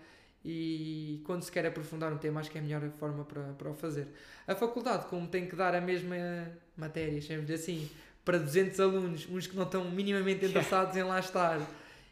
e 0.45 1.23
quando 1.25 1.43
se 1.43 1.51
quer 1.51 1.65
aprofundar 1.65 2.13
um 2.13 2.19
tema 2.19 2.41
acho 2.41 2.51
que 2.51 2.59
é 2.59 2.61
a 2.61 2.65
melhor 2.65 2.83
forma 2.91 3.25
para, 3.25 3.43
para 3.55 3.71
o 3.71 3.75
fazer. 3.75 4.07
A 4.47 4.55
faculdade, 4.55 5.07
como 5.07 5.27
tem 5.27 5.49
que 5.49 5.57
dar 5.57 5.75
a 5.75 5.81
mesma 5.81 6.15
matéria, 6.77 7.23
chamemos 7.23 7.51
assim, 7.51 7.91
para 8.23 8.39
200 8.39 8.79
alunos, 8.81 9.27
uns 9.31 9.47
que 9.47 9.57
não 9.57 9.63
estão 9.63 9.91
minimamente 9.91 10.45
interessados 10.45 10.95
em 10.95 11.03
lá 11.03 11.19
estar 11.21 11.59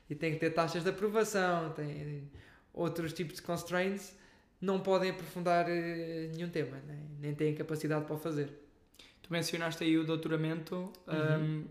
e 0.09 0.15
tem 0.15 0.33
que 0.33 0.39
ter 0.39 0.51
taxas 0.51 0.83
de 0.83 0.89
aprovação, 0.89 1.75
tem 1.75 2.31
outros 2.73 3.13
tipos 3.13 3.37
de 3.37 3.43
constraints, 3.43 4.17
não 4.65 4.81
podem 4.81 5.11
aprofundar 5.11 5.67
eh, 5.69 6.31
nenhum 6.35 6.49
tema, 6.49 6.77
nem, 6.87 6.99
nem 7.21 7.35
têm 7.35 7.55
capacidade 7.55 8.05
para 8.05 8.15
o 8.15 8.19
fazer. 8.19 8.49
Tu 9.23 9.33
mencionaste 9.33 9.83
aí 9.85 9.97
o 9.99 10.05
doutoramento. 10.05 10.93
Uhum. 11.07 11.65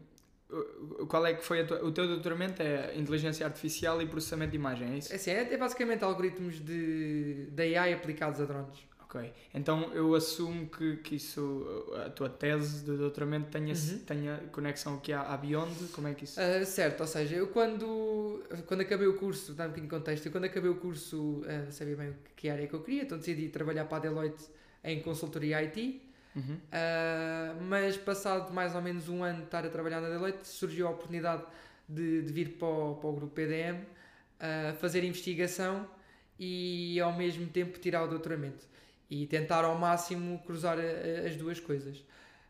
um, 1.00 1.06
qual 1.08 1.26
é 1.26 1.34
que 1.34 1.44
foi 1.44 1.62
a 1.62 1.66
tua- 1.66 1.84
o 1.84 1.92
teu 1.92 2.08
doutoramento? 2.08 2.62
É 2.62 2.96
inteligência 2.96 3.46
artificial 3.46 4.02
e 4.02 4.06
processamento 4.08 4.52
de 4.52 4.58
imagem, 4.58 4.94
é 4.94 4.98
isso? 4.98 5.12
É, 5.12 5.16
assim, 5.16 5.32
é, 5.32 5.54
é 5.54 5.58
basicamente 5.58 6.04
algoritmos 6.04 6.60
de, 6.64 7.46
de 7.52 7.76
AI 7.76 7.94
aplicados 7.94 8.40
a 8.40 8.46
drones. 8.46 8.80
Ok. 9.16 9.32
Então 9.54 9.92
eu 9.94 10.16
assumo 10.16 10.66
que, 10.68 10.98
que 10.98 11.16
isso, 11.16 11.66
a 12.06 12.10
tua 12.10 12.30
tese 12.30 12.84
de 12.84 12.98
doutoramento 12.98 13.52
tenha, 13.52 13.74
Uhum. 13.74 14.00
tenha 14.00 14.38
conexão 14.52 14.96
aqui 14.96 15.14
à, 15.14 15.22
à 15.22 15.38
Beyond. 15.38 15.72
Como 15.94 16.08
é 16.08 16.14
que 16.16 16.24
isso. 16.24 16.40
Ah, 16.42 16.66
certo, 16.66 17.02
ou 17.02 17.08
seja, 17.08 17.36
eu 17.36 17.48
quando, 17.48 18.42
quando 18.66 18.82
acabei 18.82 19.08
o 19.08 19.16
curso, 19.18 19.54
dá 19.54 19.66
um 19.66 19.68
bocadinho 19.68 19.90
de 19.90 19.96
contexto, 19.96 20.26
eu 20.26 20.32
quando 20.32 20.46
acabei 20.46 20.70
o 20.72 20.76
curso 20.76 21.44
ah, 21.48 21.72
sabia 21.72 21.96
bem 21.96 22.14
que- 22.36 22.50
área 22.50 22.66
que 22.68 22.74
eu 22.74 22.82
queria, 22.82 23.04
então 23.04 23.18
decidi 23.18 23.50
trabalhar 23.50 23.86
para 23.86 23.98
a 23.98 24.02
Deloitte 24.02 24.46
em 24.84 25.00
consultoria 25.02 25.58
IT, 25.58 26.02
Uhum. 26.36 26.58
ah, 26.72 27.56
mas 27.62 27.96
passado 27.98 28.52
mais 28.52 28.74
ou 28.74 28.82
menos 28.82 29.08
um 29.10 29.24
ano 29.24 29.40
de 29.40 29.44
estar 29.46 29.64
a 29.64 29.70
trabalhar 29.70 30.02
na 30.02 30.10
Deloitte, 30.10 30.48
surgiu 30.48 30.88
a 30.88 30.90
oportunidade 30.90 31.44
de, 31.88 32.24
de 32.24 32.34
vir 32.34 32.50
para 32.58 32.68
o, 32.68 32.96
para 32.96 33.10
o 33.10 33.14
grupo 33.14 33.34
PDM, 33.36 33.80
ah, 34.40 34.74
fazer 34.80 35.04
investigação 35.04 35.88
e 36.40 37.00
ao 37.00 37.14
mesmo 37.14 37.46
tempo 37.48 37.78
tirar 37.78 38.04
o 38.04 38.08
doutoramento 38.08 38.66
e 39.10 39.28
tentar 39.28 39.64
ao 39.66 39.78
máximo 39.78 40.40
cruzar 40.46 40.78
a- 40.80 40.82
a- 40.82 41.28
as 41.28 41.36
duas 41.36 41.60
coisas. 41.60 42.04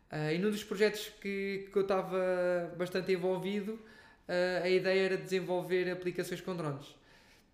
Ah, 0.10 0.32
e 0.32 0.38
num 0.38 0.52
dos 0.52 0.64
projetos 0.64 1.12
que, 1.22 1.68
que 1.72 1.78
eu 1.78 1.82
estava 1.82 2.74
bastante 2.78 3.12
envolvido, 3.12 3.80
ah, 4.28 4.62
a 4.64 4.70
ideia 4.70 5.02
era 5.06 5.18
desenvolver 5.18 5.90
aplicações 5.92 6.40
com 6.42 6.56
drones 6.56 6.96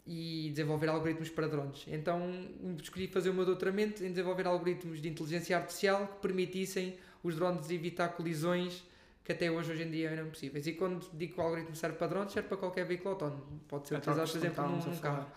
e 0.06 0.50
desenvolver 0.52 0.90
algoritmos 0.90 1.30
para 1.30 1.48
drones. 1.48 1.86
Então 1.88 2.22
escolhi 2.82 3.08
fazer 3.08 3.30
o 3.30 3.34
meu 3.34 3.46
doutoramento 3.46 4.04
em 4.04 4.10
desenvolver 4.10 4.48
algoritmos 4.48 5.02
de 5.02 5.08
inteligência 5.10 5.56
artificial 5.58 6.08
que 6.08 6.22
permitissem 6.22 6.98
os 7.24 7.36
drones 7.36 7.70
evitar 7.70 8.10
colisões 8.10 8.84
que 9.24 9.32
até 9.34 9.52
hoje, 9.52 9.72
hoje 9.72 9.84
em 9.84 9.92
dia 9.92 10.10
eram 10.10 10.30
possíveis. 10.30 10.66
E 10.66 10.74
quando 10.74 11.06
digo 11.14 11.36
que 11.36 11.40
o 11.40 11.44
algoritmo 11.44 11.76
serve 11.76 11.98
para 11.98 12.08
drones, 12.08 12.34
serve 12.34 12.48
para 12.50 12.58
qualquer 12.58 12.86
veículo 12.86 13.12
autónomo. 13.12 13.62
Pode 13.68 13.88
ser 13.88 13.96
É 13.96 14.00
tal 14.00 14.16
utilizado, 14.16 14.32
por 14.32 14.48
exemplo, 14.48 14.64
num, 14.68 14.78
num 14.96 15.00
carro. 15.00 15.28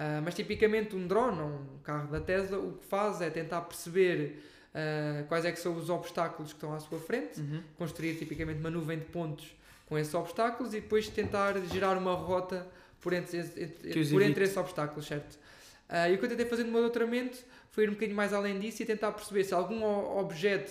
Ah, 0.00 0.20
mas 0.24 0.32
tipicamente 0.34 0.94
um 0.94 1.08
drone 1.08 1.40
ou 1.40 1.48
um 1.48 1.78
carro 1.82 2.08
da 2.08 2.20
Tesla 2.20 2.56
o 2.56 2.74
que 2.74 2.84
faz 2.86 3.20
é 3.20 3.28
tentar 3.30 3.62
perceber 3.62 4.40
ah, 4.72 5.24
quais 5.26 5.44
é 5.44 5.50
que 5.50 5.58
são 5.58 5.74
os 5.76 5.90
obstáculos 5.90 6.52
que 6.52 6.56
estão 6.58 6.72
à 6.72 6.78
sua 6.78 7.00
frente, 7.00 7.40
Uhum. 7.40 7.60
construir 7.76 8.14
tipicamente 8.14 8.60
uma 8.60 8.70
nuvem 8.70 8.98
de 9.00 9.06
pontos 9.06 9.56
com 9.86 9.98
esses 9.98 10.14
obstáculos 10.14 10.72
e 10.72 10.80
depois 10.80 11.08
tentar 11.08 11.58
gerar 11.72 11.96
uma 11.98 12.14
rota 12.14 12.64
por 13.00 13.12
entre, 13.12 13.38
entre- 13.38 14.04
por 14.12 14.22
entre 14.22 14.44
esses 14.44 14.56
obstáculos, 14.56 15.04
certo? 15.06 15.36
Ah, 15.88 16.08
e 16.08 16.14
o 16.14 16.18
que 16.18 16.24
eu 16.26 16.28
tentei 16.28 16.46
fazer 16.46 16.62
no 16.62 16.70
meu 16.70 16.82
doutoramento 16.82 17.38
foi 17.70 17.82
ir 17.84 17.88
um 17.90 17.94
bocadinho 17.94 18.16
mais 18.16 18.32
além 18.32 18.56
disso 18.60 18.82
e 18.82 18.86
tentar 18.86 19.10
perceber 19.12 19.42
se 19.42 19.52
algum 19.54 19.82
objeto, 20.16 20.70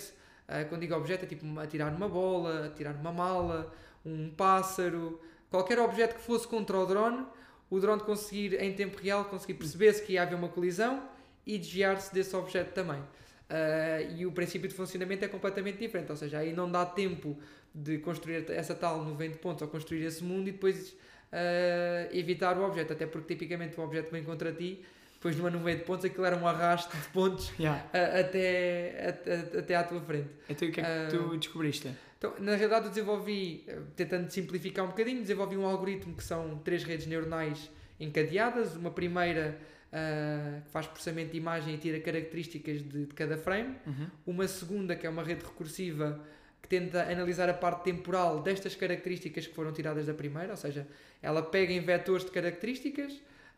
quando 0.70 0.80
digo 0.80 0.94
objeto 0.94 1.24
é 1.24 1.28
tipo 1.28 1.44
atirar 1.60 1.92
numa 1.92 2.08
bola, 2.08 2.66
atirar 2.66 2.94
numa 2.94 3.12
mala, 3.12 3.70
um 4.06 4.30
pássaro, 4.30 5.20
qualquer 5.50 5.78
objeto 5.80 6.14
que 6.14 6.22
fosse 6.22 6.46
contra 6.48 6.78
o 6.78 6.86
drone, 6.86 7.26
o 7.70 7.78
drone 7.80 8.00
conseguir 8.02 8.60
em 8.62 8.72
tempo 8.72 8.98
real 9.02 9.24
conseguir 9.26 9.54
perceber 9.54 9.92
se 9.92 10.02
que 10.02 10.12
ia 10.14 10.22
haver 10.22 10.34
uma 10.34 10.48
colisão 10.48 11.02
e 11.46 11.58
desviar-se 11.58 12.12
desse 12.14 12.34
objeto 12.36 12.72
também. 12.72 13.02
Ah, 13.50 14.00
e 14.16 14.26
o 14.26 14.32
princípio 14.32 14.68
de 14.68 14.74
funcionamento 14.74 15.24
é 15.24 15.28
completamente 15.28 15.78
diferente, 15.78 16.10
ou 16.10 16.16
seja, 16.16 16.38
aí 16.38 16.52
não 16.52 16.70
dá 16.70 16.84
tempo 16.84 17.38
de 17.74 17.98
construir 17.98 18.50
essa 18.50 18.74
tal 18.74 19.02
nuvem 19.04 19.30
de 19.30 19.38
pontos 19.38 19.62
ou 19.62 19.68
construir 19.68 20.04
esse 20.04 20.22
mundo 20.24 20.48
e 20.48 20.52
depois 20.52 20.94
ah, 21.32 22.08
evitar 22.12 22.58
o 22.58 22.64
objeto, 22.64 22.92
até 22.92 23.06
porque 23.06 23.34
tipicamente 23.34 23.78
o 23.78 23.82
objeto 23.84 24.10
vem 24.10 24.22
contra 24.24 24.52
ti, 24.52 24.84
depois 25.14 25.36
numa 25.36 25.50
nuvem 25.50 25.76
de 25.76 25.82
pontos 25.84 26.04
aquilo 26.04 26.24
era 26.24 26.36
um 26.36 26.46
arrasto 26.46 26.96
de 26.96 27.08
pontos 27.08 27.50
Yeah. 27.58 27.84
ah, 27.92 28.20
até, 28.20 29.08
até, 29.08 29.58
até 29.58 29.74
à 29.74 29.82
tua 29.82 30.00
frente. 30.00 30.28
Então 30.48 30.68
o 30.68 30.72
que 30.72 30.80
é 30.80 30.84
que 30.84 30.88
Ah, 30.90 31.08
tu 31.10 31.36
descobriste? 31.36 31.88
Então, 32.18 32.34
na 32.40 32.56
realidade, 32.56 32.86
eu 32.86 32.90
desenvolvi, 32.90 33.64
eh, 33.68 33.78
tentando 33.94 34.28
simplificar 34.28 34.84
um 34.84 34.88
bocadinho, 34.88 35.20
desenvolvi 35.20 35.56
um 35.56 35.64
algoritmo 35.64 36.14
que 36.16 36.24
são 36.24 36.58
três 36.58 36.82
redes 36.82 37.06
neuronais 37.06 37.70
encadeadas. 37.98 38.74
Uma 38.74 38.90
primeira 38.90 39.56
ah, 39.92 40.60
que 40.64 40.70
faz 40.70 40.86
processamento 40.86 41.30
de 41.30 41.38
imagem 41.38 41.74
e 41.74 41.78
tira 41.78 41.98
características 42.00 42.82
de, 42.82 43.06
de 43.06 43.14
cada 43.14 43.38
frame. 43.38 43.76
Uhum. 43.86 44.06
Uma 44.26 44.48
segunda 44.48 44.94
que 44.94 45.06
é 45.06 45.10
uma 45.10 45.22
rede 45.22 45.44
recursiva 45.44 46.20
que 46.60 46.68
tenta 46.68 47.02
analisar 47.02 47.48
a 47.48 47.54
parte 47.54 47.84
temporal 47.84 48.42
destas 48.42 48.74
características 48.74 49.46
que 49.46 49.54
foram 49.54 49.72
tiradas 49.72 50.06
da 50.06 50.12
primeira, 50.12 50.50
ou 50.50 50.56
seja, 50.56 50.86
ela 51.22 51.40
pega 51.40 51.72
em 51.72 51.80
vetores 51.80 52.24
de 52.24 52.32
características 52.32 53.14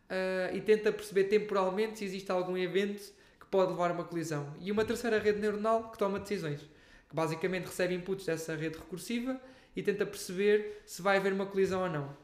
ah, 0.09 0.51
e 0.53 0.61
tenta 0.61 0.93
perceber 0.93 1.25
temporalmente 1.25 1.99
se 1.99 2.05
existe 2.05 2.31
algum 2.31 2.57
evento 2.57 3.11
que 3.41 3.47
pode 3.51 3.73
levar 3.73 3.91
a 3.91 3.95
uma 3.95 4.05
colisão. 4.05 4.55
E 4.61 4.71
uma 4.71 4.85
terceira 4.85 5.19
rede 5.19 5.41
neuronal 5.41 5.91
que 5.91 5.99
toma 5.99 6.21
decisões 6.21 6.61
que 7.11 7.17
basicamente 7.17 7.67
recebe 7.67 7.95
inputs 7.95 8.25
dessa 8.25 8.55
rede 8.57 8.79
recursiva 8.79 9.39
e 9.77 9.83
tenta 9.83 10.07
perceber 10.07 10.83
se 10.87 11.03
vai 11.03 11.19
haver 11.19 11.33
uma 11.33 11.45
colisão 11.47 11.83
ou 11.83 11.91
não. 11.91 12.17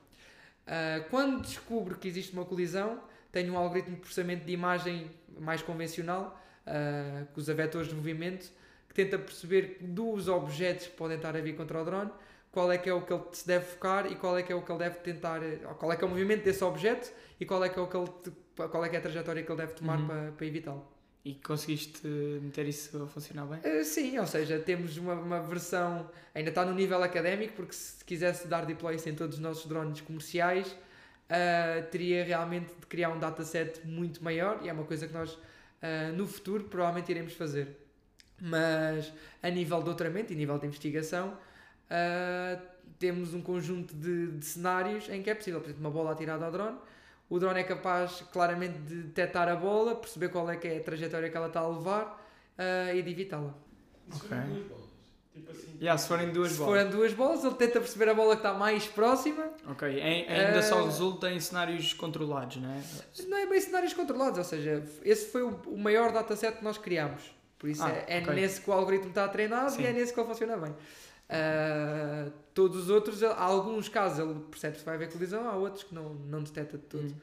Ah, 0.67 1.05
quando 1.11 1.43
descubro 1.43 1.97
que 1.99 2.09
existe 2.09 2.33
uma 2.33 2.45
colisão, 2.45 3.01
tenho 3.33 3.53
um 3.53 3.59
algoritmo 3.59 3.97
de 3.97 4.01
processamento 4.01 4.45
de 4.47 4.53
imagem 4.53 5.11
mais 5.39 5.61
convencional, 5.63 6.41
ah, 6.67 7.25
que 7.33 7.39
usa 7.41 7.53
vetores 7.55 7.89
de 7.89 7.95
movimento, 7.95 8.51
que 8.89 8.95
tenta 8.95 9.19
perceber 9.19 9.79
dos 9.81 10.29
objetos 10.29 10.87
que 10.87 10.97
podem 10.97 11.17
estar 11.17 11.37
a 11.37 11.41
vir 11.41 11.57
contra 11.57 11.81
o 11.83 11.85
drone, 11.85 12.11
qual 12.51 12.73
é 12.73 12.79
que 12.79 12.89
é 12.89 12.95
o 12.95 13.03
que 13.03 13.13
ele 13.13 13.23
se 13.33 13.47
deve 13.47 13.67
focar 13.67 14.11
e 14.11 14.17
qual 14.17 14.39
é 14.39 14.43
que 14.43 14.51
é 14.53 14.57
o 14.57 14.63
que 14.63 14.73
ele 14.73 14.79
deve 14.79 14.99
tentar, 15.01 15.41
qual 15.79 15.93
é 15.93 15.97
que 15.97 16.03
é 16.05 16.07
o 16.07 16.11
movimento 16.11 16.43
desse 16.45 16.65
objeto 16.65 17.13
e 17.39 17.45
qual 17.45 17.63
é 17.63 17.69
que 17.69 17.79
é, 17.79 17.83
o 17.83 17.87
que 17.87 17.97
ele, 17.97 18.11
qual 18.55 18.85
é, 18.85 18.89
que 18.89 18.97
é 18.97 18.99
a 18.99 19.03
trajetória 19.03 19.43
que 19.43 19.51
ele 19.53 19.59
deve 19.59 19.75
tomar 19.75 19.99
Uhum. 19.99 20.07
para, 20.07 20.33
para 20.33 20.47
evitá-lo. 20.47 20.96
E 21.27 21.35
conseguiste 21.45 22.07
meter 22.41 22.69
isso 22.69 23.03
a 23.03 23.09
funcionar 23.09 23.47
bem? 23.47 23.59
Uh, 23.59 23.83
sim, 23.83 24.17
ou 24.17 24.29
seja, 24.29 24.61
temos 24.61 24.97
uma, 24.97 25.15
uma 25.15 25.41
versão, 25.41 26.09
ainda 26.33 26.51
está 26.51 26.65
no 26.65 26.73
nível 26.73 27.03
académico, 27.03 27.55
porque 27.55 27.73
se 27.73 28.05
quisesse 28.05 28.47
dar 28.47 28.65
deploys 28.65 29.05
em 29.09 29.13
todos 29.13 29.35
os 29.35 29.43
nossos 29.43 29.67
drones 29.67 30.01
comerciais, 30.01 30.69
uh, 30.69 31.85
teria 31.91 32.23
realmente 32.23 32.73
de 32.79 32.87
criar 32.87 33.11
um 33.11 33.19
dataset 33.19 33.85
muito 33.85 34.23
maior 34.23 34.61
e 34.63 34.69
é 34.69 34.73
uma 34.73 34.85
coisa 34.85 35.09
que 35.09 35.13
nós 35.13 35.33
uh, 35.33 36.13
no 36.17 36.29
futuro 36.29 36.63
provavelmente 36.63 37.11
iremos 37.11 37.33
fazer. 37.33 37.77
Mas 38.41 39.13
a 39.43 39.51
nível 39.51 39.81
de 39.81 39.85
doutoramento 39.87 40.33
e 40.33 40.37
nível 40.37 40.57
de 40.61 40.67
investigação, 40.67 41.37
temos 43.01 43.35
um 43.35 43.41
conjunto 43.41 43.97
de, 43.97 44.29
de 44.31 44.45
cenários 44.45 45.09
em 45.09 45.23
que 45.23 45.31
é 45.31 45.35
possível, 45.35 45.59
por 45.61 45.67
exemplo, 45.67 45.81
uma 45.81 45.91
bola 45.91 46.13
atirada 46.13 46.45
ao 46.45 46.53
drone. 46.53 46.79
O 47.29 47.39
drone 47.39 47.61
é 47.61 47.65
capaz 47.65 48.23
claramente 48.33 48.79
de 48.79 49.03
detectar 49.03 49.49
a 49.49 49.57
bola, 49.57 49.95
perceber 49.97 50.29
qual 50.29 50.49
é 50.51 50.57
que 50.57 50.69
é 50.69 50.77
a 50.79 50.83
trajetória 50.83 51.29
que 51.29 51.37
ela 51.37 51.49
está 51.49 51.61
a 51.61 51.69
levar 51.69 52.05
uh, 52.59 52.95
e 52.97 53.03
de 53.03 53.11
evitá-la. 53.11 53.53
Ok. 54.15 54.37
Yeah, 55.81 55.99
se 55.99 56.09
forem 56.09 56.31
duas 56.31 56.53
Se 56.53 56.59
bolas. 56.59 56.75
forem 56.75 56.91
duas 56.91 57.13
bolas, 57.13 57.45
ele 57.45 57.55
tenta 57.57 57.79
perceber 57.81 58.09
a 58.09 58.15
bola 58.15 58.35
que 58.37 58.41
está 58.41 58.55
mais 58.55 58.87
próxima. 58.87 59.51
Ok, 59.69 59.87
Em- 60.01 60.27
ainda 60.27 60.63
só 60.63 60.79
Ah. 60.81 60.85
resulta 60.85 61.31
em 61.31 61.39
cenários 61.39 61.93
controlados, 61.93 62.57
não 62.57 62.71
é? 62.71 62.81
Não 63.29 63.37
é 63.37 63.47
bem 63.47 63.61
cenários 63.61 63.93
controlados, 63.93 64.39
ou 64.39 64.45
seja, 64.45 64.83
esse 65.05 65.27
foi 65.31 65.43
o, 65.43 65.77
maior 65.77 66.13
dataset 66.13 66.57
que 66.57 66.65
nós 66.65 66.79
criámos. 66.79 67.23
Por 67.59 67.69
isso 67.69 67.83
Ah, 67.85 67.91
é, 67.91 68.19
é 68.19 68.23
ok. 68.23 68.35
nesse 68.35 68.61
que 68.63 68.71
o 68.71 68.73
algoritmo 68.73 69.09
está 69.11 69.29
treinado 69.29 69.73
Sim. 69.73 69.83
e 69.83 69.87
é 69.87 69.93
nesse 69.93 70.15
que 70.15 70.19
ele 70.21 70.27
funciona 70.29 70.57
bem. 70.57 70.75
Ah, 71.29 72.27
todos 72.55 72.85
os 72.85 72.91
outros, 72.91 73.23
há 73.23 73.35
alguns 73.39 73.89
casos 73.89 74.19
ele 74.19 74.39
percebe 74.51 74.79
se 74.79 74.85
vai 74.85 74.95
haver 74.95 75.11
colisão, 75.11 75.49
há 75.49 75.55
outros 75.57 75.83
que 75.85 75.95
não, 75.95 76.15
não 76.15 76.43
detecta 76.43 76.79
de 76.79 76.85
tudo. 76.85 77.05
Hum. 77.13 77.17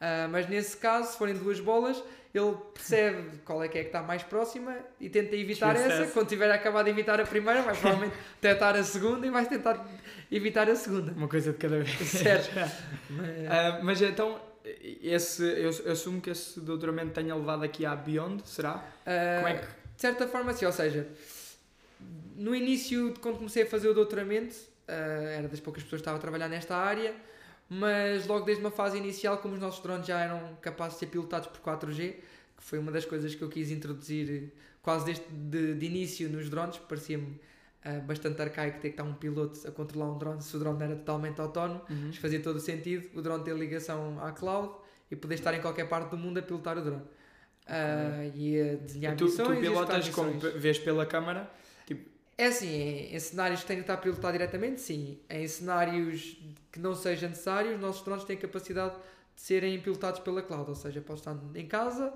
Ah, 0.00 0.28
mas 0.30 0.48
nesse 0.48 0.76
caso, 0.76 1.10
se 1.12 1.18
forem 1.18 1.34
duas 1.34 1.58
bolas, 1.58 2.02
ele 2.32 2.54
percebe 2.72 3.38
qual 3.44 3.62
é 3.64 3.68
que 3.68 3.78
é 3.78 3.80
que 3.82 3.88
está 3.88 4.00
mais 4.02 4.22
próxima 4.22 4.76
e 5.00 5.08
tenta 5.10 5.34
evitar 5.34 5.74
essa. 5.74 6.06
Quando 6.12 6.28
tiver 6.28 6.50
acabado 6.52 6.84
de 6.84 6.90
evitar 6.92 7.20
a 7.20 7.24
primeira, 7.26 7.62
vai 7.62 7.74
provavelmente 7.74 8.14
tentar 8.40 8.76
a 8.76 8.84
segunda 8.84 9.26
e 9.26 9.30
vai 9.30 9.44
tentar 9.46 9.84
evitar 10.30 10.70
a 10.70 10.76
segunda. 10.76 11.10
Uma 11.12 11.26
coisa 11.28 11.52
de 11.52 11.58
cada 11.58 11.78
vez. 11.78 11.90
Certo. 12.08 12.54
Mas- 13.10 13.50
Ah, 13.50 13.80
mas 13.82 14.00
então, 14.02 14.40
esse, 15.02 15.42
eu, 15.42 15.70
eu 15.84 15.92
assumo 15.92 16.20
que 16.20 16.30
esse 16.30 16.60
doutoramento 16.60 17.10
tenha 17.12 17.34
levado 17.34 17.64
aqui 17.64 17.84
à 17.84 17.96
Beyond, 17.96 18.42
será? 18.46 18.84
Como 19.04 19.48
é 19.48 19.54
que. 19.54 19.64
De 19.96 20.02
certa 20.02 20.28
forma, 20.28 20.52
sim. 20.52 20.64
Ou 20.66 20.70
seja, 20.72 21.08
no 22.38 22.54
início, 22.54 23.14
quando 23.20 23.36
comecei 23.36 23.64
a 23.64 23.66
fazer 23.66 23.88
o 23.88 23.94
doutoramento, 23.94 24.54
ah, 24.86 24.92
era 24.92 25.48
das 25.48 25.60
poucas 25.60 25.82
pessoas 25.82 26.00
que 26.00 26.02
estava 26.02 26.16
a 26.16 26.20
trabalhar 26.20 26.48
nesta 26.48 26.76
área, 26.76 27.14
mas 27.68 28.26
logo 28.26 28.46
desde 28.46 28.62
uma 28.62 28.70
fase 28.70 28.96
inicial, 28.96 29.38
como 29.38 29.54
os 29.54 29.60
nossos 29.60 29.82
drones 29.82 30.06
já 30.06 30.20
eram 30.20 30.56
capazes 30.62 30.94
de 30.94 31.00
ser 31.00 31.06
pilotados 31.06 31.48
por 31.48 31.60
4G, 31.60 32.14
que 32.56 32.64
foi 32.64 32.78
uma 32.78 32.90
das 32.90 33.04
coisas 33.04 33.34
que 33.34 33.42
eu 33.42 33.48
quis 33.48 33.70
introduzir 33.70 34.52
quase 34.80 35.04
desde 35.04 35.24
de, 35.28 35.74
de 35.74 35.86
início 35.86 36.28
nos 36.30 36.48
drones, 36.48 36.78
parecia-me 36.78 37.38
ah, 37.84 38.00
bastante 38.00 38.40
arcaico 38.40 38.80
ter 38.80 38.88
que 38.88 38.94
estar 38.94 39.04
um 39.04 39.14
piloto 39.14 39.66
a 39.66 39.70
controlar 39.70 40.10
um 40.10 40.18
drone 40.18 40.42
se 40.42 40.56
o 40.56 40.58
drone 40.58 40.82
era 40.82 40.96
totalmente 40.96 41.40
autónomo. 41.40 41.82
Uhum. 41.90 42.06
Mas 42.06 42.16
fazia 42.16 42.40
todo 42.40 42.56
o 42.56 42.60
sentido 42.60 43.08
o 43.14 43.22
drone 43.22 43.44
ter 43.44 43.54
ligação 43.56 44.22
à 44.22 44.32
cloud 44.32 44.74
e 45.10 45.16
poder 45.16 45.34
estar 45.34 45.54
em 45.54 45.60
qualquer 45.60 45.88
parte 45.88 46.10
do 46.10 46.16
mundo 46.16 46.38
a 46.38 46.42
pilotar 46.42 46.78
o 46.78 46.82
drone. 46.82 47.02
Ah, 47.66 48.24
e 48.34 48.60
a 48.60 48.76
desenhar 48.76 49.16
Tu, 49.16 49.24
missões 49.24 49.48
tu 49.48 49.54
e 49.54 49.60
pilotas 49.60 50.08
como 50.08 50.38
vês 50.38 50.78
pela 50.78 51.04
câmara? 51.04 51.50
É 52.38 52.46
assim, 52.46 52.68
em, 53.12 53.18
cenários 53.18 53.62
que 53.62 53.66
têm 53.66 53.76
que 53.78 53.82
estar 53.82 53.94
a 53.94 53.96
pilotar 53.96 54.30
diretamente, 54.30 54.80
sim. 54.80 55.18
Em 55.28 55.46
cenários 55.48 56.38
que 56.70 56.78
não 56.78 56.94
seja 56.94 57.28
necessário, 57.28 57.74
os 57.74 57.80
nossos 57.80 58.04
drones 58.04 58.22
têm 58.22 58.36
a 58.36 58.40
capacidade 58.40 58.94
de 58.94 59.42
serem 59.42 59.80
pilotados 59.80 60.20
pela 60.20 60.40
cloud. 60.40 60.70
Ou 60.70 60.76
seja, 60.76 61.00
posso 61.00 61.28
estar 61.28 61.36
em 61.56 61.66
casa, 61.66 62.14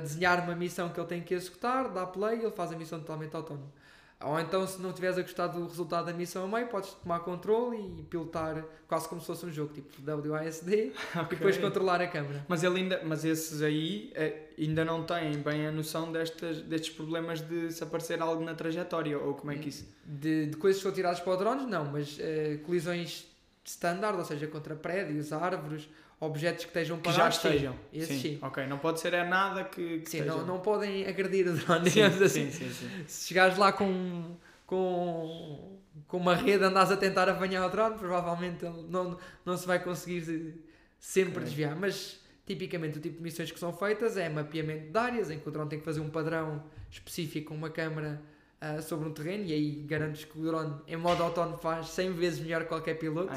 desenhar 0.00 0.44
uma 0.44 0.54
missão 0.54 0.90
que 0.90 1.00
ele 1.00 1.08
tem 1.08 1.20
que 1.20 1.34
executar, 1.34 1.88
dá 1.88 2.06
play 2.06 2.38
e 2.38 2.42
ele 2.42 2.52
faz 2.52 2.70
a 2.70 2.76
missão 2.76 3.00
totalmente 3.00 3.34
autónomo. 3.34 3.72
Ou 4.20 4.38
então, 4.38 4.66
se 4.66 4.80
não 4.80 4.92
tiveres 4.92 5.18
a 5.18 5.22
gostar 5.22 5.48
do 5.48 5.66
resultado 5.66 6.06
da 6.06 6.12
missão 6.12 6.44
a 6.44 6.48
meio, 6.48 6.68
podes 6.68 6.90
tomar 6.94 7.20
controle 7.20 7.78
e 7.98 8.02
pilotar 8.04 8.64
quase 8.88 9.08
como 9.08 9.20
se 9.20 9.26
fosse 9.28 9.46
um 9.46 9.52
jogo, 9.52 9.72
tipo 9.72 9.90
WASD, 10.04 10.72
e 10.74 10.92
depois 11.30 11.56
controlar 11.56 12.00
a 12.00 12.06
câmera. 12.08 12.44
Mas, 12.48 12.64
ele 12.64 12.80
ainda, 12.80 13.00
mas 13.04 13.24
esses 13.24 13.62
aí 13.62 14.12
eh, 14.14 14.47
ainda 14.58 14.84
não 14.84 15.04
têm 15.04 15.32
bem 15.38 15.66
a 15.66 15.72
noção 15.72 16.10
destas, 16.10 16.60
destes 16.62 16.90
problemas 16.94 17.40
de 17.40 17.70
se 17.72 17.82
aparecer 17.82 18.20
algo 18.20 18.42
na 18.44 18.54
trajetória, 18.54 19.18
ou 19.18 19.34
como 19.34 19.52
é 19.52 19.56
que 19.56 19.68
isso? 19.68 19.86
De, 20.04 20.46
de 20.46 20.56
coisas 20.56 20.80
que 20.80 20.86
são 20.88 20.92
tiradas 20.92 21.20
para 21.20 21.36
drones, 21.36 21.66
não, 21.66 21.84
mas 21.86 22.16
eh, 22.20 22.58
colisões 22.64 23.26
standard, 23.64 24.18
ou 24.18 24.24
seja, 24.24 24.46
contra 24.46 24.74
prédios, 24.74 25.32
árvores, 25.32 25.88
objetos 26.20 26.64
que 26.64 26.70
estejam 26.70 26.96
Que 26.96 27.04
parados. 27.04 27.36
já 27.36 27.40
sim. 27.42 27.48
estejam. 27.48 27.74
Esses 27.92 28.20
sim. 28.20 28.38
Ok, 28.42 28.66
não 28.66 28.78
pode 28.78 28.98
ser 28.98 29.14
é 29.14 29.22
nada 29.24 29.62
que, 29.64 30.00
que 30.00 30.10
Sim, 30.10 30.22
não, 30.22 30.44
não 30.44 30.58
podem 30.60 31.06
agredir 31.06 31.46
o 31.46 31.52
drone, 31.54 31.84
Sim, 31.88 31.94
digamos 32.02 32.22
assim. 32.22 32.50
sim, 32.50 32.68
sim, 32.70 32.72
sim. 32.88 33.04
Se 33.06 33.28
chegares 33.28 33.56
lá 33.58 33.70
com, 33.72 34.34
com, 34.66 35.78
com 36.06 36.16
uma 36.16 36.34
rede, 36.34 36.64
andas 36.64 36.90
a 36.90 36.96
tentar 36.96 37.28
apanhar 37.28 37.66
o 37.66 37.70
drone, 37.70 37.96
provavelmente 37.98 38.64
ele 38.64 38.84
não, 38.88 39.16
não 39.44 39.56
se 39.56 39.66
vai 39.66 39.78
conseguir 39.82 40.22
de- 40.22 40.54
sempre 40.98 41.34
Ok. 41.34 41.44
desviar. 41.44 41.76
Mas 41.76 42.20
tipicamente 42.48 42.98
o 42.98 43.00
tipo 43.00 43.18
de 43.18 43.22
missões 43.22 43.52
que 43.52 43.58
são 43.58 43.72
feitas 43.72 44.16
é 44.16 44.28
mapeamento 44.28 44.90
de 44.90 44.98
áreas, 44.98 45.30
em 45.30 45.38
que 45.38 45.46
o 45.46 45.52
drone 45.52 45.68
tem 45.68 45.78
que 45.78 45.84
fazer 45.84 46.00
um 46.00 46.08
padrão 46.08 46.64
específico 46.90 47.48
com 47.48 47.54
uma 47.54 47.68
câmera 47.68 48.20
ah, 48.58 48.80
sobre 48.80 49.08
um 49.08 49.12
terreno 49.12 49.44
e 49.44 49.52
aí 49.52 49.70
garantes 49.86 50.24
que 50.24 50.36
o 50.38 50.42
drone 50.42 50.74
em 50.86 50.96
modo 50.96 51.22
autónomo 51.22 51.58
faz 51.58 51.90
100 51.90 52.12
vezes 52.14 52.40
melhor 52.40 52.62
que 52.62 52.68
qualquer 52.68 52.94
piloto. 52.94 53.32
Ah, 53.32 53.36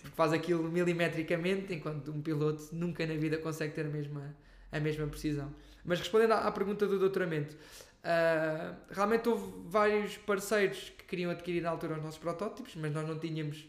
porque 0.00 0.08
faz 0.14 0.32
aquilo 0.32 0.64
milimetricamente, 0.64 1.72
enquanto 1.72 2.10
um 2.10 2.20
piloto 2.20 2.68
nunca 2.72 3.06
na 3.06 3.14
vida 3.14 3.38
consegue 3.38 3.72
ter 3.72 3.86
a 3.86 3.88
mesma, 3.88 4.36
a 4.72 4.80
mesma 4.80 5.06
precisão. 5.06 5.54
Mas 5.84 6.00
respondendo 6.00 6.32
à, 6.32 6.40
à 6.40 6.52
pergunta 6.52 6.86
do 6.86 6.98
doutoramento, 6.98 7.56
ah, 8.02 8.74
realmente 8.90 9.28
houve 9.28 9.52
vários 9.68 10.16
parceiros 10.18 10.92
que 10.98 11.04
queriam 11.04 11.30
adquirir 11.30 11.62
na 11.62 11.70
altura 11.70 11.94
os 11.94 12.02
nossos 12.02 12.18
protótipos, 12.18 12.74
mas 12.74 12.92
nós 12.92 13.06
não 13.08 13.18
tínhamos 13.18 13.68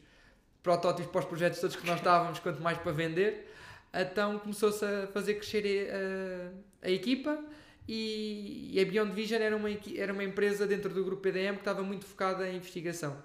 protótipos 0.63 1.11
para 1.11 1.19
os 1.19 1.25
projetos 1.25 1.59
todos 1.59 1.75
que 1.75 1.85
nós 1.85 1.97
estávamos, 1.97 2.39
quanto 2.39 2.61
mais 2.61 2.77
para 2.79 2.91
vender. 2.91 3.48
Então 3.93 4.39
começou-se 4.39 4.83
a 4.85 5.07
fazer 5.07 5.35
crescer 5.35 5.89
a, 5.91 6.87
a 6.87 6.89
equipa 6.91 7.43
e, 7.87 8.69
e 8.73 8.79
a 8.79 8.85
Beyond 8.85 9.13
Vision 9.13 9.41
era 9.41 9.55
uma, 9.55 9.69
era 9.95 10.13
uma 10.13 10.23
empresa 10.23 10.67
dentro 10.67 10.93
do 10.93 11.03
grupo 11.03 11.21
PDM 11.21 11.53
que 11.53 11.61
estava 11.61 11.81
muito 11.81 12.05
focada 12.05 12.47
em 12.47 12.57
investigação. 12.57 13.17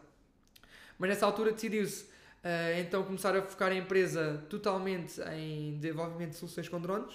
Mas 0.98 1.10
nessa 1.10 1.26
altura 1.26 1.52
decidiu-se 1.52 2.14
Uh, 2.44 2.78
então 2.78 3.02
começar 3.02 3.34
a 3.34 3.40
focar 3.40 3.72
a 3.72 3.74
empresa 3.74 4.44
totalmente 4.50 5.18
em 5.34 5.78
desenvolvimento 5.78 6.32
de 6.32 6.36
soluções 6.36 6.68
com 6.68 6.78
drones. 6.78 7.14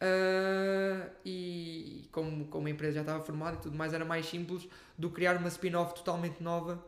Uh, 0.00 1.10
e 1.24 2.06
como, 2.12 2.44
como 2.44 2.66
a 2.66 2.70
empresa 2.70 2.96
já 2.96 3.00
estava 3.00 3.24
formada 3.24 3.56
e 3.56 3.60
tudo 3.60 3.74
mais, 3.74 3.94
era 3.94 4.04
mais 4.04 4.26
simples 4.26 4.68
do 4.98 5.08
que 5.08 5.14
criar 5.14 5.38
uma 5.38 5.48
spin-off 5.48 5.94
totalmente 5.94 6.42
nova 6.42 6.84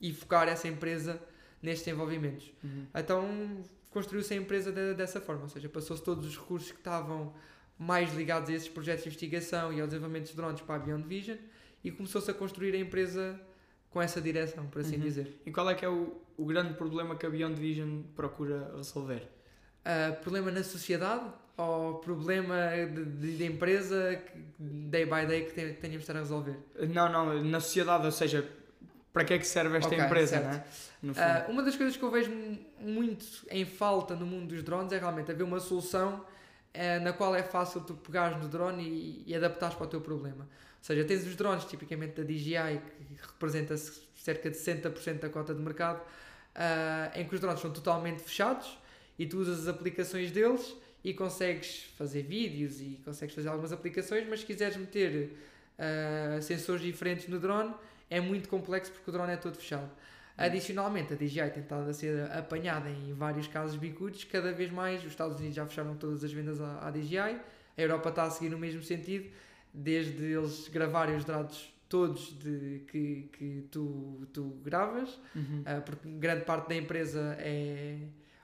e 0.00 0.14
focar 0.14 0.48
essa 0.48 0.66
empresa 0.66 1.20
nestes 1.62 1.84
desenvolvimentos. 1.84 2.50
Uhum. 2.64 2.86
Então 2.94 3.62
construiu-se 3.90 4.32
a 4.34 4.36
empresa 4.36 4.70
de- 4.72 4.94
dessa 4.94 5.20
forma, 5.20 5.42
ou 5.42 5.48
seja, 5.48 5.68
passou-se 5.68 6.02
todos 6.02 6.26
os 6.26 6.36
recursos 6.38 6.70
que 6.72 6.78
estavam 6.78 7.32
mais 7.78 8.12
ligados 8.14 8.50
a 8.50 8.52
esses 8.52 8.68
projetos 8.68 9.02
de 9.04 9.08
investigação 9.08 9.72
e 9.72 9.80
ao 9.80 9.86
desenvolvimento 9.86 10.28
de 10.28 10.36
drones 10.36 10.60
para 10.60 10.74
a 10.76 10.78
Beyond 10.78 11.06
Vision 11.06 11.36
e 11.84 11.90
começou-se 11.92 12.30
a 12.30 12.34
construir 12.34 12.74
a 12.74 12.78
empresa 12.78 13.40
com 13.90 14.02
essa 14.02 14.20
direção, 14.20 14.66
por 14.66 14.80
assim 14.82 14.96
Uhum. 14.96 15.02
dizer. 15.02 15.40
E 15.46 15.50
qual 15.50 15.68
é 15.70 15.74
que 15.74 15.84
é 15.84 15.88
o, 15.88 16.20
o 16.36 16.44
grande 16.44 16.74
problema 16.74 17.16
que 17.16 17.24
a 17.24 17.30
Beyond 17.30 17.54
Vision 17.58 18.02
procura 18.14 18.72
resolver? 18.76 19.28
Uh, 19.86 20.20
problema 20.22 20.50
na 20.50 20.62
sociedade 20.62 21.24
ou 21.56 21.94
problema 22.00 22.54
de, 23.12 23.44
empresa 23.44 24.16
que, 24.26 24.38
day 24.60 25.06
by 25.06 25.24
day 25.26 25.44
que 25.46 25.52
te- 25.52 25.72
tenhamos 25.80 25.90
de 25.90 25.96
estar 26.10 26.16
a 26.16 26.18
resolver? 26.18 26.56
Não, 26.92 27.10
não, 27.10 27.42
na 27.44 27.60
sociedade, 27.60 28.04
ou 28.04 28.12
seja, 28.12 28.46
para 29.18 29.24
que 29.24 29.34
é 29.34 29.38
que 29.38 29.46
serve 29.46 29.76
esta 29.78 29.88
Ok, 29.92 29.98
empresa, 29.98 30.38
né? 30.38 30.64
Uh, 31.02 31.50
uma 31.50 31.64
das 31.64 31.74
coisas 31.74 31.96
que 31.96 32.02
eu 32.04 32.10
vejo 32.10 32.30
mu- 32.30 32.58
muito 32.80 33.26
em 33.50 33.64
falta 33.64 34.14
no 34.14 34.24
mundo 34.24 34.46
dos 34.54 34.62
drones 34.62 34.92
é 34.92 34.98
realmente 34.98 35.28
haver 35.28 35.42
uma 35.42 35.58
solução 35.58 36.20
uh, 36.20 37.02
na 37.02 37.12
qual 37.12 37.34
é 37.34 37.42
fácil 37.42 37.80
tu 37.80 37.94
pegares 37.94 38.38
no 38.40 38.48
drone 38.48 38.84
e, 38.84 39.24
e 39.26 39.34
adaptares 39.34 39.74
para 39.74 39.86
o 39.86 39.88
teu 39.88 40.00
problema. 40.00 40.44
Ou 40.44 40.82
seja, 40.84 41.04
tens 41.04 41.26
os 41.26 41.34
drones 41.34 41.64
tipicamente 41.64 42.14
da 42.14 42.22
DJI 42.22 42.80
que 42.96 43.20
representa 43.32 43.74
-se 43.76 44.02
cerca 44.14 44.48
de 44.50 44.56
60% 44.56 45.18
da 45.18 45.28
cota 45.28 45.52
de 45.52 45.60
mercado, 45.60 46.00
uh, 46.00 47.18
em 47.18 47.26
que 47.26 47.34
os 47.34 47.40
drones 47.40 47.60
são 47.60 47.72
totalmente 47.72 48.22
fechados 48.22 48.78
e 49.18 49.26
tu 49.26 49.38
usas 49.38 49.62
as 49.62 49.68
aplicações 49.68 50.30
deles 50.30 50.76
e 51.02 51.12
consegues 51.12 51.90
fazer 51.98 52.22
vídeos 52.22 52.80
e 52.80 53.00
consegues 53.04 53.34
fazer 53.34 53.48
algumas 53.48 53.72
aplicações, 53.72 54.28
mas 54.28 54.40
se 54.40 54.46
quiseres 54.46 54.76
meter 54.76 55.36
uh, 55.76 56.40
sensores 56.40 56.82
diferentes 56.82 57.26
no 57.26 57.40
drone 57.40 57.74
é 58.10 58.20
muito 58.20 58.48
complexo 58.48 58.92
porque 58.92 59.10
o 59.10 59.12
drone 59.12 59.32
é 59.32 59.36
todo 59.36 59.56
fechado. 59.56 59.90
Adicionalmente, 60.36 61.12
a 61.12 61.16
DJI 61.16 61.50
tem 61.50 61.62
estado 61.64 61.90
a 61.90 61.92
ser 61.92 62.30
apanhada 62.30 62.88
em 62.88 63.12
vários 63.12 63.48
casos 63.48 63.76
bicudos, 63.76 64.22
cada 64.22 64.52
vez 64.52 64.70
mais 64.70 65.00
os 65.00 65.08
Estados 65.10 65.36
Unidos 65.38 65.56
já 65.56 65.66
fecharam 65.66 65.96
todas 65.96 66.22
as 66.22 66.32
vendas 66.32 66.60
à, 66.60 66.86
à 66.86 66.90
DJI, 66.92 67.18
a 67.18 67.40
Europa 67.76 68.08
está 68.10 68.22
a 68.22 68.30
seguir 68.30 68.50
no 68.50 68.58
mesmo 68.58 68.80
sentido, 68.82 69.28
desde 69.74 70.24
eles 70.24 70.68
gravarem 70.68 71.16
os 71.16 71.24
dados 71.24 71.74
todos 71.88 72.38
de, 72.38 72.82
que, 72.86 73.28
que 73.32 73.64
tu, 73.70 74.28
tu 74.32 74.60
gravas, 74.64 75.18
Uhum. 75.34 75.62
ah, 75.66 75.80
porque 75.80 76.08
grande 76.08 76.44
parte 76.44 76.68
da 76.68 76.76
empresa 76.76 77.36
é 77.40 77.96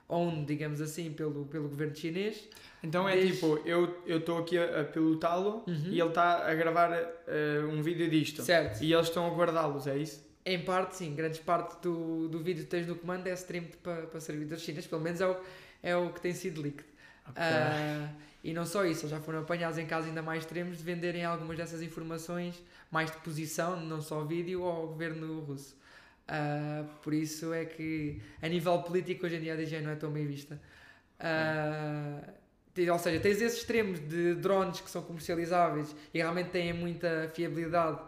owned, 0.07 0.45
digamos 0.45 0.81
assim, 0.81 1.11
pelo, 1.11 1.45
pelo 1.45 1.67
governo 1.67 1.95
chinês. 1.95 2.47
Então 2.83 3.07
é 3.09 3.15
Desde- 3.15 3.33
tipo, 3.33 3.59
eu 3.65 3.95
estou 4.07 4.37
aqui 4.37 4.57
a, 4.57 4.81
a 4.81 4.83
pilotá-lo 4.83 5.63
Uhum. 5.67 5.87
e 5.89 5.99
ele 5.99 6.09
está 6.09 6.47
a 6.49 6.53
gravar 6.53 6.91
eh, 7.27 7.61
um 7.71 7.81
vídeo 7.81 8.07
disto. 8.09 8.43
Certo. 8.43 8.83
E 8.83 8.93
eles 8.93 9.07
estão 9.07 9.25
a 9.25 9.35
guardá-los, 9.35 9.87
é 9.87 9.97
isso? 9.97 10.23
Em 10.45 10.63
parte, 10.63 10.95
sim, 10.97 11.15
grandes 11.15 11.39
parte 11.39 11.81
do, 11.81 12.27
do 12.29 12.37
vídeo 12.39 12.63
que 12.63 12.69
tens 12.69 12.85
no 12.85 12.95
comando 12.95 13.25
é 13.25 13.33
streamed 13.33 13.77
para, 13.77 14.05
para 14.05 14.19
servidores 14.19 14.61
chineses, 14.63 14.85
pelo 14.87 15.01
menos 15.01 15.19
é 15.19 15.27
o, 15.27 15.37
é 15.81 15.95
o 15.95 16.11
que 16.11 16.21
tem 16.21 16.33
sido 16.33 16.61
leaked. 16.61 16.85
Ok. 17.27 17.33
Ah, 17.41 18.09
e 18.43 18.53
não 18.53 18.63
só 18.63 18.85
isso, 18.85 19.01
eles 19.01 19.09
já 19.09 19.19
foram 19.19 19.39
apanhados 19.39 19.79
em 19.79 19.87
casos 19.87 20.07
ainda 20.09 20.21
mais 20.21 20.43
extremos 20.43 20.77
de 20.77 20.83
venderem 20.83 21.25
algumas 21.25 21.57
dessas 21.57 21.81
informações, 21.81 22.61
mais 22.91 23.09
de 23.09 23.17
posição, 23.17 23.79
não 23.83 23.99
só 23.99 24.23
vídeo, 24.23 24.63
ao 24.63 24.85
governo 24.89 25.39
russo. 25.39 25.75
Ah, 26.27 26.83
por 27.03 27.13
isso 27.13 27.53
é 27.53 27.65
que, 27.65 28.21
a 28.41 28.47
nível 28.47 28.81
político, 28.81 29.25
hoje 29.25 29.35
em 29.35 29.41
dia 29.41 29.53
a 29.53 29.55
DJI 29.55 29.81
não 29.81 29.91
é 29.91 29.95
tão 29.95 30.11
bem 30.11 30.25
vista. 30.25 30.59
Te- 32.73 32.89
ou 32.89 32.99
seja, 32.99 33.19
tens 33.21 33.41
esses 33.41 33.59
extremos 33.59 33.99
de 34.01 34.35
drones 34.35 34.81
que 34.81 34.89
são 34.89 35.01
comercializáveis 35.01 35.95
e 36.13 36.17
realmente 36.17 36.49
têm 36.49 36.73
muita 36.73 37.31
fiabilidade, 37.33 37.99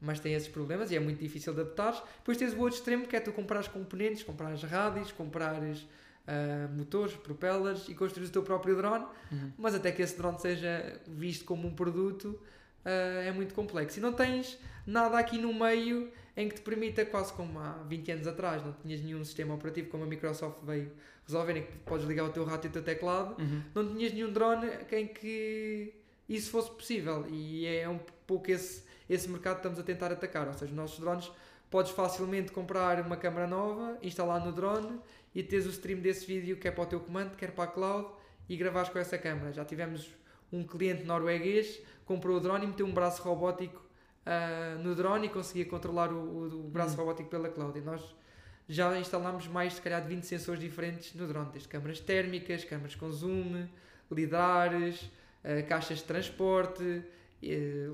mas 0.00 0.20
têm 0.20 0.34
esses 0.34 0.48
problemas 0.48 0.90
e 0.90 0.96
é 0.96 1.00
muito 1.00 1.18
difícil 1.20 1.54
de 1.54 1.60
adaptar. 1.60 1.92
Depois 2.18 2.36
tens 2.36 2.52
o 2.52 2.58
outro 2.58 2.76
extremo 2.78 3.06
que 3.06 3.16
é 3.16 3.20
tu 3.20 3.32
comprares 3.32 3.66
componentes, 3.68 4.22
comprares 4.22 4.62
rádios, 4.62 5.10
comprares 5.12 5.86
ah, 6.26 6.68
motores, 6.76 7.14
propellers 7.14 7.88
e 7.88 7.94
construir 7.94 8.26
o 8.26 8.30
teu 8.30 8.42
próprio 8.42 8.76
drone, 8.76 9.06
Uhum. 9.32 9.52
mas 9.56 9.74
até 9.74 9.90
que 9.92 10.02
esse 10.02 10.16
drone 10.18 10.38
seja 10.38 11.00
visto 11.06 11.44
como 11.46 11.66
um 11.66 11.74
produto 11.74 12.38
ah, 12.84 13.22
é 13.24 13.30
muito 13.32 13.54
complexo. 13.54 13.98
E 13.98 14.02
não 14.02 14.12
tens 14.12 14.58
nada 14.86 15.18
aqui 15.18 15.38
no 15.38 15.54
meio 15.54 16.10
em 16.40 16.48
que 16.48 16.56
te 16.56 16.60
permita, 16.62 17.04
quase 17.04 17.32
como 17.32 17.58
há 17.58 17.72
20 17.88 18.12
anos 18.12 18.26
atrás, 18.26 18.64
não 18.64 18.72
tinhas 18.72 19.00
nenhum 19.00 19.24
sistema 19.24 19.54
operativo 19.54 19.88
como 19.90 20.04
a 20.04 20.06
Microsoft 20.06 20.58
veio 20.64 20.90
resolver, 21.26 21.56
em 21.56 21.62
que 21.62 21.76
podes 21.78 22.06
ligar 22.06 22.24
o 22.24 22.30
teu 22.30 22.44
rato 22.44 22.66
e 22.66 22.70
o 22.70 22.72
teu 22.72 22.82
teclado, 22.82 23.40
Uhum. 23.40 23.62
não 23.74 23.94
tinhas 23.94 24.12
nenhum 24.12 24.32
drone 24.32 24.68
em 24.92 25.06
que 25.06 25.94
isso 26.28 26.50
fosse 26.50 26.70
possível. 26.70 27.26
E 27.28 27.66
é 27.66 27.88
um 27.88 27.98
pouco 28.26 28.50
esse, 28.50 28.82
esse 29.08 29.28
mercado 29.28 29.54
que 29.54 29.60
estamos 29.60 29.78
a 29.78 29.82
tentar 29.82 30.10
atacar. 30.12 30.46
Ou 30.48 30.52
seja, 30.54 30.66
os 30.66 30.72
nossos 30.76 30.98
drones, 30.98 31.30
podes 31.70 31.92
facilmente 31.92 32.50
comprar 32.50 33.00
uma 33.04 33.16
câmera 33.16 33.46
nova, 33.46 33.96
instalar 34.02 34.44
no 34.44 34.50
drone 34.52 34.98
e 35.34 35.42
teres 35.42 35.66
o 35.66 35.70
stream 35.70 36.00
desse 36.00 36.26
vídeo, 36.26 36.56
quer 36.56 36.72
para 36.72 36.82
o 36.82 36.86
teu 36.86 37.00
comando, 37.00 37.36
quer 37.36 37.52
para 37.52 37.64
a 37.64 37.66
cloud, 37.68 38.08
e 38.48 38.56
gravares 38.56 38.88
com 38.88 38.98
essa 38.98 39.16
câmera. 39.16 39.52
Já 39.52 39.64
tivemos 39.64 40.10
um 40.52 40.64
cliente 40.64 41.04
norueguês, 41.04 41.80
comprou 42.04 42.36
o 42.36 42.40
drone 42.40 42.64
e 42.64 42.68
meteu 42.68 42.84
um 42.86 42.92
braço 42.92 43.22
robótico 43.22 43.80
ah, 44.26 44.76
no 44.82 44.94
drone 44.94 45.26
e 45.26 45.30
conseguia 45.30 45.64
controlar 45.64 46.12
o, 46.12 46.16
o- 46.16 46.66
o 46.66 46.68
braço 46.70 46.94
Hum. 46.94 46.98
robótico 46.98 47.28
pela 47.28 47.48
cloud. 47.48 47.78
E 47.78 47.82
nós 47.82 48.02
já 48.68 48.96
instalámos 48.98 49.46
mais, 49.48 49.74
se 49.74 49.80
calhar, 49.82 50.00
de 50.02 50.08
20 50.08 50.24
sensores 50.24 50.60
diferentes 50.60 51.14
no 51.14 51.26
drone, 51.26 51.50
desde 51.50 51.68
câmaras 51.68 51.98
térmicas, 52.00 52.64
câmaras 52.64 52.94
com 52.94 53.10
zoom, 53.10 53.66
lidares, 54.10 55.10
eh, 55.42 55.62
caixas 55.62 55.98
de 55.98 56.04
transporte, 56.04 57.02
eh, 57.42 57.88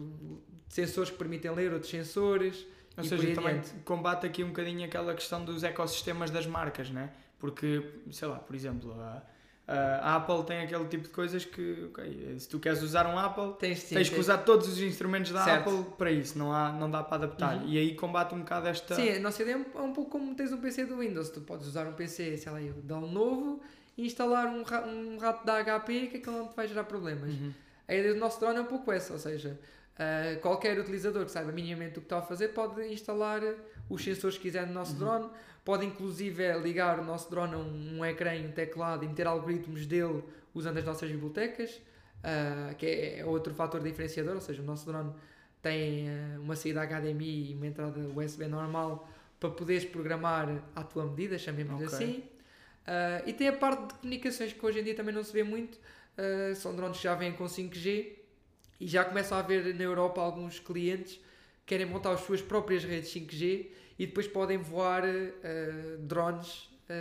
sensores 0.69 1.11
que 1.11 1.17
permitem 1.17 1.51
ler 1.53 1.73
outros 1.73 1.91
sensores. 1.91 2.67
Ou 2.97 3.05
seja, 3.05 3.35
também 3.35 3.61
combate 3.85 4.27
aqui 4.27 4.43
um 4.43 4.49
bocadinho 4.49 4.85
aquela 4.85 5.15
questão 5.15 5.45
dos 5.45 5.63
ecossistemas 5.63 6.31
das 6.31 6.47
marcas, 6.47 6.89
né? 6.91 7.13
Porque, 7.39 7.91
sei 8.11 8.27
lá, 8.27 8.39
por 8.39 8.57
exemplo, 8.57 8.93
a, 8.99 9.23
a 9.69 10.17
Apple 10.17 10.45
tem 10.45 10.61
aquele 10.61 10.85
tipo 10.87 11.03
de 11.05 11.09
coisas 11.11 11.45
que, 11.45 11.89
ok, 11.91 12.37
se 12.39 12.49
tu 12.49 12.61
queres 12.61 12.83
usar 12.83 13.05
um 13.07 13.19
Apple, 13.19 13.55
Tens, 13.59 13.81
sim, 13.81 13.95
tens 13.97 14.09
que 14.09 14.15
tens- 14.15 14.25
usar 14.27 14.39
todos 14.39 14.69
os 14.69 14.79
instrumentos 14.81 15.33
da 15.33 15.43
Certo. 15.45 15.69
Apple 15.71 15.93
para 15.99 16.11
isso, 16.13 16.39
não, 16.39 16.53
há, 16.53 16.71
não 16.73 16.89
dá 16.91 17.03
para 17.03 17.25
adaptar. 17.25 17.57
Uhum. 17.57 17.69
E 17.69 17.77
aí 17.79 17.95
combate 17.97 18.35
um 18.35 18.39
bocado 18.41 18.69
esta. 18.69 18.95
Sim, 18.95 19.11
a 19.11 19.21
nossa 19.21 19.43
ideia 19.43 19.55
é 19.55 19.79
um, 19.81 19.91
é 19.91 19.93
pouco 19.93 20.11
como 20.11 20.35
tens 20.37 20.53
um 20.53 20.59
PC 20.61 20.87
do 20.87 20.99
Windows. 20.99 21.31
Tu 21.31 21.41
podes 21.41 21.67
usar 21.67 21.87
um 21.89 21.93
PC, 21.95 22.37
sei 22.37 22.53
lá, 22.53 22.61
de 22.61 22.93
um 22.93 23.11
novo 23.11 23.61
e 23.99 24.07
instalar 24.07 24.47
um, 24.47 24.63
ra- 24.63 24.85
um 24.87 25.19
rato 25.19 25.45
da 25.45 25.59
HP 25.65 26.07
que 26.09 26.17
aquilo 26.19 26.37
não 26.39 26.49
te 26.49 26.55
vai 26.55 26.69
gerar 26.69 26.85
problemas. 26.85 27.29
Uhum. 27.31 27.53
A 27.89 27.95
ideia 27.95 28.15
do 28.15 28.21
nosso 28.21 28.39
drone 28.39 28.59
é 28.59 28.61
um 28.61 28.67
pouco 28.67 28.93
essa, 28.93 29.13
ou 29.15 29.19
seja, 29.19 29.59
ah, 29.99 30.37
qualquer 30.43 30.79
utilizador 30.79 31.25
que 31.25 31.31
saiba 31.33 31.51
minimamente 31.51 31.99
o 31.99 32.01
que 32.03 32.07
está 32.07 32.19
a 32.19 32.23
fazer 32.23 32.49
pode 32.49 32.83
instalar 32.93 33.41
os 33.89 34.03
sensores 34.05 34.37
que 34.37 34.43
quiser 34.45 34.67
no 34.67 34.73
nosso 34.75 34.93
Uhum. 34.93 34.99
drone, 34.99 35.31
pode 35.67 35.85
inclusive 35.85 36.45
é, 36.45 36.57
ligar 36.57 37.01
o 37.01 37.05
nosso 37.05 37.29
drone 37.29 37.55
a 37.55 37.59
um, 37.59 37.99
um 37.99 38.05
ecrã 38.05 38.33
e 38.37 38.47
um 38.47 38.53
teclado 38.53 39.05
e 39.05 39.09
meter 39.09 39.27
algoritmos 39.27 39.85
dele 39.85 40.23
usando 40.55 40.79
as 40.79 40.85
nossas 40.85 41.11
bibliotecas, 41.11 41.83
ah, 42.23 42.73
que 42.79 42.87
é 42.87 43.25
outro 43.27 43.53
fator 43.53 43.83
diferenciador, 43.83 44.37
ou 44.37 44.41
seja, 44.41 44.63
o 44.63 44.65
nosso 44.65 44.87
drone 44.87 45.13
tem 45.61 46.09
ah, 46.09 46.39
uma 46.39 46.55
saída 46.55 46.87
HDMI 46.87 47.51
e 47.51 47.55
uma 47.55 47.67
entrada 47.67 47.99
USB 47.99 48.47
normal 48.47 49.09
para 49.41 49.51
poderes 49.51 49.85
programar 49.85 50.63
à 50.75 50.85
tua 50.85 51.05
medida, 51.05 51.37
chamemos 51.37 51.75
Ok. 51.75 51.87
assim. 51.87 52.23
Ah, 52.87 53.23
e 53.27 53.33
tem 53.33 53.49
a 53.49 53.53
parte 53.53 53.89
de 53.89 53.95
comunicações 53.95 54.53
que 54.53 54.65
hoje 54.65 54.79
em 54.79 54.85
dia 54.85 54.95
também 54.95 55.13
não 55.13 55.25
se 55.25 55.33
vê 55.33 55.43
muito, 55.43 55.79
são 56.55 56.75
drones 56.75 56.97
que 56.97 57.03
já 57.03 57.15
vêm 57.15 57.33
com 57.33 57.45
5G 57.45 58.13
e 58.81 58.87
já 58.87 59.05
começam 59.05 59.37
a 59.37 59.41
haver 59.41 59.75
na 59.75 59.83
Europa 59.83 60.21
alguns 60.21 60.61
clientes 60.61 61.21
querem 61.67 61.87
montar 61.87 62.13
as 62.13 62.21
suas 62.21 62.41
próprias 62.41 62.85
redes 62.85 63.11
5G 63.13 63.67
e 63.99 64.07
depois 64.07 64.27
podem 64.29 64.59
voar 64.59 65.03
ah, 65.05 65.97
drones 66.01 66.71
ah, 66.89 66.93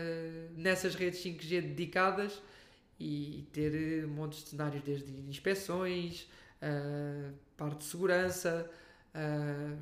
nessas 0.58 0.96
redes 0.96 1.24
5G 1.24 1.62
dedicadas 1.62 2.42
e 3.00 3.46
ter 3.52 3.74
eh, 3.76 4.06
montes 4.06 4.44
de 4.44 4.50
cenários 4.50 4.82
desde 4.84 5.12
inspeções, 5.30 6.28
ah, 6.62 7.32
parte 7.58 7.80
de 7.80 7.84
segurança, 7.86 8.70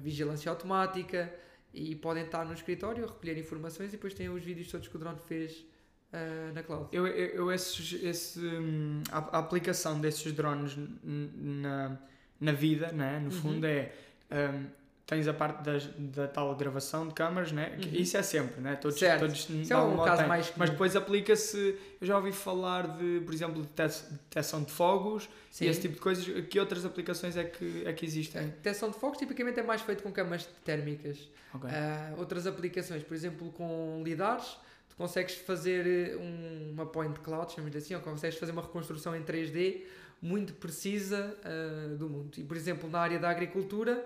vigilância 0.01 0.49
automática 0.51 1.33
e 1.73 1.95
podem 1.95 2.23
estar 2.23 2.45
no 2.45 2.53
escritório 2.53 3.03
a 3.03 3.07
recolher 3.07 3.35
informações 3.37 3.89
e 3.89 3.91
depois 3.93 4.13
têm 4.13 4.29
os 4.29 4.43
vídeos 4.43 4.67
todos 4.69 4.87
que 4.87 4.95
o 4.95 4.99
drone 4.99 5.17
fez 5.27 5.65
ah, 6.11 6.51
na 6.53 6.61
cloud. 6.61 6.87
Eu, 6.91 7.07
eu, 7.07 7.27
eu 7.29 7.51
esses, 7.51 7.93
esse, 8.03 8.39
hum, 8.39 9.01
a, 9.11 9.37
a 9.37 9.39
aplicação 9.39 9.99
desses 9.99 10.31
drones 10.33 10.75
na, 11.03 11.97
na 12.39 12.51
vida, 12.51 12.91
né? 12.91 13.19
no 13.19 13.25
Uhum. 13.25 13.31
fundo, 13.31 13.65
é. 13.65 13.91
Hum, 14.33 14.65
tens 15.05 15.27
a 15.27 15.33
parte 15.33 15.61
das, 15.63 15.85
da 15.97 16.27
tal 16.27 16.55
gravação 16.55 17.07
de 17.07 17.13
câmaras, 17.13 17.51
né? 17.51 17.77
Uhum. 17.83 17.89
Isso 17.93 18.15
é 18.17 18.23
sempre, 18.23 18.61
né? 18.61 18.75
Todos, 18.75 18.97
Certo. 18.97 19.19
todos 19.21 19.49
Isso 19.49 19.73
é 19.73 19.75
modo 19.75 20.03
caso 20.03 20.19
têm. 20.19 20.27
mais 20.27 20.45
comum. 20.47 20.55
Mas 20.59 20.69
depois 20.69 20.95
aplica-se. 20.95 21.77
Eu 21.99 22.07
já 22.07 22.17
ouvi 22.17 22.31
falar 22.31 22.87
de, 22.97 23.21
por 23.25 23.33
exemplo, 23.33 23.61
de 23.61 23.67
detec- 23.67 24.09
detecção 24.11 24.63
de 24.63 24.71
fogos 24.71 25.29
Sim. 25.51 25.65
e 25.65 25.67
esse 25.67 25.81
tipo 25.81 25.95
de 25.95 25.99
coisas. 25.99 26.25
Que 26.47 26.59
outras 26.59 26.85
aplicações 26.85 27.35
é 27.37 27.43
que, 27.43 27.83
é 27.85 27.93
que 27.93 28.05
A 28.05 28.07
existem? 28.07 28.43
detecção 28.47 28.89
de 28.89 28.97
fogos 28.97 29.17
tipicamente 29.17 29.59
é 29.59 29.63
mais 29.63 29.81
feito 29.81 30.01
com 30.03 30.11
câmaras 30.11 30.47
térmicas. 30.63 31.17
Ok. 31.53 31.69
Ah, 31.71 32.13
outras 32.17 32.47
aplicações, 32.47 33.03
por 33.03 33.13
exemplo, 33.13 33.51
com 33.51 34.01
lidares, 34.03 34.57
tu 34.89 34.95
consegues 34.95 35.35
fazer 35.35 35.85
eh, 35.85 36.15
um- 36.17 36.71
uma 36.73 36.85
point 36.85 37.19
cloud, 37.19 37.51
chamamos 37.53 37.75
assim, 37.75 37.93
ou 37.93 38.01
consegues 38.01 38.39
fazer 38.39 38.51
uma 38.53 38.61
reconstrução 38.63 39.15
em 39.15 39.21
3D 39.21 39.81
muito 40.21 40.53
precisa 40.53 41.37
ah, 41.43 41.95
do 41.95 42.09
mundo. 42.09 42.31
E, 42.39 42.43
por 42.43 42.55
exemplo, 42.57 42.89
na 42.89 42.99
área 42.99 43.19
da 43.19 43.29
agricultura, 43.29 44.03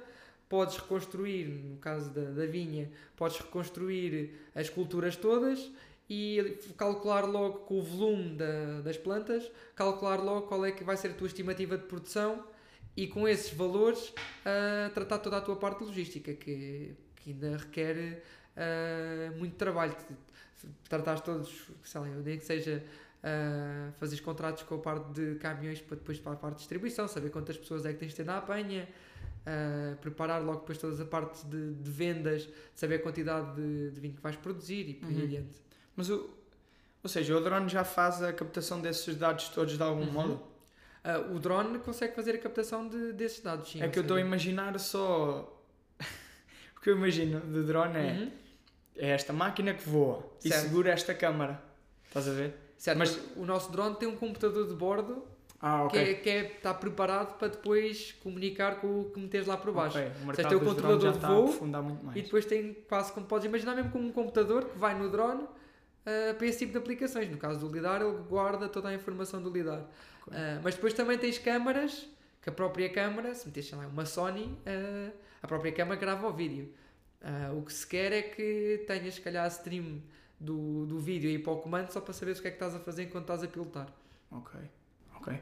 podes 0.50 0.78
reconstruir, 0.78 1.46
no 1.46 1.78
caso 1.78 2.10
da, 2.12 2.22
da 2.32 2.46
vinha, 2.46 2.90
podes 3.16 3.38
reconstruir 3.40 4.34
as 4.56 4.70
culturas 4.70 5.16
todas 5.16 5.70
e 6.10 6.58
calcular 6.78 7.26
logo 7.26 7.60
com 7.60 7.80
o 7.80 7.82
volume 7.84 8.36
da- 8.38 8.82
das 8.82 8.98
plantas, 8.98 9.52
calcular 9.76 10.18
logo 10.24 10.48
qual 10.48 10.66
é 10.66 10.72
que 10.72 10.84
vai 10.84 10.96
ser 10.96 11.10
a 11.10 11.14
tua 11.14 11.28
estimativa 11.28 11.78
de 11.78 11.84
produção 11.86 12.46
e 12.96 13.08
com 13.08 13.28
esses 13.28 13.54
valores 13.54 14.14
ah, 14.46 14.90
tratar 14.94 15.20
toda 15.20 15.38
a 15.38 15.42
tua 15.42 15.56
parte 15.58 15.84
logística, 15.84 16.34
que, 16.34 16.96
que 17.18 17.32
ainda 17.32 17.58
requer 17.58 18.24
ah, 18.56 19.32
muito 19.38 19.56
trabalho. 19.56 19.96
Tratar 20.90 21.20
todos, 21.20 21.68
sei 21.84 22.02
lá, 22.02 22.08
nem 22.08 22.40
que 22.40 22.46
seja 22.46 22.84
ah, 23.24 23.92
fazeres 24.00 24.22
contratos 24.24 24.64
com 24.64 24.76
a 24.76 24.80
parte 24.80 25.12
de 25.12 25.36
caminhões 25.36 25.82
para 25.82 25.98
depois 25.98 26.18
para 26.20 26.32
a 26.32 26.36
parte 26.38 26.56
de 26.56 26.60
distribuição, 26.62 27.08
saber 27.08 27.30
quantas 27.30 27.58
pessoas 27.58 27.86
é 27.86 27.92
que 27.94 28.00
tens 28.00 28.10
de 28.10 28.16
ter 28.16 28.26
na 28.26 28.38
apanha, 28.38 28.88
ah, 29.48 29.96
preparar 30.02 30.44
logo 30.44 30.60
depois 30.60 30.78
todas 30.78 31.00
a 31.00 31.06
parte 31.06 31.46
de, 31.48 31.74
de 31.76 31.90
vendas, 31.90 32.48
saber 32.76 32.96
a 32.96 33.00
quantidade 33.00 33.56
de, 33.56 33.92
de 33.92 34.00
vinho 34.02 34.14
que 34.14 34.22
vais 34.22 34.36
produzir 34.36 34.90
e 34.90 34.94
por 34.94 35.08
aí 35.08 35.16
Uhum. 35.16 35.24
adiante. 35.24 35.56
Mas 35.96 36.10
o. 36.10 36.30
Ou 37.04 37.10
seja, 37.10 37.38
o 37.38 37.40
drone 37.42 37.70
já 37.70 37.84
faz 37.86 38.22
a 38.22 38.34
captação 38.34 38.82
desses 38.82 39.16
dados 39.16 39.48
todos 39.50 39.78
de 39.78 39.82
algum 39.84 40.02
Uhum. 40.04 40.12
modo? 40.12 40.44
Ah, 41.04 41.20
o 41.20 41.40
drone 41.40 41.80
consegue 41.80 42.14
fazer 42.14 42.32
a 42.36 42.38
captação 42.38 42.88
de, 42.90 43.14
desses 43.14 43.40
dados, 43.42 43.72
sim. 43.72 43.82
é 43.82 43.88
que 43.88 43.98
eu 43.98 44.02
estou 44.02 44.18
a 44.18 44.22
imaginar 44.22 44.78
só. 44.80 45.54
o 46.78 46.82
que 46.82 46.90
eu 46.90 46.98
imagino 46.98 47.40
de 47.40 47.64
drone 47.64 47.98
é. 47.98 48.12
Uhum. 48.12 48.32
É 49.00 49.10
esta 49.10 49.32
máquina 49.32 49.74
que 49.76 49.88
voa 49.88 50.28
e 50.44 50.50
Certo. 50.50 50.64
segura 50.64 50.90
esta 50.92 51.14
câmara. 51.14 51.62
Estás 52.08 52.28
a 52.28 52.32
ver? 52.32 52.56
Certo, 52.80 52.98
Mas- 52.98 53.16
mas 53.16 53.38
o 53.38 53.46
nosso 53.46 53.72
drone 53.72 53.96
tem 53.96 54.08
um 54.08 54.16
computador 54.18 54.68
de 54.68 54.74
bordo 54.74 55.24
Ah, 55.60 55.86
ok. 55.86 55.92
que, 56.04 56.10
é, 56.10 56.14
que 56.14 56.30
é- 56.30 56.52
está 56.58 56.74
preparado 56.74 57.38
para 57.38 57.48
depois 57.48 58.12
comunicar 58.24 58.80
com 58.80 59.02
o 59.02 59.06
que 59.12 59.20
meteres 59.20 59.48
lá 59.48 59.58
por 59.58 59.72
baixo. 59.74 59.98
Ok, 59.98 60.12
O 60.22 60.26
mercado 60.28 60.50
tem 60.50 60.58
o 60.58 60.62
controlador 60.62 61.12
de 61.12 61.18
está 61.18 61.28
voo. 61.28 61.48
E 62.16 62.22
depois 62.22 62.46
tem 62.46 62.74
quase 62.88 63.12
como 63.12 63.26
podes 63.26 63.46
imaginar 63.46 63.76
mesmo 63.76 63.92
como 63.92 64.08
um 64.08 64.12
computador 64.12 64.66
que 64.66 64.78
vai 64.78 64.98
no 64.98 65.10
drone 65.10 65.46
ah, 66.06 66.34
para 66.36 66.46
esse 66.48 66.60
tipo 66.60 66.74
de 66.74 66.78
aplicações. 66.78 67.30
No 67.32 67.38
caso 67.38 67.60
do 67.60 67.74
lidar, 67.74 68.02
ele 68.02 68.18
guarda 68.30 68.70
toda 68.70 68.90
a 68.90 68.94
informação 68.94 69.42
do 69.42 69.50
lidar. 69.50 69.82
Ok. 70.28 70.38
Ah, 70.38 70.60
mas 70.64 70.76
depois 70.76 70.94
também 70.94 71.18
tens 71.18 71.40
câmaras, 71.40 72.08
que 72.42 72.50
a 72.50 72.52
própria 72.52 72.90
câmara, 72.90 73.34
se 73.34 73.48
meteres 73.48 73.68
sei 73.70 73.78
lá, 73.80 73.88
uma 73.88 74.06
Sony, 74.06 74.56
ah, 74.66 75.12
a 75.42 75.48
própria 75.48 75.72
câmara 75.72 76.00
grava 76.00 76.28
o 76.28 76.34
vídeo. 76.34 76.72
O 77.58 77.64
que 77.64 77.74
se 77.74 77.86
quer 77.86 78.14
é 78.14 78.22
que 78.22 78.84
tenhas, 78.88 79.16
se 79.16 79.22
calhar, 79.22 79.44
a 79.44 79.48
stream 79.48 80.02
do, 80.40 80.86
do 80.86 81.00
vídeo 81.00 81.28
aí 81.30 81.40
para 81.40 81.52
o 81.52 81.58
comando 81.58 81.90
só 81.90 82.00
para 82.00 82.14
saberes 82.14 82.38
o 82.38 82.42
que 82.44 82.48
é 82.48 82.52
que 82.52 82.58
estás 82.58 82.76
a 82.76 82.80
fazer 82.80 83.04
enquanto 83.04 83.24
estás 83.24 83.44
a 83.44 83.48
pilotar. 83.48 83.88
Ok. 84.32 84.60
Ok. 85.28 85.40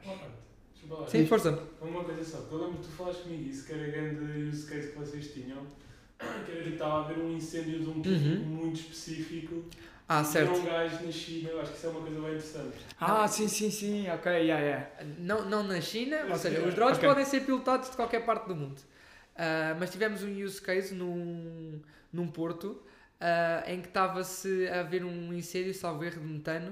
Lá. 0.89 1.07
Sim, 1.07 1.25
força. 1.25 1.51
Uma 1.81 2.03
coisa 2.03 2.23
só, 2.23 2.37
eu 2.51 2.57
lembro 2.57 2.77
que 2.77 2.83
tu 2.83 2.89
falaste 2.89 3.23
comigo 3.23 3.49
isso, 3.49 3.65
que 3.65 3.73
era 3.73 3.87
grande 3.87 4.43
use 4.49 4.67
case 4.69 4.89
que 4.91 4.97
vocês 4.97 5.33
tinham, 5.33 5.57
que 6.45 6.51
era 6.51 6.63
que 6.63 6.69
estava 6.69 6.93
a 7.01 7.05
haver 7.05 7.17
um 7.17 7.35
incêndio 7.35 7.79
de 7.79 7.89
um 7.89 8.01
tipo 8.01 8.09
Uhum. 8.09 8.35
muito 8.45 8.79
específico. 8.79 9.65
Ah, 10.07 10.23
certo. 10.23 10.51
Era 10.51 10.59
um 10.59 10.65
gajo 10.65 11.05
na 11.05 11.11
China, 11.11 11.49
eu 11.49 11.61
acho 11.61 11.71
que 11.71 11.77
isso 11.77 11.87
é 11.87 11.89
uma 11.89 12.01
coisa 12.01 12.19
bem 12.19 12.29
interessante. 12.29 12.77
Ah, 12.99 13.27
sim, 13.27 13.47
sim, 13.47 13.71
sim. 13.71 14.07
Ok, 14.09 14.31
yeah, 14.31 14.59
yeah. 14.63 14.89
Não, 15.17 15.49
não 15.49 15.63
na 15.63 15.81
China, 15.81 16.17
ou 16.25 16.31
Esse 16.33 16.43
seja, 16.43 16.57
é. 16.59 16.67
os 16.67 16.75
drones 16.75 16.97
Ok. 16.97 17.09
podem 17.09 17.25
ser 17.25 17.41
pilotados 17.41 17.89
de 17.89 17.95
qualquer 17.95 18.23
parte 18.23 18.47
do 18.47 18.55
mundo. 18.55 18.79
Ah, 19.35 19.75
mas 19.79 19.89
tivemos 19.91 20.21
um 20.23 20.43
use 20.43 20.61
case 20.61 20.93
num, 20.93 21.81
num 22.13 22.27
porto 22.27 22.81
ah, 23.19 23.63
em 23.67 23.81
que 23.81 23.87
estava-se 23.87 24.67
a 24.67 24.81
haver 24.81 25.03
um 25.03 25.33
incêndio, 25.33 25.73
salvo 25.73 26.03
erro, 26.03 26.21
de 26.21 26.27
metano 26.27 26.71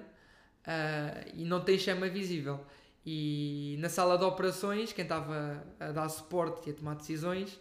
ah, 0.66 1.24
e 1.34 1.44
não 1.44 1.62
tem 1.64 1.78
chama 1.78 2.08
visível. 2.10 2.60
E 3.06 3.76
na 3.80 3.90
sala 3.90 4.18
de 4.18 4.24
operações, 4.24 4.94
quem 4.94 5.04
estava 5.04 5.64
a 5.80 5.92
dar 5.92 6.08
suporte 6.10 6.70
e 6.70 6.72
a 6.72 6.76
tomar 6.76 6.96
decisões, 6.96 7.60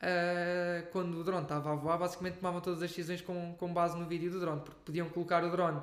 ah, 0.00 0.84
quando 0.92 1.18
o 1.18 1.24
drone 1.24 1.42
estava 1.44 1.72
a 1.72 1.74
voar, 1.74 1.98
basicamente 1.98 2.36
tomavam 2.36 2.60
todas 2.60 2.82
as 2.82 2.90
decisões 2.90 3.20
com, 3.22 3.54
com 3.58 3.72
base 3.72 3.96
no 3.98 4.06
vídeo 4.06 4.30
do 4.30 4.40
drone, 4.40 4.60
porque 4.60 4.80
podiam 4.84 5.08
colocar 5.08 5.42
o 5.44 5.50
drone 5.50 5.80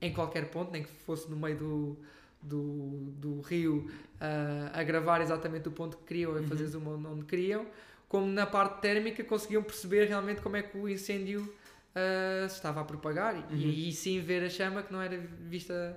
em 0.00 0.12
qualquer 0.12 0.50
ponto, 0.50 0.70
nem 0.72 0.82
que 0.82 0.90
fosse 1.04 1.30
no 1.30 1.36
meio 1.36 1.56
do, 1.56 1.98
do, 2.42 3.12
do 3.16 3.40
rio 3.42 3.90
ah, 4.20 4.70
a 4.74 4.82
gravar 4.82 5.20
exatamente 5.20 5.68
o 5.68 5.72
ponto 5.72 5.96
que 5.96 6.04
queriam 6.04 6.36
e 6.36 6.44
a 6.44 6.46
fazer 6.48 6.64
Uhum. 6.64 6.70
zoom 6.70 7.06
onde, 7.12 7.24
queriam. 7.24 7.66
como 8.08 8.26
na 8.26 8.44
parte 8.46 8.80
térmica 8.80 9.22
conseguiam 9.24 9.62
perceber 9.62 10.06
realmente 10.06 10.40
como 10.42 10.56
é 10.56 10.62
que 10.62 10.76
o 10.76 10.88
incêndio 10.88 11.50
ah, 11.94 12.46
se 12.48 12.56
estava 12.56 12.80
a 12.80 12.84
propagar 12.84 13.34
e, 13.36 13.38
Uhum. 13.38 13.58
e 13.58 13.64
aí 13.86 13.92
sim 13.92 14.20
ver 14.20 14.44
a 14.44 14.50
chama 14.50 14.82
que 14.82 14.92
não 14.92 15.00
era 15.00 15.16
vista 15.18 15.96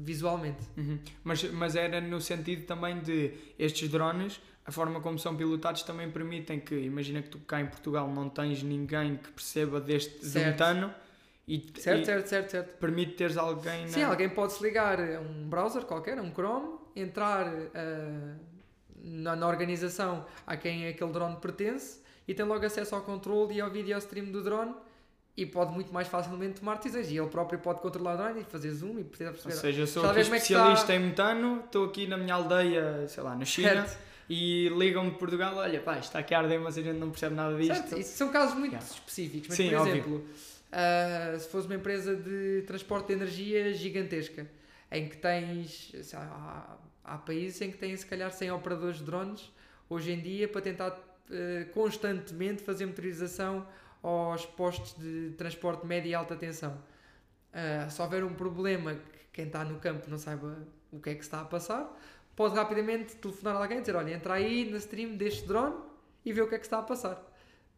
visualmente. 0.00 0.62
Uhum. 0.76 0.98
Mas, 1.24 1.44
mas 1.52 1.76
era 1.76 2.00
no 2.00 2.20
sentido 2.20 2.64
também 2.64 3.00
de 3.00 3.32
estes 3.58 3.88
drones, 3.88 4.40
a 4.64 4.70
forma 4.70 5.00
como 5.00 5.18
são 5.18 5.36
pilotados 5.36 5.82
também 5.82 6.10
permitem 6.10 6.60
que, 6.60 6.74
imagina 6.74 7.20
que 7.20 7.28
tu 7.28 7.38
cá 7.40 7.60
em 7.60 7.66
Portugal 7.66 8.08
não 8.08 8.28
tens 8.28 8.62
ninguém 8.62 9.16
que 9.16 9.30
perceba 9.30 9.80
deste 9.80 10.24
metano 10.38 10.94
e, 11.46 11.58
Certo, 11.76 12.02
e 12.02 12.04
certo, 12.06 12.26
certo, 12.28 12.50
certo. 12.50 12.78
permite 12.78 13.14
teres 13.14 13.36
alguém 13.36 13.88
Sim, 13.88 14.02
na... 14.02 14.08
alguém 14.08 14.28
pode 14.28 14.52
se 14.52 14.62
ligar 14.62 15.00
a 15.00 15.20
um 15.20 15.48
browser 15.48 15.82
qualquer, 15.82 16.18
a 16.18 16.22
um 16.22 16.32
Chrome, 16.32 16.78
entrar 16.94 17.48
ah, 17.74 18.36
na, 18.96 19.34
na 19.34 19.46
organização 19.48 20.24
a 20.46 20.56
quem 20.56 20.86
aquele 20.86 21.12
drone 21.12 21.36
pertence 21.36 22.00
e 22.26 22.34
tem 22.34 22.46
logo 22.46 22.64
acesso 22.64 22.94
ao 22.94 23.02
controle 23.02 23.54
e 23.54 23.60
ao 23.60 23.70
video 23.70 23.98
stream 23.98 24.30
do 24.30 24.42
drone 24.42 24.72
e 25.36 25.46
pode 25.46 25.72
muito 25.72 25.92
mais 25.92 26.08
facilmente 26.08 26.60
tomar 26.60 26.76
decisões. 26.76 27.10
E 27.10 27.16
ele 27.16 27.28
próprio 27.28 27.58
pode 27.58 27.80
controlar 27.80 28.14
o 28.14 28.16
drone 28.18 28.40
e 28.40 28.44
fazer 28.44 28.70
zoom 28.70 28.98
e 28.98 29.04
precisa 29.04 29.30
Ou 29.30 29.34
perceber. 29.34 29.54
seja, 29.54 29.82
eu 29.82 29.86
sou 29.86 30.04
aqui 30.08 30.18
é 30.18 30.22
especialista 30.22 30.82
está- 30.82 30.94
em 30.94 30.98
metano, 30.98 31.62
estou 31.64 31.86
aqui 31.86 32.06
na 32.06 32.16
minha 32.18 32.34
aldeia, 32.34 33.06
sei 33.08 33.22
lá, 33.22 33.34
na 33.34 33.44
China, 33.44 33.86
Certo, 33.86 33.98
e 34.28 34.68
ligam-me 34.78 35.10
de 35.12 35.18
Portugal, 35.18 35.56
olha 35.56 35.80
pá, 35.80 35.94
isto 35.94 36.04
está 36.04 36.18
aqui 36.18 36.34
a 36.34 36.38
arder, 36.40 36.60
mas 36.60 36.76
a 36.76 36.82
gente 36.82 36.98
não 36.98 37.10
percebe 37.10 37.34
nada 37.34 37.56
disto. 37.56 37.88
certo. 37.88 38.02
São 38.04 38.30
casos 38.30 38.54
muito 38.56 38.72
Yeah. 38.72 38.86
específicos, 38.94 39.48
mas 39.48 39.56
Sim, 39.56 39.70
por 39.70 39.88
exemplo, 39.88 40.26
ah, 40.70 41.36
se 41.38 41.48
fosse 41.48 41.66
uma 41.66 41.76
empresa 41.76 42.14
de 42.14 42.62
transporte 42.66 43.06
de 43.08 43.12
energia 43.14 43.72
gigantesca, 43.72 44.46
em 44.90 45.08
que 45.08 45.16
tens, 45.16 45.92
sei 46.02 46.18
lá, 46.18 46.78
há, 47.04 47.14
há 47.14 47.18
países 47.18 47.60
em 47.62 47.70
que 47.70 47.78
têm 47.78 47.96
se 47.96 48.04
calhar 48.06 48.30
100 48.30 48.50
operadores 48.52 48.98
de 48.98 49.04
drones 49.04 49.50
hoje 49.88 50.12
em 50.12 50.20
dia 50.20 50.46
para 50.46 50.60
tentar 50.60 50.98
eh, 51.30 51.66
constantemente 51.72 52.62
fazer 52.62 52.84
motorização 52.84 53.66
aos 54.02 54.44
postos 54.46 54.94
de 54.98 55.30
transporte 55.36 55.86
média 55.86 56.08
e 56.08 56.14
alta 56.14 56.34
tensão. 56.36 56.76
Ah, 57.52 57.88
se 57.88 58.00
houver 58.02 58.24
um 58.24 58.34
problema 58.34 58.94
que 58.94 59.18
quem 59.32 59.46
está 59.46 59.64
no 59.64 59.78
campo 59.78 60.08
não 60.10 60.18
saiba 60.18 60.66
o 60.90 60.98
que 61.00 61.10
é 61.10 61.14
que 61.14 61.22
está 61.22 61.40
a 61.40 61.44
passar, 61.44 61.90
pode 62.34 62.54
rapidamente 62.54 63.16
telefonar 63.16 63.56
a 63.56 63.58
alguém 63.62 63.78
e 63.78 63.80
dizer: 63.80 63.96
Olha, 63.96 64.12
entra 64.14 64.34
aí 64.34 64.70
na 64.70 64.78
stream 64.78 65.16
deste 65.16 65.46
drone 65.46 65.76
e 66.24 66.32
vê 66.32 66.40
o 66.40 66.48
que 66.48 66.54
é 66.54 66.58
que 66.58 66.64
está 66.66 66.78
a 66.78 66.82
passar. 66.82 67.22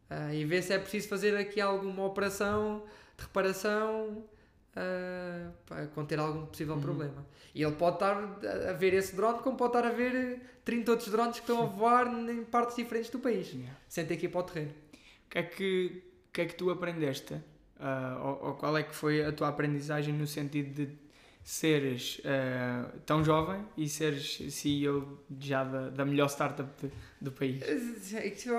Ah, 0.09 0.33
e 0.33 0.45
ver 0.45 0.61
se 0.63 0.73
é 0.73 0.79
preciso 0.79 1.07
fazer 1.07 1.35
aqui 1.37 1.59
alguma 1.61 2.05
operação 2.05 2.83
de 3.17 3.23
reparação 3.23 4.23
ah, 4.75 5.51
para 5.65 5.87
conter 5.87 6.19
algum 6.19 6.45
possível 6.45 6.75
Uhum. 6.75 6.81
problema. 6.81 7.25
E 7.53 7.63
ele 7.63 7.75
pode 7.75 7.95
estar 7.97 8.17
a- 8.17 8.73
ver 8.73 8.93
esse 8.93 9.15
drone, 9.15 9.39
como 9.39 9.55
pode 9.57 9.75
estar 9.77 9.87
a 9.89 9.91
ver 9.93 10.13
eh, 10.15 10.39
30 10.65 10.91
outros 10.91 11.09
drones 11.09 11.35
que 11.39 11.41
estão 11.41 11.63
a 11.63 11.65
voar 11.65 12.07
em 12.07 12.43
partes 12.43 12.75
diferentes 12.75 13.09
do 13.09 13.19
país, 13.19 13.47
Yeah. 13.53 13.77
sem 13.87 14.05
ter 14.05 14.17
que 14.17 14.25
ir 14.25 14.29
para 14.29 14.41
o 14.41 14.43
terreno. 14.43 14.71
O 15.25 15.29
que 15.29 15.37
é 15.39 15.43
que, 15.43 16.03
que, 16.35 16.41
é 16.41 16.45
que 16.45 16.55
tu 16.55 16.69
aprendeste? 16.69 17.35
Ah, 17.79 18.19
ou, 18.21 18.49
ou 18.49 18.53
qual 18.55 18.77
é 18.77 18.83
que 18.83 18.93
foi 18.93 19.23
a 19.23 19.31
tua 19.31 19.47
aprendizagem 19.47 20.13
no 20.13 20.27
sentido 20.27 20.73
de 20.73 20.97
seres 21.43 22.19
ah, 22.25 22.91
tão 23.05 23.23
jovem 23.23 23.63
e 23.77 23.87
seres 23.87 24.37
CEO 24.53 25.23
já 25.39 25.63
da, 25.63 25.89
da 25.89 26.05
melhor 26.05 26.27
startup 26.27 26.69
de- 26.81 26.91
do 27.21 27.31
país? 27.31 27.63
Isso 27.67 28.51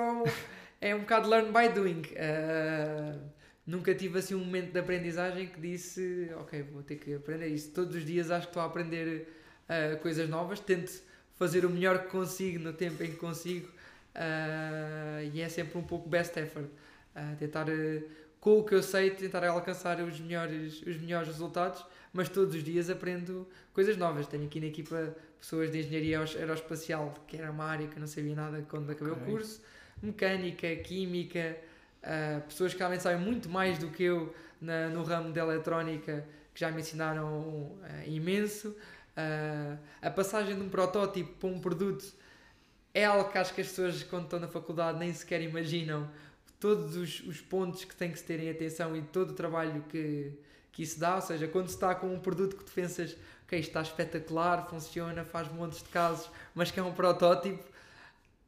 é 0.80 0.94
um, 0.94 1.00
bocado 1.00 1.28
learn 1.28 1.52
by 1.52 1.68
doing. 1.74 2.02
Ah, 2.16 3.18
nunca 3.66 3.94
tive 3.94 4.18
assim 4.18 4.34
um 4.34 4.44
momento 4.44 4.72
de 4.72 4.78
aprendizagem 4.78 5.48
que 5.48 5.60
disse, 5.60 6.30
ok, 6.40 6.62
vou 6.62 6.82
ter 6.82 6.96
que 6.96 7.14
aprender 7.14 7.48
isso. 7.48 7.72
Todos 7.72 7.94
os 7.96 8.04
dias 8.04 8.30
acho 8.30 8.46
que 8.46 8.50
estou 8.50 8.62
a 8.62 8.66
aprender 8.66 9.28
coisas 10.00 10.28
novas, 10.28 10.60
tento 10.60 10.92
fazer 11.34 11.64
o 11.66 11.70
melhor 11.70 12.04
que 12.04 12.08
consigo 12.08 12.58
no 12.60 12.72
tempo 12.72 13.02
em 13.02 13.10
que 13.10 13.16
consigo 13.16 13.68
e 15.32 15.40
é 15.40 15.48
sempre 15.48 15.76
um 15.76 15.82
pouco 15.82 16.08
best 16.08 16.36
effort. 16.38 16.68
Ah, 17.18 17.34
tentar, 17.38 17.66
ah, 17.70 18.02
com 18.38 18.58
o 18.58 18.64
que 18.64 18.74
eu 18.74 18.82
sei, 18.82 19.10
tentar 19.10 19.42
alcançar 19.46 19.98
os 20.00 20.20
melhores, 20.20 20.82
os 20.82 20.96
melhores 20.98 21.28
resultados, 21.28 21.82
mas 22.12 22.28
todos 22.28 22.54
os 22.54 22.62
dias 22.62 22.90
aprendo 22.90 23.48
coisas 23.72 23.96
novas. 23.96 24.26
Tenho 24.26 24.44
aqui 24.44 24.60
na 24.60 24.66
equipa 24.66 25.16
pessoas 25.40 25.70
de 25.72 25.78
engenharia 25.80 26.18
aeroespacial, 26.20 27.14
que 27.26 27.36
era 27.38 27.50
uma 27.50 27.64
área 27.64 27.86
que 27.88 27.96
eu 27.96 28.00
não 28.00 28.06
sabia 28.06 28.34
nada 28.34 28.64
quando 28.68 28.90
acabei 28.90 29.12
Ok. 29.14 29.22
o 29.22 29.26
curso, 29.30 29.62
mecânica, 30.02 30.76
química, 30.76 31.56
ah, 32.02 32.42
pessoas 32.46 32.72
que 32.74 32.78
realmente 32.78 33.02
sabem 33.02 33.18
muito 33.24 33.48
mais 33.48 33.78
do 33.78 33.88
que 33.88 34.02
eu 34.04 34.34
na- 34.60 34.88
no 34.90 35.02
ramo 35.02 35.32
da 35.32 35.40
eletrónica, 35.40 36.24
que 36.54 36.60
já 36.60 36.70
me 36.70 36.80
ensinaram 36.82 37.78
ah, 37.82 38.06
imenso. 38.06 38.76
A 40.02 40.10
passagem 40.10 40.54
de 40.54 40.60
um 40.60 40.68
protótipo 40.68 41.32
para 41.40 41.48
um 41.48 41.58
produto 41.58 42.04
é 42.92 43.04
algo 43.06 43.30
que 43.30 43.38
acho 43.38 43.54
que 43.54 43.60
as 43.62 43.68
pessoas, 43.68 44.02
quando 44.02 44.24
estão 44.24 44.38
na 44.38 44.48
faculdade, 44.48 44.98
nem 44.98 45.12
sequer 45.12 45.40
imaginam 45.42 46.10
todos 46.58 46.96
os, 46.96 47.20
os 47.20 47.40
pontos 47.40 47.84
que 47.84 47.94
tem 47.94 48.10
que 48.10 48.18
se 48.18 48.24
terem 48.24 48.50
atenção 48.50 48.96
e 48.96 49.02
todo 49.02 49.30
o 49.30 49.34
trabalho 49.34 49.84
que, 49.88 50.32
que 50.72 50.82
isso 50.82 50.98
dá. 50.98 51.16
Ou 51.16 51.22
seja, 51.22 51.46
quando 51.48 51.68
se 51.68 51.74
está 51.74 51.94
com 51.94 52.12
um 52.12 52.18
produto 52.18 52.56
que 52.56 52.64
tu 52.64 52.72
pensas, 52.72 53.16
ok, 53.44 53.58
isto 53.58 53.68
está 53.68 53.82
espetacular, 53.82 54.68
funciona, 54.68 55.24
faz 55.24 55.50
montes 55.52 55.82
de 55.82 55.88
casos, 55.88 56.30
mas 56.54 56.70
que 56.70 56.80
é 56.80 56.82
um 56.82 56.92
protótipo, 56.92 57.64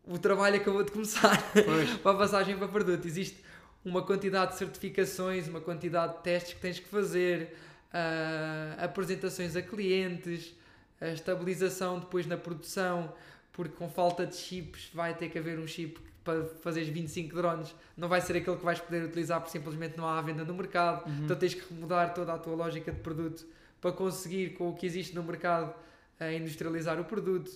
o 0.06 0.18
trabalho 0.18 0.56
acabou 0.56 0.82
de 0.82 0.90
começar 0.90 1.38
para 2.02 2.12
a 2.12 2.14
passagem 2.16 2.56
para 2.56 2.68
produto. 2.68 3.06
Existe 3.06 3.44
uma 3.84 4.02
quantidade 4.02 4.52
de 4.52 4.58
certificações, 4.58 5.46
uma 5.46 5.60
quantidade 5.60 6.16
de 6.16 6.22
testes 6.22 6.54
que 6.54 6.60
tens 6.60 6.78
que 6.78 6.88
fazer, 6.88 7.54
ah, 7.92 8.76
apresentações 8.78 9.54
a 9.54 9.62
clientes, 9.62 10.54
a 11.00 11.08
estabilização 11.08 11.98
depois 12.00 12.26
na 12.26 12.36
produção, 12.36 13.12
porque 13.52 13.76
com 13.76 13.88
falta 13.88 14.26
de 14.26 14.36
chips 14.36 14.90
vai 14.92 15.14
ter 15.14 15.28
que 15.28 15.38
haver 15.38 15.58
um 15.58 15.66
chip 15.66 16.00
para 16.28 16.44
fazeres 16.60 16.88
25 16.90 17.34
drones, 17.34 17.74
não 17.96 18.06
vai 18.08 18.20
ser 18.20 18.36
aquele 18.36 18.56
que 18.56 18.64
vais 18.64 18.78
poder 18.80 19.02
utilizar 19.04 19.40
porque 19.40 19.56
simplesmente 19.56 19.96
não 19.96 20.06
há 20.06 20.18
à 20.18 20.22
venda 20.22 20.44
no 20.44 20.52
mercado. 20.54 21.08
Uhum. 21.08 21.24
Então 21.24 21.36
tens 21.36 21.54
que 21.54 21.72
mudar 21.72 22.08
toda 22.12 22.34
a 22.34 22.38
tua 22.38 22.54
lógica 22.54 22.92
de 22.92 23.00
produto 23.00 23.46
para 23.80 23.92
conseguir, 23.92 24.50
com 24.54 24.68
o 24.70 24.74
que 24.74 24.84
existe 24.84 25.14
no 25.14 25.22
mercado, 25.22 25.72
a 26.20 26.32
industrializar 26.32 27.00
o 27.00 27.04
produto. 27.04 27.50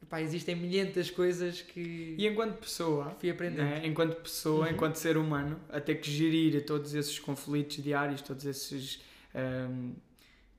Epá, 0.00 0.22
existem 0.22 0.54
milhentas 0.54 1.10
coisas 1.10 1.60
que 1.60 2.14
E 2.16 2.24
enquanto 2.28 2.58
pessoa, 2.58 3.16
fui 3.18 3.30
aprendendo. 3.30 3.64
né, 3.64 3.80
enquanto 3.84 4.14
pessoa, 4.22 4.66
Uhum. 4.66 4.72
enquanto 4.72 4.94
ser 4.94 5.16
humano, 5.16 5.58
a 5.70 5.80
ter 5.80 5.96
que 5.96 6.08
gerir 6.08 6.64
todos 6.64 6.94
esses 6.94 7.18
conflitos 7.18 7.82
diários, 7.82 8.22
todos 8.22 8.44
esses 8.44 9.02
ahm, 9.34 9.94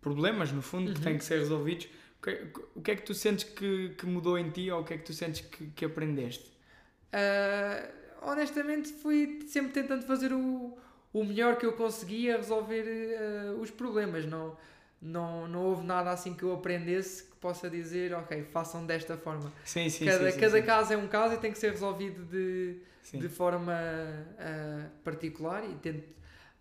problemas, 0.02 0.52
no 0.52 0.62
fundo, 0.62 0.92
que 0.92 0.98
Uhum. 1.00 1.04
têm 1.06 1.18
que 1.18 1.24
ser 1.24 1.40
resolvidos, 1.40 1.86
o 1.86 2.22
que, 2.22 2.48
o 2.76 2.82
que 2.82 2.92
é 2.92 2.96
que 2.98 3.04
tu 3.04 3.14
sentes 3.14 3.46
que, 3.46 3.90
que 3.98 4.06
mudou 4.06 4.38
em 4.38 4.50
ti 4.50 4.70
ou 4.72 4.82
o 4.82 4.84
que 4.84 4.94
é 4.94 4.98
que 4.98 5.06
tu 5.06 5.14
sentes 5.14 5.40
que, 5.42 5.68
que 5.68 5.86
aprendeste? 5.86 6.52
Ah, 7.12 7.90
honestamente, 8.22 8.90
fui 8.90 9.40
sempre 9.48 9.72
tentando 9.72 10.04
fazer 10.06 10.34
o, 10.34 10.78
o 11.14 11.24
melhor 11.24 11.58
que 11.58 11.66
eu 11.66 11.74
conseguia 11.74 12.38
resolver 12.38 13.18
ah, 13.18 13.54
os 13.60 13.72
problemas. 13.72 14.26
Não, 14.26 14.56
não, 15.02 15.48
não 15.48 15.62
houve 15.62 15.86
nada 15.86 16.12
assim 16.12 16.34
que 16.34 16.44
eu 16.44 16.54
aprendesse 16.54 17.24
que 17.24 17.36
possa 17.38 17.70
dizer, 17.70 18.14
ok, 18.14 18.44
façam 18.52 18.86
desta 18.86 19.18
forma. 19.18 19.52
Sim, 19.64 19.90
sim, 19.90 20.06
cada 20.06 20.32
sim, 20.32 20.40
cada 20.40 20.62
caso 20.62 20.94
é 20.94 20.98
um 20.98 21.08
caso 21.08 21.36
e 21.36 21.38
tem 21.38 21.52
que 21.52 21.58
ser 21.58 21.72
resolvido 21.72 22.26
de, 22.26 22.78
de 23.18 23.30
forma 23.30 23.74
ah, 24.38 24.88
particular 25.04 25.64
e 25.64 25.74
tento, 25.76 26.04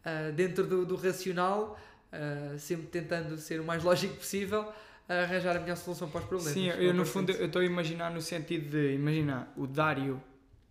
ah, 0.04 0.30
dentro 0.30 0.64
do, 0.64 0.86
do 0.86 0.96
racional, 0.96 1.78
ah, 2.12 2.54
sempre 2.58 2.86
tentando 2.86 3.36
ser 3.38 3.60
o 3.60 3.64
mais 3.64 3.82
lógico 3.82 4.14
possível, 4.14 4.72
arranjar 5.08 5.56
a 5.56 5.60
melhor 5.60 5.76
solução 5.76 6.08
para 6.08 6.20
os 6.20 6.26
problemas. 6.26 6.52
Sim, 6.52 6.68
eu 6.68 6.92
no 6.94 7.04
fundo 7.04 7.32
eu 7.32 7.46
estou 7.46 7.62
a 7.62 7.64
imaginar 7.64 8.10
no 8.10 8.20
sentido 8.20 8.70
de, 8.70 8.94
imagina, 8.94 9.48
o 9.56 9.66
Dário 9.66 10.22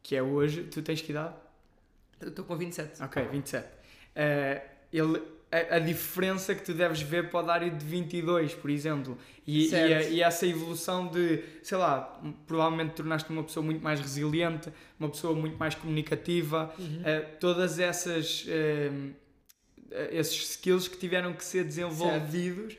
que 0.07 0.15
é 0.15 0.23
hoje, 0.23 0.63
tu 0.63 0.81
tens 0.81 1.01
que 1.01 1.11
idade? 1.11 1.33
Eu 2.21 2.29
Estou 2.29 2.45
com 2.45 2.55
27. 2.55 3.03
Ok, 3.03 3.21
27. 3.29 3.67
Eh, 4.15 4.61
ele, 4.93 5.21
a, 5.51 5.75
a 5.75 5.79
diferença 5.79 6.55
que 6.55 6.63
tu 6.63 6.73
deves 6.73 7.01
ver 7.01 7.29
para 7.29 7.39
o 7.41 7.43
Dário 7.43 7.69
de 7.75 7.85
22, 7.85 8.55
por 8.55 8.69
exemplo, 8.69 9.17
e, 9.45 9.65
e, 9.65 9.69
Certo. 9.69 10.07
a- 10.07 10.09
e 10.09 10.21
essa 10.21 10.47
evolução 10.47 11.07
de, 11.07 11.43
sei 11.61 11.77
lá, 11.77 12.21
provavelmente 12.47 12.93
tornaste 12.93 13.29
uma 13.29 13.43
pessoa 13.43 13.65
muito 13.65 13.83
mais 13.83 13.99
resiliente, 13.99 14.71
uma 14.97 15.09
pessoa 15.09 15.35
muito 15.35 15.57
mais 15.57 15.75
comunicativa, 15.75 16.73
Uhum. 16.79 17.01
eh, 17.03 17.19
todas 17.41 17.77
essas 17.77 18.45
eh, 18.47 18.89
esses 20.11 20.51
skills 20.51 20.87
que 20.87 20.97
tiveram 20.97 21.33
que 21.33 21.43
ser 21.43 21.63
desenvolvidos 21.65 22.77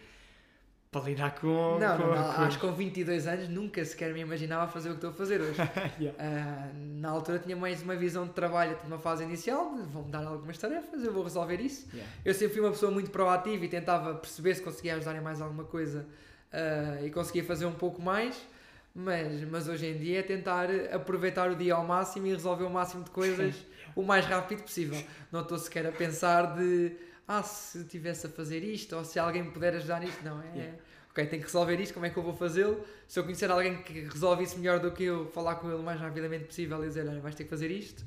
para 0.90 1.02
lidar 1.02 1.34
com, 1.38 1.78
Não, 1.78 1.96
com, 1.96 2.06
não, 2.06 2.14
não, 2.14 2.34
com- 2.34 2.42
acho 2.42 2.58
que 2.58 2.66
com 2.66 2.72
22 2.72 3.26
anos 3.26 3.48
nunca 3.48 3.84
sequer 3.84 4.12
me 4.14 4.20
imaginava 4.20 4.70
fazer 4.70 4.88
o 4.88 4.92
que 4.92 4.96
estou 4.98 5.10
a 5.10 5.12
fazer 5.12 5.40
hoje. 5.40 5.58
Yeah. 6.00 6.16
Ah, 6.18 6.70
na 6.74 7.10
altura 7.10 7.38
tinha 7.38 7.56
mais 7.56 7.82
uma 7.82 7.94
visão 7.96 8.26
de 8.26 8.32
trabalho, 8.32 8.76
tinha 8.76 8.86
uma 8.86 8.98
fase 8.98 9.24
inicial, 9.24 9.74
de 9.74 9.82
vão-me 9.82 10.10
dar 10.10 10.24
algumas 10.24 10.56
tarefas, 10.56 11.02
eu 11.04 11.12
vou 11.12 11.24
resolver 11.24 11.60
isso. 11.60 11.86
Yeah. 11.92 12.10
Eu 12.24 12.32
sempre 12.34 12.54
fui 12.54 12.62
uma 12.62 12.70
pessoa 12.70 12.90
muito 12.90 13.10
proativa 13.10 13.64
e 13.64 13.68
tentava 13.68 14.14
perceber 14.14 14.54
se 14.54 14.62
conseguia 14.62 14.94
ajudar 14.96 15.14
em 15.16 15.20
mais 15.20 15.40
alguma 15.42 15.64
coisa 15.64 16.06
ah, 16.52 16.98
e 17.04 17.10
conseguia 17.10 17.44
fazer 17.44 17.66
um 17.66 17.72
pouco 17.72 18.00
mais, 18.00 18.40
mas, 18.94 19.42
mas 19.44 19.68
hoje 19.68 19.86
em 19.86 19.98
dia 19.98 20.20
é 20.20 20.22
tentar 20.22 20.68
aproveitar 20.92 21.50
o 21.50 21.54
dia 21.56 21.74
ao 21.74 21.84
máximo 21.84 22.26
e 22.28 22.30
resolver 22.30 22.64
o 22.64 22.70
máximo 22.70 23.04
de 23.04 23.10
coisas 23.10 23.54
o 23.94 24.02
mais 24.02 24.24
rápido 24.24 24.62
possível. 24.62 25.00
Não 25.30 25.40
estou 25.42 25.58
sequer 25.58 25.86
a 25.86 25.92
pensar 25.92 26.56
de 26.56 26.92
ah, 27.28 27.42
se 27.42 27.78
estivesse 27.80 28.26
a 28.26 28.30
fazer 28.30 28.64
isto, 28.64 28.96
ou 28.96 29.04
se 29.04 29.18
alguém 29.18 29.42
me 29.42 29.50
puder 29.50 29.74
ajudar 29.76 30.00
nisto, 30.00 30.24
não, 30.24 30.40
é, 30.42 30.46
Yeah. 30.56 30.78
ok, 31.10 31.26
tenho 31.26 31.42
que 31.42 31.46
resolver 31.48 31.78
isto, 31.78 31.92
como 31.94 32.06
é 32.06 32.10
que 32.10 32.16
eu 32.16 32.22
vou 32.22 32.34
fazê-lo? 32.34 32.82
Se 33.06 33.18
eu 33.20 33.24
conhecer 33.24 33.50
alguém 33.50 33.76
que 33.82 34.00
resolve 34.00 34.42
isso 34.44 34.58
melhor 34.58 34.80
do 34.80 34.90
que 34.90 35.04
eu, 35.04 35.26
falar 35.30 35.56
com 35.56 35.68
ele 35.68 35.78
o 35.78 35.82
mais 35.82 36.00
rapidamente 36.00 36.44
possível 36.46 36.82
e 36.82 36.88
dizer, 36.88 37.06
olha, 37.08 37.20
vais 37.20 37.34
ter 37.34 37.44
que 37.44 37.50
fazer 37.50 37.70
isto. 37.70 38.02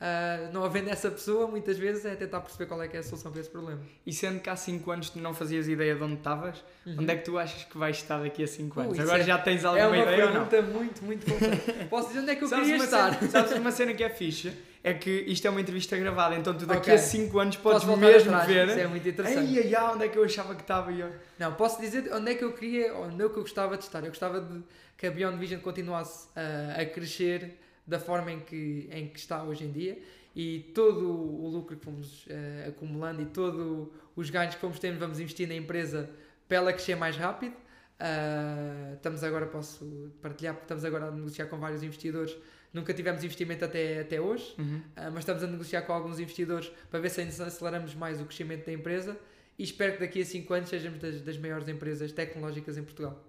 Ah, 0.00 0.50
não 0.52 0.64
havendo 0.64 0.90
essa 0.90 1.08
pessoa, 1.08 1.46
muitas 1.46 1.78
vezes 1.78 2.04
é 2.04 2.14
tentar 2.16 2.40
perceber 2.40 2.66
qual 2.66 2.82
é 2.82 2.88
que 2.88 2.96
é 2.96 3.00
a 3.00 3.02
solução 3.02 3.30
para 3.30 3.40
esse 3.40 3.48
problema. 3.48 3.80
E 4.04 4.12
sendo 4.12 4.40
que 4.40 4.50
há 4.50 4.56
5 4.56 4.90
anos 4.90 5.08
tu 5.08 5.18
não 5.20 5.32
fazias 5.32 5.68
ideia 5.68 5.94
de 5.94 6.02
onde 6.02 6.14
estavas, 6.14 6.62
Uhum. 6.84 6.96
onde 6.98 7.12
é 7.12 7.16
que 7.16 7.24
tu 7.24 7.38
achas 7.38 7.62
que 7.64 7.78
vais 7.78 7.96
estar 7.96 8.18
daqui 8.20 8.42
a 8.42 8.46
5 8.46 8.80
anos? 8.80 8.92
Isso 8.94 9.02
Agora 9.02 9.22
é- 9.22 9.24
já 9.24 9.38
tens 9.38 9.62
É 9.62 9.66
alguma 9.68 9.86
uma 9.88 9.96
ideia 10.02 10.26
ou 10.26 10.34
não? 10.34 10.46
pergunta 10.46 10.72
muito, 10.78 11.04
muito 11.04 11.24
completa. 11.24 11.86
Posso 11.88 12.08
dizer 12.08 12.20
onde 12.20 12.30
é 12.32 12.34
que 12.36 12.44
eu 12.44 12.48
Sabes 12.48 12.64
queria 12.64 12.78
uma, 12.80 12.84
estar? 12.84 13.14
cena, 13.18 13.30
sabes 13.30 13.52
uma 13.52 13.70
cena 13.70 13.94
que 13.94 14.02
é 14.04 14.10
fixe? 14.10 14.52
É 14.86 14.92
que 14.92 15.10
isto 15.10 15.46
é 15.46 15.50
uma 15.50 15.62
entrevista 15.62 15.96
gravada, 15.96 16.36
então 16.36 16.52
tu 16.52 16.66
daqui 16.66 16.90
Ok. 16.90 16.94
a 16.94 16.98
5 16.98 17.38
anos 17.38 17.56
podes 17.56 17.84
mesmo 17.84 18.38
ver. 18.46 18.68
Isso 18.68 18.78
é 18.78 18.86
muito 18.86 19.08
interessante. 19.08 19.58
Ai, 19.58 19.64
ai, 19.64 19.74
ai, 19.74 19.94
onde 19.94 20.04
é 20.04 20.08
que 20.08 20.18
eu 20.18 20.24
achava 20.24 20.54
que 20.54 20.60
estava 20.60 20.92
eu. 20.92 21.10
Não, 21.38 21.54
posso 21.54 21.80
dizer 21.80 22.12
onde 22.12 22.32
é 22.32 22.34
que 22.34 22.44
eu 22.44 22.52
queria, 22.52 22.94
onde 22.94 23.14
é 23.14 23.28
que 23.30 23.36
eu 23.36 23.40
gostava 23.42 23.78
de 23.78 23.84
estar. 23.84 24.00
Eu 24.00 24.10
gostava 24.10 24.42
de 24.42 24.62
que 24.98 25.06
a 25.06 25.10
Beyond 25.10 25.38
Vision 25.38 25.60
continuasse 25.60 26.28
a, 26.36 26.82
a 26.82 26.84
crescer 26.84 27.58
da 27.86 27.98
forma 27.98 28.30
em 28.30 28.40
que, 28.40 28.86
em 28.92 29.08
que 29.08 29.18
está 29.18 29.42
hoje 29.42 29.64
em 29.64 29.72
dia 29.72 29.98
e 30.36 30.70
todo 30.74 31.08
o 31.08 31.48
lucro 31.48 31.76
que 31.76 31.84
fomos 31.84 32.26
eh, 32.28 32.66
acumulando 32.68 33.22
e 33.22 33.26
todos 33.26 33.88
os 34.14 34.28
ganhos 34.30 34.54
que 34.54 34.60
fomos 34.60 34.78
tendo, 34.78 34.98
vamos 34.98 35.18
investir 35.18 35.48
na 35.48 35.54
empresa 35.54 36.10
para 36.46 36.58
ela 36.58 36.72
crescer 36.72 36.94
mais 36.94 37.16
rápido. 37.16 37.54
Ah, 37.98 38.92
estamos 38.96 39.22
agora, 39.24 39.46
posso 39.46 40.10
partilhar, 40.20 40.54
porque 40.54 40.64
estamos 40.64 40.84
agora 40.84 41.06
a 41.06 41.10
negociar 41.10 41.46
com 41.46 41.56
vários 41.58 41.82
investidores. 41.82 42.36
Nunca 42.74 42.92
tivemos 42.92 43.22
investimento 43.24 43.64
até, 43.64 44.00
até 44.00 44.20
hoje. 44.20 44.54
Uhum. 44.58 44.76
Uh, 44.78 44.82
mas 45.12 45.18
estamos 45.18 45.42
a 45.42 45.46
negociar 45.46 45.82
com 45.82 45.92
alguns 45.92 46.18
investidores 46.18 46.70
para 46.90 47.00
ver 47.00 47.08
se 47.08 47.20
aceleramos 47.22 47.94
mais 47.94 48.20
o 48.20 48.24
crescimento 48.24 48.66
da 48.66 48.72
empresa 48.72 49.16
e 49.58 49.62
espero 49.62 49.94
que 49.94 50.00
daqui 50.00 50.20
a 50.20 50.24
5 50.24 50.52
anos 50.52 50.68
sejamos 50.68 50.98
das, 50.98 51.20
das 51.22 51.38
maiores 51.38 51.68
empresas 51.68 52.10
tecnológicas 52.12 52.76
em 52.76 52.82
Portugal. 52.82 53.22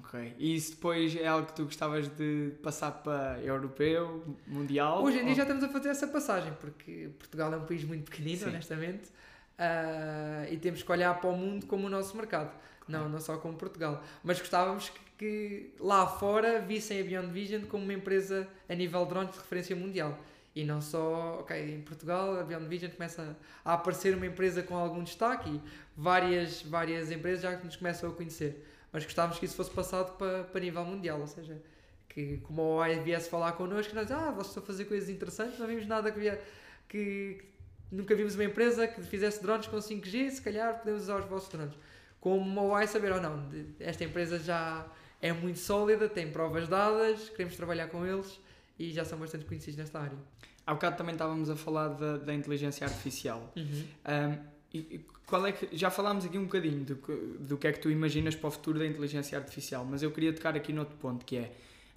Ok. 0.00 0.34
E 0.38 0.54
isso 0.54 0.72
depois 0.72 1.16
é 1.16 1.26
algo 1.26 1.46
que 1.46 1.54
tu 1.54 1.64
gostavas 1.64 2.08
de 2.08 2.52
passar 2.62 2.92
para 2.92 3.40
europeu, 3.42 4.36
mundial? 4.46 5.02
Hoje 5.02 5.16
em 5.18 5.20
dia 5.22 5.30
ou- 5.30 5.34
já 5.36 5.42
estamos 5.42 5.64
a 5.64 5.68
fazer 5.68 5.88
essa 5.88 6.06
passagem, 6.06 6.52
porque 6.60 7.10
Portugal 7.18 7.52
é 7.52 7.56
um 7.56 7.64
país 7.64 7.82
muito 7.84 8.04
pequenino, 8.10 8.38
Sim. 8.38 8.48
honestamente, 8.50 9.08
uh, 9.58 10.52
e 10.52 10.56
temos 10.58 10.82
que 10.82 10.92
olhar 10.92 11.18
para 11.18 11.30
o 11.30 11.36
mundo 11.36 11.66
como 11.66 11.86
o 11.86 11.90
nosso 11.90 12.16
mercado, 12.16 12.54
não, 12.86 13.08
não 13.08 13.18
só 13.18 13.38
como 13.38 13.56
Portugal. 13.56 14.02
Mas 14.22 14.38
gostávamos 14.38 14.90
que, 14.90 15.00
que 15.18 15.74
lá 15.80 16.06
fora 16.06 16.60
vissem 16.60 17.00
a 17.00 17.04
Beyond 17.04 17.32
Vision 17.32 17.62
como 17.62 17.82
uma 17.82 17.92
empresa 17.92 18.48
a 18.68 18.74
nível 18.74 19.02
de 19.04 19.10
drones 19.10 19.32
de 19.32 19.38
referência 19.38 19.74
mundial. 19.74 20.16
E 20.54 20.64
não 20.64 20.80
só, 20.80 21.40
ok, 21.40 21.74
em 21.74 21.82
Portugal 21.82 22.38
a 22.38 22.44
Beyond 22.44 22.68
Vision 22.68 22.90
começa 22.92 23.36
a 23.64 23.74
aparecer 23.74 24.14
uma 24.14 24.26
empresa 24.26 24.62
com 24.62 24.76
algum 24.76 25.02
destaque 25.02 25.50
e 25.50 25.60
várias, 25.96 26.62
várias 26.62 27.10
empresas 27.10 27.42
já 27.42 27.56
nos 27.58 27.76
começam 27.76 28.08
a 28.08 28.12
conhecer. 28.12 28.64
Mas 28.92 29.04
gostávamos 29.04 29.38
que 29.38 29.44
isso 29.44 29.56
fosse 29.56 29.70
passado 29.72 30.16
para, 30.16 30.44
para 30.44 30.60
nível 30.60 30.84
mundial, 30.84 31.20
ou 31.20 31.26
seja, 31.26 31.60
que 32.08 32.38
como 32.38 32.62
a 32.62 32.64
OAI 32.76 33.00
viesse 33.00 33.28
falar 33.28 33.52
connosco, 33.52 33.94
nós, 33.94 34.10
ah, 34.10 34.30
vocês 34.30 34.48
estão 34.48 34.62
a 34.62 34.66
fazer 34.66 34.84
coisas 34.86 35.08
interessantes, 35.08 35.58
não 35.58 35.66
vimos 35.66 35.86
nada 35.86 36.10
que, 36.10 36.18
via, 36.18 36.40
que 36.88 37.42
nunca 37.90 38.14
vimos 38.14 38.34
uma 38.34 38.44
empresa 38.44 38.86
que 38.86 39.02
fizesse 39.02 39.42
drones 39.42 39.66
com 39.66 39.76
5G, 39.76 40.30
se 40.30 40.42
calhar 40.42 40.78
podemos 40.78 41.02
usar 41.02 41.18
os 41.18 41.26
vossos 41.26 41.48
drones. 41.50 41.74
Como 42.20 42.60
a 42.60 42.62
OAI 42.62 42.86
saber 42.86 43.12
ou 43.12 43.20
não, 43.20 43.48
esta 43.78 44.04
empresa 44.04 44.38
já 44.38 44.86
é 45.20 45.32
muito 45.32 45.58
sólida, 45.58 46.08
tem 46.08 46.30
provas 46.30 46.68
dadas, 46.68 47.28
queremos 47.30 47.56
trabalhar 47.56 47.88
com 47.88 48.04
eles 48.06 48.40
e 48.78 48.92
já 48.92 49.04
são 49.04 49.18
bastante 49.18 49.44
conhecidos 49.44 49.76
nesta 49.78 49.98
área. 50.00 50.18
Há 50.66 50.74
bocado 50.74 50.96
também 50.96 51.14
estávamos 51.14 51.48
a 51.50 51.56
falar 51.56 51.88
da, 51.88 52.18
da 52.18 52.34
inteligência 52.34 52.86
artificial. 52.86 53.52
Um, 53.56 54.38
e, 54.72 55.00
qual 55.26 55.46
é 55.46 55.52
que, 55.52 55.68
já 55.76 55.90
falámos 55.90 56.24
aqui 56.24 56.38
um 56.38 56.44
bocadinho 56.44 56.84
do, 56.84 56.96
que- 56.96 57.36
do 57.40 57.56
que 57.58 57.66
é 57.66 57.72
que 57.72 57.80
tu 57.80 57.90
imaginas 57.90 58.34
para 58.34 58.48
o 58.48 58.50
futuro 58.50 58.78
da 58.78 58.86
inteligência 58.86 59.36
artificial, 59.38 59.84
mas 59.84 60.02
eu 60.02 60.10
queria 60.10 60.32
tocar 60.32 60.56
aqui 60.56 60.72
noutro 60.72 60.96
ponto, 60.96 61.24
que 61.24 61.36
é 61.36 61.52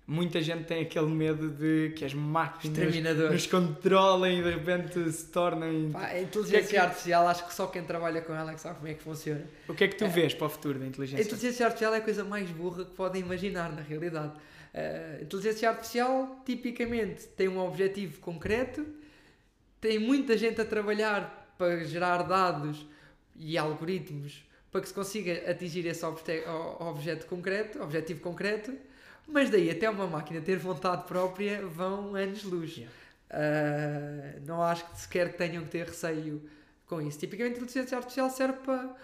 muita 0.07 0.41
gente 0.41 0.65
tem 0.65 0.81
aquele 0.81 1.07
medo 1.07 1.49
de 1.49 1.93
que 1.95 2.03
as 2.03 2.13
máquinas 2.13 2.95
nos 3.31 3.47
controlem 3.47 4.39
e 4.39 4.43
de 4.43 4.49
repente 4.51 5.11
se 5.11 5.27
tornem. 5.27 5.91
Pá, 5.91 6.07
a 6.07 6.21
inteligência 6.21 6.59
que 6.61 6.65
é 6.67 6.69
que- 6.69 6.77
artificial, 6.77 7.27
acho 7.27 7.47
que 7.47 7.53
só 7.53 7.67
quem 7.67 7.83
trabalha 7.83 8.21
com 8.21 8.33
ela 8.33 8.51
é 8.51 8.55
que 8.55 8.61
sabe 8.61 8.75
como 8.75 8.87
é 8.87 8.93
que 8.93 9.03
funciona. 9.03 9.43
O 9.69 9.73
que 9.73 9.83
é 9.83 9.87
que 9.87 9.95
tu 9.95 10.03
É. 10.05 10.07
vês 10.07 10.33
para 10.33 10.47
o 10.47 10.49
futuro 10.49 10.79
da 10.79 10.85
A 10.85 10.87
inteligência 10.87 11.23
inteligência 11.23 11.65
artificial 11.65 11.93
é 11.93 11.97
a 11.97 12.01
coisa 12.01 12.23
mais 12.23 12.49
burra 12.49 12.83
que 12.85 12.91
podem 12.91 13.21
imaginar, 13.21 13.71
na 13.71 13.81
realidade. 13.81 14.33
Eh, 14.73 15.17
A 15.19 15.23
inteligência 15.23 15.69
artificial, 15.69 16.41
tipicamente, 16.45 17.27
tem 17.27 17.47
um 17.47 17.59
objetivo 17.59 18.19
concreto, 18.19 18.85
tem 19.79 19.97
muita 19.99 20.37
gente 20.37 20.59
a 20.61 20.65
trabalhar 20.65 21.53
para 21.57 21.83
gerar 21.83 22.23
dados 22.23 22.85
e 23.35 23.57
algoritmos 23.57 24.43
para 24.71 24.81
que 24.81 24.87
se 24.87 24.93
consiga 24.93 25.49
atingir 25.51 25.85
esse 25.85 26.05
objeto 26.79 27.25
concreto, 27.27 27.81
objetivo 27.83 28.21
concreto, 28.21 28.73
mas 29.31 29.49
daí 29.49 29.69
até 29.69 29.89
uma 29.89 30.07
máquina 30.07 30.41
ter 30.41 30.57
vontade 30.57 31.05
própria 31.05 31.65
vão 31.65 32.15
anos-luz. 32.15 32.77
Yeah. 32.77 33.01
Ah, 33.31 34.39
não 34.45 34.61
acho 34.61 34.85
que 34.89 34.99
sequer 34.99 35.31
que 35.31 35.37
tenham 35.37 35.63
que 35.63 35.69
ter 35.71 35.87
receio 35.87 36.43
com 36.85 37.01
isso. 37.01 37.17
Tipicamente, 37.17 37.59
a 37.59 37.63
inteligência 37.63 37.97
artificial 37.97 38.29
serve 38.29 38.59
para, 38.59 38.95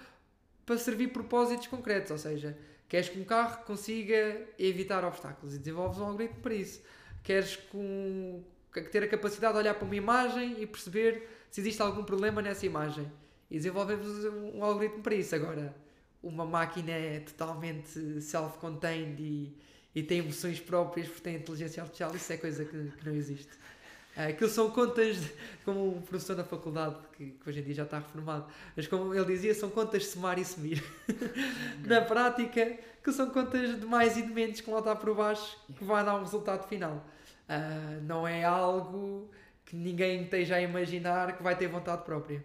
para 0.65 0.77
servir 0.77 1.07
propósitos 1.07 1.67
concretos, 1.67 2.11
ou 2.11 2.17
seja, 2.17 2.57
queres 2.89 3.07
que 3.07 3.19
um 3.19 3.23
carro 3.23 3.63
consiga 3.63 4.41
evitar 4.59 5.05
obstáculos 5.05 5.55
e 5.55 5.59
desenvolves 5.59 5.97
um 5.99 6.05
algoritmo 6.05 6.41
para 6.41 6.53
isso. 6.53 6.81
Queres 7.23 7.55
com, 7.55 8.43
ter 8.91 9.03
a 9.03 9.07
capacidade 9.07 9.53
de 9.53 9.59
olhar 9.59 9.73
para 9.73 9.85
uma 9.85 9.95
imagem 9.95 10.61
e 10.61 10.67
perceber 10.67 11.29
se 11.49 11.61
existe 11.61 11.81
algum 11.81 12.03
problema 12.03 12.41
nessa 12.41 12.65
imagem. 12.65 13.09
E 13.49 13.55
desenvolvemos 13.55 14.25
um, 14.25 14.57
um 14.57 14.63
algoritmo 14.63 15.01
para 15.01 15.15
isso. 15.15 15.33
Agora, 15.33 15.73
uma 16.21 16.45
máquina 16.45 16.91
é 16.91 17.21
totalmente 17.21 18.21
self-contained 18.21 19.21
e, 19.21 19.57
e 19.99 20.03
tem 20.03 20.19
emoções 20.19 20.59
próprias 20.59 21.07
porque 21.07 21.21
tem 21.21 21.35
inteligência 21.35 21.81
artificial, 21.81 22.15
isso 22.15 22.31
é 22.33 22.37
coisa 22.37 22.63
que, 22.65 22.91
que 22.97 23.05
não 23.09 23.15
existe. 23.15 23.49
Ah, 24.15 24.27
Aquilo 24.27 24.49
são 24.49 24.69
contas, 24.71 25.17
de- 25.17 25.31
como 25.63 25.89
o 25.97 26.01
professor 26.01 26.35
da 26.35 26.43
faculdade, 26.43 26.95
que, 27.15 27.31
que 27.31 27.49
hoje 27.49 27.59
em 27.59 27.63
dia 27.63 27.73
já 27.75 27.83
está 27.83 27.97
reformado, 27.99 28.45
mas 28.75 28.87
como 28.87 29.13
ele 29.13 29.25
dizia, 29.25 29.53
são 29.53 29.69
contas 29.69 30.03
de 30.03 30.07
somar 30.09 30.37
e 30.39 30.45
sumir. 30.45 30.83
Na 31.85 32.01
prática, 32.01 32.77
que 33.03 33.11
são 33.11 33.29
contas 33.29 33.79
de 33.79 33.85
mais 33.85 34.17
e 34.17 34.21
de 34.23 34.33
menos 34.33 34.59
que 34.61 34.69
lá 34.69 34.79
está 34.79 34.95
por 34.95 35.15
baixo, 35.15 35.57
que 35.77 35.83
vai 35.83 36.03
dar 36.03 36.15
um 36.15 36.21
resultado 36.21 36.67
final. 36.67 37.05
Ah, 37.47 37.99
não 38.03 38.27
é 38.27 38.43
algo 38.43 39.29
que 39.65 39.75
ninguém 39.75 40.23
esteja 40.23 40.55
a 40.55 40.61
imaginar 40.61 41.35
que 41.37 41.43
vai 41.43 41.55
ter 41.55 41.67
vontade 41.67 42.03
própria. 42.03 42.43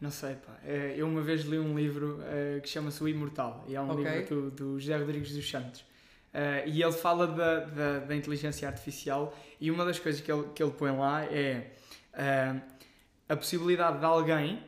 Não 0.00 0.10
sei, 0.12 0.34
pá. 0.36 0.56
Eh, 0.64 0.94
Eu 0.96 1.08
uma 1.08 1.22
vez 1.22 1.40
li 1.42 1.58
um 1.58 1.76
livro 1.76 2.20
eh, 2.22 2.60
que 2.62 2.68
chama-se 2.68 3.02
O 3.02 3.08
Imortal, 3.08 3.64
e 3.66 3.74
é 3.74 3.80
um 3.80 3.90
Ok. 3.90 4.04
livro 4.04 4.50
do, 4.50 4.50
do 4.74 4.78
José 4.80 4.96
Rodrigues 4.96 5.32
dos 5.34 5.48
Santos. 5.50 5.84
Eh, 6.34 6.64
e 6.66 6.82
ele 6.82 6.92
fala 6.92 7.26
da, 7.26 7.60
da, 7.60 7.98
da 8.00 8.14
inteligência 8.16 8.68
artificial, 8.68 9.36
e 9.60 9.70
uma 9.70 9.84
das 9.84 9.98
coisas 9.98 10.20
que 10.20 10.30
ele, 10.30 10.44
que 10.54 10.62
ele 10.62 10.72
põe 10.72 10.96
lá 10.96 11.24
é 11.24 11.70
eh, 12.12 12.54
a 13.28 13.36
possibilidade 13.36 13.98
de 13.98 14.04
alguém 14.04 14.62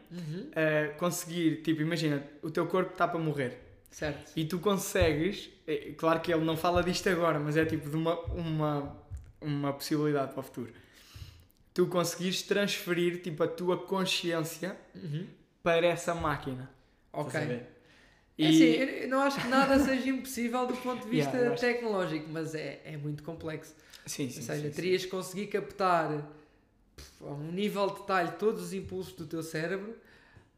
eh, 0.52 0.94
conseguir, 0.98 1.62
tipo, 1.62 1.80
imagina, 1.82 2.22
o 2.42 2.50
teu 2.50 2.66
corpo 2.66 2.92
está 2.92 3.06
para 3.06 3.18
morrer. 3.20 3.58
Certo. 3.90 4.32
E 4.36 4.44
tu 4.44 4.58
consegues, 4.58 5.50
eh, 5.66 5.92
claro 5.96 6.20
que 6.20 6.32
ele 6.32 6.44
não 6.44 6.56
fala 6.56 6.82
disto 6.82 7.08
agora, 7.08 7.38
mas 7.38 7.56
é 7.56 7.64
tipo 7.64 7.88
de 7.90 7.96
uma, 7.96 8.18
uma, 8.32 8.96
uma 9.40 9.72
possibilidade 9.72 10.32
para 10.32 10.40
o 10.40 10.42
futuro. 10.42 10.72
Tu 11.74 11.86
conseguires 11.86 12.42
transferir 12.42 13.20
tipo 13.22 13.42
a 13.42 13.48
tua 13.48 13.76
consciência 13.78 14.76
Uhum. 14.94 15.26
para 15.62 15.86
essa 15.86 16.14
máquina. 16.14 16.70
Ok. 17.12 17.38
É 18.40 18.48
assim, 18.48 18.64
eu 18.64 18.88
eu 18.88 19.08
não 19.08 19.20
acho 19.20 19.40
que 19.40 19.48
nada 19.48 19.78
seja 19.78 20.08
impossível 20.08 20.66
do 20.66 20.76
ponto 20.76 21.04
de 21.04 21.10
vista 21.10 21.36
Yeah, 21.36 21.56
tecnológico, 21.56 22.26
mas 22.30 22.54
é, 22.54 22.80
é 22.84 22.96
muito 22.96 23.22
complexo. 23.22 23.74
sim, 24.06 24.28
sim, 24.30 24.40
Ou 24.40 24.46
seja, 24.46 24.62
sim, 24.62 24.68
sim. 24.68 24.74
terias 24.74 25.04
que 25.04 25.10
conseguir 25.10 25.46
captar 25.48 26.26
a 27.20 27.24
um 27.24 27.50
nível 27.52 27.86
de 27.88 28.00
detalhe 28.00 28.32
todos 28.38 28.62
os 28.62 28.72
impulsos 28.72 29.12
do 29.14 29.26
teu 29.26 29.42
cérebro 29.42 29.94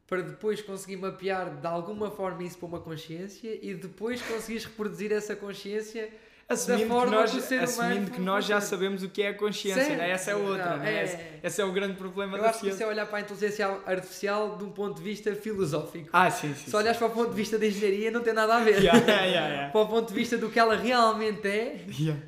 para 0.06 0.22
depois 0.22 0.60
conseguir 0.60 0.96
mapear 0.96 1.60
de 1.60 1.66
alguma 1.66 2.10
forma 2.10 2.42
isso 2.42 2.58
para 2.58 2.66
uma 2.66 2.80
consciência 2.80 3.58
e 3.62 3.74
depois 3.74 4.20
conseguires 4.22 4.64
reproduzir 4.64 5.10
essa 5.12 5.34
consciência 5.34 6.10
Assumindo, 6.52 6.82
que 7.04 7.10
nós, 7.10 7.52
assumindo 7.52 8.10
que 8.10 8.20
nós 8.20 8.44
já 8.44 8.60
sabemos 8.60 9.02
o 9.02 9.08
que 9.08 9.22
é 9.22 9.28
a 9.28 9.34
consciência, 9.34 9.84
Certo. 9.84 9.98
né? 9.98 10.10
essa 10.10 10.30
é 10.30 10.36
outra. 10.36 10.70
Não, 10.70 10.76
né? 10.78 10.94
é- 10.94 11.40
Esse, 11.42 11.60
é 11.60 11.64
o 11.64 11.72
grande 11.72 11.94
problema 11.94 12.36
Eu 12.36 12.42
da 12.42 12.50
acho 12.50 12.60
que 12.60 12.68
isso 12.68 12.82
é 12.82 12.86
olhar 12.86 13.06
para 13.06 13.18
a 13.18 13.20
inteligência 13.22 13.66
artificial 13.86 14.56
de 14.56 14.64
um 14.64 14.70
ponto 14.70 14.96
de 14.98 15.02
vista 15.02 15.34
filosófico. 15.34 16.08
Ah, 16.12 16.30
sim, 16.30 16.54
sim. 16.54 16.70
Se 16.70 16.76
olhares 16.76 16.98
para 16.98 17.08
o 17.08 17.10
ponto 17.10 17.30
de 17.30 17.36
vista 17.36 17.58
da 17.58 17.66
engenharia, 17.66 18.10
não 18.10 18.20
tem 18.20 18.32
nada 18.32 18.56
a 18.56 18.60
ver. 18.60 18.78
Yeah, 18.82 18.98
yeah, 19.00 19.26
yeah. 19.26 19.68
Para 19.72 19.80
o 19.80 19.88
ponto 19.88 20.08
de 20.08 20.14
vista 20.14 20.36
do 20.38 20.48
que 20.50 20.58
ela 20.58 20.76
realmente 20.76 21.46
é, 21.48 21.84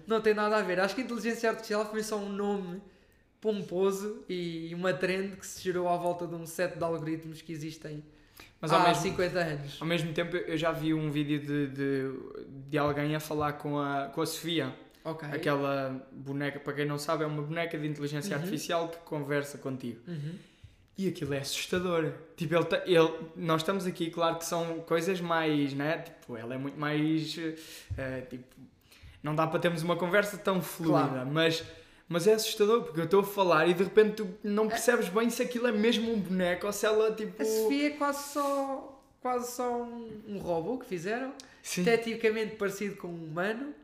não 0.07 0.21
tem 0.21 0.35
nada 0.35 0.57
a 0.57 0.63
ver. 0.63 0.81
Acho 0.81 0.95
que 0.95 1.01
a 1.03 1.05
inteligência 1.05 1.49
artificial 1.51 1.89
foi 1.91 2.03
só 2.03 2.17
um 2.17 2.29
nome 2.29 2.81
pomposo 3.41 4.25
e 4.29 4.73
uma 4.75 4.93
trend 4.95 5.37
que 5.37 5.47
se 5.47 5.63
gerou 5.63 5.89
à 5.89 5.97
volta 5.97 6.27
de 6.27 6.35
um 6.35 6.47
set 6.47 6.77
de 6.79 6.83
algoritmos 6.85 7.43
que 7.43 7.53
existem 7.53 8.03
Mas 8.61 8.73
ao 8.73 8.81
há 8.81 8.89
mesmo, 8.89 9.03
50 9.03 9.39
anos. 9.39 9.77
ao 9.81 9.87
mesmo 9.87 10.13
tempo 10.13 10.37
eu 10.37 10.57
já 10.57 10.73
vi 10.73 10.95
um 10.95 11.11
vídeo 11.11 11.39
de, 11.41 11.67
de, 11.69 12.13
de 12.71 12.79
alguém 12.79 13.15
a 13.15 13.21
falar 13.21 13.55
com 13.55 13.79
a, 13.79 14.07
com 14.07 14.23
a 14.23 14.27
Sofia. 14.27 14.75
Ok. 15.05 15.29
Aquela 15.31 16.03
boneca, 16.13 16.59
para 16.59 16.73
quem 16.73 16.87
não 16.87 16.99
sabe, 16.99 17.25
é 17.25 17.27
uma 17.27 17.43
boneca 17.43 17.77
de 17.79 17.87
inteligência 17.87 18.35
Uhum. 18.35 18.43
artificial 18.43 18.89
que 18.89 18.97
conversa 18.99 19.59
contigo. 19.59 20.01
Uhum. 20.09 20.35
E 20.97 21.09
aquilo 21.09 21.35
é 21.35 21.41
assustador. 21.41 22.13
Tipo, 22.37 22.55
ele, 22.55 22.67
ele, 22.87 23.13
nós 23.37 23.61
estamos 23.61 23.85
aqui, 23.85 24.11
claro 24.11 24.37
que 24.39 24.47
são 24.47 24.79
coisas 24.81 25.21
mais, 25.21 25.75
né? 25.75 25.99
Tipo, 25.99 26.37
ela 26.37 26.55
é 26.55 26.59
muito 26.59 26.79
mais. 26.81 27.37
eh, 27.99 28.21
tipo, 28.31 28.45
não 29.23 29.35
dá 29.35 29.47
para 29.47 29.59
termos 29.59 29.83
uma 29.83 29.97
conversa 29.97 30.39
tão 30.39 30.63
fluida, 30.63 31.09
Claro. 31.09 31.31
mas, 31.31 31.63
mas 32.09 32.27
é 32.27 32.35
assustador 32.35 32.83
porque 32.83 33.01
eu 33.01 33.05
estou 33.05 33.21
a 33.21 33.25
falar 33.25 33.67
e 33.69 33.75
de 33.75 33.83
repente 33.85 34.17
tu 34.17 34.29
não 34.43 34.69
percebes 34.69 35.09
bem 35.09 35.31
se 35.31 35.43
aquilo 35.43 35.67
é 35.67 35.73
mesmo 35.73 36.13
um 36.13 36.19
boneco 36.21 36.67
ou 36.67 36.73
se 36.73 36.85
ela, 36.87 37.11
tipo. 37.13 37.41
A 37.43 37.45
Sofia 37.45 37.87
é 37.89 37.91
quase 37.91 38.33
só, 38.33 39.01
quase 39.23 39.53
só 39.53 39.83
um, 39.83 40.21
um 40.29 40.39
robô 40.39 40.79
que 40.79 40.87
fizeram, 40.87 41.33
Sim. 41.63 41.81
esteticamente 41.83 42.57
parecido 42.57 42.97
com 42.97 43.09
um 43.09 43.25
humano, 43.25 43.75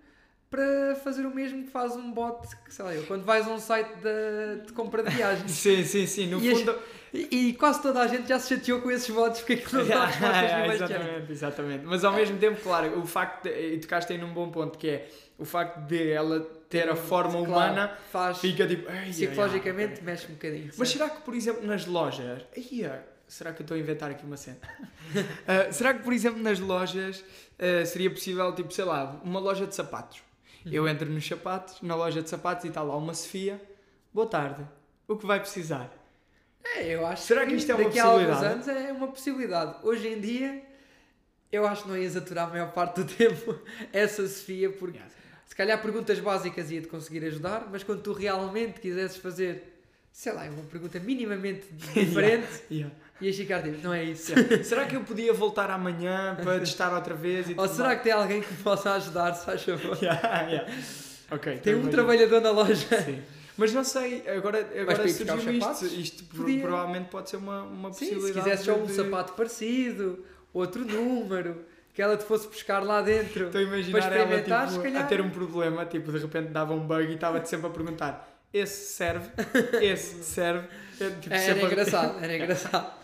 para 0.51 0.97
fazer 1.05 1.25
o 1.25 1.35
mesmo 1.35 1.63
que 1.65 1.71
faz 1.71 1.95
um 1.97 2.11
bot, 2.11 2.47
que 2.65 2.75
sei 2.75 2.85
lá, 2.85 2.93
eu, 2.95 3.05
quando 3.07 3.25
vais 3.25 3.47
a 3.47 3.51
um 3.51 3.59
site 3.61 3.89
de, 4.03 4.67
de 4.67 4.73
compra 4.73 5.03
de 5.03 5.11
viagens. 5.15 5.51
Sim, 5.53 5.85
sim, 5.85 6.07
sim. 6.07 6.27
No 6.27 6.41
E 6.41 6.51
as- 6.51 6.59
fundo. 6.59 6.77
E, 7.13 7.49
e 7.49 7.53
quase 7.55 7.83
toda 7.83 8.01
a 8.01 8.07
gente 8.07 8.29
já 8.29 8.39
se 8.39 8.55
chateou 8.55 8.81
com 8.81 8.91
esses 8.91 9.11
bots 9.13 9.41
porque 9.41 9.55
aquilo 9.55 9.83
não 9.83 9.89
dá 9.89 9.95
Yeah, 10.11 10.11
respostas 10.11 10.41
yeah, 10.51 10.67
jeito. 10.69 10.83
exatamente, 10.85 11.33
exatamente. 11.33 11.85
Mas 11.87 12.05
ao 12.05 12.13
mesmo 12.13 12.39
tempo, 12.39 12.61
claro, 12.63 12.99
o 13.01 13.07
facto 13.07 13.45
de, 13.45 13.75
e 13.75 13.79
tocaste 13.81 14.13
aí 14.13 14.19
num 14.19 14.33
bom 14.33 14.51
ponto 14.51 14.79
que 14.79 14.89
é 14.89 15.09
o 15.39 15.45
facto 15.45 15.79
de 15.87 16.11
ela 16.13 16.41
ter 16.69 16.89
a 16.89 16.95
forma 16.95 17.33
Claro, 17.33 17.45
humana 17.47 17.99
faz 18.13 18.39
fica 18.39 18.67
tipo. 18.67 18.89
"Ai, 18.89 18.99
ai, 18.99 19.11
psicologicamente 19.11 19.95
ai". 19.99 20.03
mexe 20.05 20.27
um 20.31 20.35
bocadinho. 20.35 20.71
Mas 20.77 20.89
sim. 20.89 20.99
será 20.99 21.11
que, 21.11 21.21
por 21.23 21.35
exemplo, 21.35 21.67
nas 21.67 21.85
lojas. 21.87 22.43
Ai, 22.57 22.85
ah, 22.85 23.01
será 23.27 23.53
que 23.53 23.63
eu 23.63 23.65
estou 23.65 23.77
a 23.77 23.81
inventar 23.81 24.11
aqui 24.11 24.25
uma 24.25 24.37
cena? 24.37 24.59
Ah, 25.49 25.73
será 25.73 25.93
que, 25.95 26.05
por 26.05 26.13
exemplo, 26.13 26.41
nas 26.41 26.61
lojas 26.61 27.25
ah, 27.59 27.85
seria 27.85 28.09
possível, 28.11 28.55
tipo, 28.55 28.73
sei 28.73 28.85
lá, 28.85 29.21
uma 29.25 29.41
loja 29.41 29.67
de 29.67 29.75
sapatos? 29.75 30.23
Eu 30.65 30.87
entro 30.87 31.09
nos 31.11 31.27
sapatos, 31.27 31.81
na 31.83 31.97
loja 31.97 32.23
de 32.23 32.29
sapatos 32.31 32.65
e 32.65 32.69
está 32.69 32.83
lá 32.83 32.95
uma 32.97 33.15
Sofia. 33.15 33.61
Boa 34.15 34.27
tarde. 34.29 34.63
O 35.09 35.17
que 35.17 35.27
vai 35.27 35.41
precisar? 35.41 35.91
É, 36.65 36.95
eu 36.95 37.07
acho 37.07 37.23
Será 37.25 37.47
que 37.47 37.55
isto 37.55 37.71
é 37.71 37.75
uma 37.75 37.85
daqui 37.85 37.99
a 37.99 38.05
alguns 38.05 38.27
possibilidade? 38.27 38.55
anos 38.55 38.69
é 38.89 38.93
uma 38.93 39.09
possibilidade. 39.09 39.75
Hoje 39.83 40.09
em 40.09 40.21
dia, 40.21 40.63
eu 41.51 41.67
acho 41.67 41.83
que 41.85 41.89
não 41.89 41.97
ias 41.97 42.17
aturar 42.17 42.47
a 42.49 42.51
maior 42.51 42.73
parte 42.73 43.01
do 43.03 43.05
tempo 43.13 43.59
essa 43.93 44.27
Sofia, 44.29 44.71
porque 44.71 44.99
se 45.47 45.55
calhar 45.57 45.81
perguntas 45.83 46.19
básicas 46.21 46.71
ia-te 46.71 46.87
conseguir 46.87 47.25
ajudar, 47.25 47.69
mas 47.71 47.83
quando 47.83 48.03
tu 48.03 48.13
realmente 48.13 48.79
quisesses 48.81 49.17
fazer, 49.17 49.81
sei 50.13 50.33
lá, 50.33 50.45
uma 50.45 50.63
pergunta 50.65 50.99
minimamente 51.01 51.67
diferente, 51.95 52.47
Yeah. 52.71 52.95
ias 53.21 53.37
ficar 53.37 53.63
tipo, 53.63 53.79
não 53.83 53.93
é 53.93 54.05
isso. 54.05 54.33
Yeah. 54.39 54.63
será 54.63 54.85
que 54.87 54.95
eu 54.97 55.03
podia 55.03 55.33
voltar 55.33 55.71
amanhã 55.71 56.37
para 56.43 56.61
testar 56.61 56.95
outra 56.95 57.15
vez? 57.15 57.47
Ou 57.57 57.67
será 57.69 57.89
mais? 57.89 57.99
que 57.99 58.05
tem 58.05 58.13
alguém 58.13 58.43
que 58.43 58.53
me 58.53 58.59
possa 58.63 58.93
ajudar, 58.95 59.35
se 59.35 59.45
faz 59.45 59.63
favor? 59.63 59.99
Yeah, 60.01 60.43
yeah. 60.43 60.73
Ok, 61.33 61.53
Tem 61.53 61.59
então 61.61 61.73
um 61.73 61.77
imagina. 61.83 61.91
trabalhador 61.93 62.41
na 62.41 62.51
loja. 62.51 63.03
Sim. 63.03 63.23
Mas 63.61 63.73
não 63.75 63.85
sei, 63.85 64.25
agora, 64.29 64.59
agora 64.81 65.07
surgiu 65.09 65.37
os 65.37 65.83
isto. 65.83 65.85
Isto 66.01 66.25
Podia. 66.25 66.63
provavelmente 66.63 67.09
pode 67.11 67.29
ser 67.31 67.37
uma, 67.37 67.63
uma 67.65 67.93
Sim, 67.93 68.07
se 68.07 68.15
possibilidade. 68.15 68.45
quisesse 68.51 68.65
só 68.65 68.75
um 68.75 68.87
de- 68.87 68.93
sapato 68.95 69.33
parecido, 69.35 70.25
outro 70.53 70.85
número, 70.85 71.63
que 71.93 72.01
ela 72.01 72.17
te 72.17 72.25
fosse 72.25 72.49
buscar 72.49 72.83
lá 72.83 73.03
dentro. 73.03 73.47
Estou 73.47 73.61
a 73.61 73.65
imaginar 73.65 73.99
Para 74.01 74.15
ela 74.17 74.25
experimentar, 74.25 74.67
tipo, 74.69 74.79
se 74.79 74.83
calhar. 74.83 75.03
a 75.05 75.07
ter 75.07 75.21
um 75.21 75.29
problema, 75.31 75.85
tipo, 75.85 76.11
de 76.11 76.19
repente 76.19 76.49
dava 76.49 76.73
um 76.73 76.81
bug 76.87 77.03
e 77.11 77.15
estava-te 77.15 77.49
sempre 77.51 77.67
a 77.67 77.71
perguntar: 77.71 78.41
esse 78.53 78.93
serve, 78.95 79.29
esse 79.83 80.25
serve. 80.25 80.67
É, 81.01 81.11
tipo, 81.11 81.35
Era 81.35 81.39
sempre 81.45 81.65
engraçado, 81.67 82.25
era 82.25 82.37
engraçado. 82.37 83.00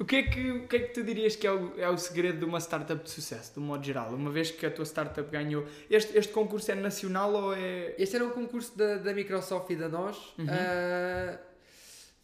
O 0.00 0.04
que, 0.04 0.16
é 0.16 0.22
que, 0.22 0.50
o 0.52 0.68
que 0.68 0.76
é 0.76 0.78
que 0.80 0.94
tu 0.94 1.02
dirias 1.02 1.34
que 1.34 1.46
é 1.46 1.52
o, 1.52 1.72
é 1.76 1.88
o 1.88 1.98
segredo 1.98 2.38
de 2.38 2.44
uma 2.44 2.60
startup 2.60 3.02
de 3.02 3.10
sucesso, 3.10 3.54
de 3.54 3.58
um 3.58 3.62
modo 3.62 3.84
geral? 3.84 4.14
Uma 4.14 4.30
vez 4.30 4.50
que 4.50 4.64
a 4.64 4.70
tua 4.70 4.84
startup 4.84 5.28
ganhou. 5.30 5.66
Este, 5.90 6.16
este 6.16 6.32
concurso 6.32 6.70
é 6.70 6.74
nacional 6.76 7.32
ou 7.34 7.54
é. 7.54 7.94
Este 7.98 8.14
era 8.16 8.24
um 8.24 8.30
concurso 8.30 8.78
da, 8.78 8.96
da 8.98 9.12
Microsoft 9.12 9.70
e 9.70 9.76
da 9.76 9.88
nós. 9.88 10.16
Uhum. 10.38 10.46
ah, 10.48 11.38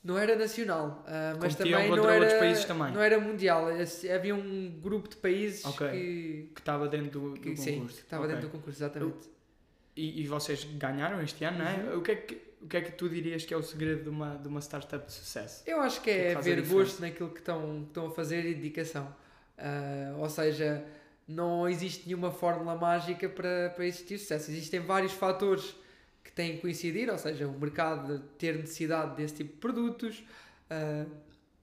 não 0.05 0.18
era 0.18 0.37
nacional, 0.37 1.03
ah, 1.09 1.35
mas 1.41 1.55
Competiam 1.55 1.81
também 1.81 1.97
não 1.97 2.11
era, 2.11 2.39
países 2.39 2.64
também? 2.66 2.93
não 2.93 3.01
era 3.03 3.18
mundial. 3.18 3.68
Havia 4.14 4.35
um 4.35 4.79
grupo 4.81 5.09
de 5.09 5.16
países 5.16 5.64
Ok. 5.64 5.89
que, 5.91 6.51
que 6.55 6.61
estava 6.61 6.87
dentro 6.89 7.11
do, 7.11 7.31
do 7.31 7.41
que 7.41 7.51
concurso? 7.57 7.62
sim, 7.64 7.87
que 7.87 7.93
estava 7.93 8.25
Ok. 8.25 8.35
dentro 8.35 8.49
do 8.49 8.53
concurso, 8.53 8.79
exatamente. 8.79 9.31
E, 9.97 10.22
e 10.22 10.27
vocês 10.27 10.62
ganharam 10.75 11.22
este 11.22 11.43
ano, 11.45 11.59
não 11.59 11.66
é? 11.66 11.75
Uhum. 11.75 11.99
O, 11.99 12.03
que 12.03 12.11
é 12.11 12.16
que, 12.16 12.41
o 12.65 12.69
que 12.69 12.79
é 12.79 12.81
que 12.81 12.93
tu 12.93 13.11
dirias 13.11 13.45
que 13.45 13.53
é 13.53 13.57
o 13.57 13.62
segredo 13.62 14.05
de 14.05 14.09
uma, 14.09 14.37
de 14.37 14.49
uma 14.49 14.61
startup 14.61 15.05
de 15.07 15.12
sucesso? 15.12 15.62
Eu 15.67 15.83
acho 15.83 16.01
que 16.01 16.11
O 16.11 16.15
que 16.15 16.19
é 16.19 16.35
haver 16.35 16.67
gosto 16.67 17.01
naquilo 17.03 17.29
que 17.29 17.41
estão, 17.41 17.83
que 17.83 17.89
estão 17.89 18.07
a 18.07 18.11
fazer 18.11 18.47
e 18.47 18.55
dedicação. 18.55 19.15
Ah, 19.59 20.15
ou 20.17 20.31
seja, 20.31 20.83
não 21.29 21.69
existe 21.69 22.07
nenhuma 22.07 22.33
fórmula 22.33 22.75
mágica 22.75 23.29
para, 23.29 23.71
para 23.75 23.87
existir 23.87 24.19
sucesso. 24.19 24.51
Existem 24.51 24.81
vários 24.81 25.12
fatores 25.12 25.77
que 26.25 26.33
têm 26.33 26.55
que 26.55 26.62
coincidir, 26.62 27.11
ou 27.11 27.19
seja, 27.19 27.47
o 27.47 27.53
mercado 27.53 28.21
ter 28.39 28.57
necessidade 28.57 29.15
desse 29.15 29.35
tipo 29.35 29.53
de 29.53 29.59
produtos, 29.59 30.25
ah, 30.71 31.05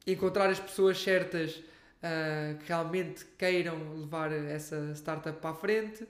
encontrar 0.05 0.51
as 0.51 0.59
pessoas 0.59 1.01
certas 1.01 1.63
ah, 2.03 2.53
que 2.59 2.67
realmente 2.67 3.25
queiram 3.39 3.97
levar 3.97 4.31
essa 4.31 4.93
startup 4.93 5.39
para 5.39 5.49
a 5.49 5.55
frente, 5.55 6.07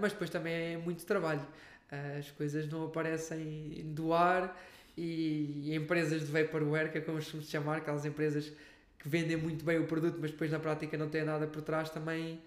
mas 0.00 0.12
depois 0.12 0.30
também 0.30 0.74
é 0.74 0.76
muito 0.76 1.04
trabalho. 1.04 1.44
Ah, 1.90 2.16
as 2.18 2.30
coisas 2.30 2.68
não 2.68 2.84
aparecem 2.84 3.82
do 3.94 4.12
ar 4.12 4.60
e 4.96 5.74
empresas 5.74 6.20
de 6.20 6.26
vaporware, 6.26 6.90
que 6.90 6.98
é 6.98 7.00
como 7.00 7.20
se 7.20 7.42
chamar, 7.42 7.78
aquelas 7.78 8.04
empresas 8.04 8.52
que 8.98 9.08
vendem 9.08 9.36
muito 9.36 9.64
bem 9.64 9.78
o 9.78 9.86
produto, 9.86 10.18
mas 10.20 10.30
depois 10.30 10.50
na 10.50 10.58
prática 10.58 10.96
não 10.96 11.08
têm 11.08 11.24
nada 11.24 11.46
por 11.46 11.62
trás, 11.62 11.90
também 11.90 12.40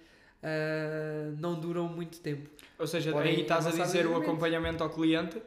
ah, 0.43 1.31
não 1.39 1.59
duram 1.59 1.87
muito 1.87 2.19
tempo. 2.19 2.49
Ou 2.77 2.87
seja, 2.87 3.11
Podem 3.11 3.35
aí 3.35 3.41
estás 3.41 3.67
a 3.67 3.71
dizer 3.71 4.07
o 4.07 4.15
acompanhamento 4.15 4.83
ao 4.83 4.89
cliente. 4.89 5.41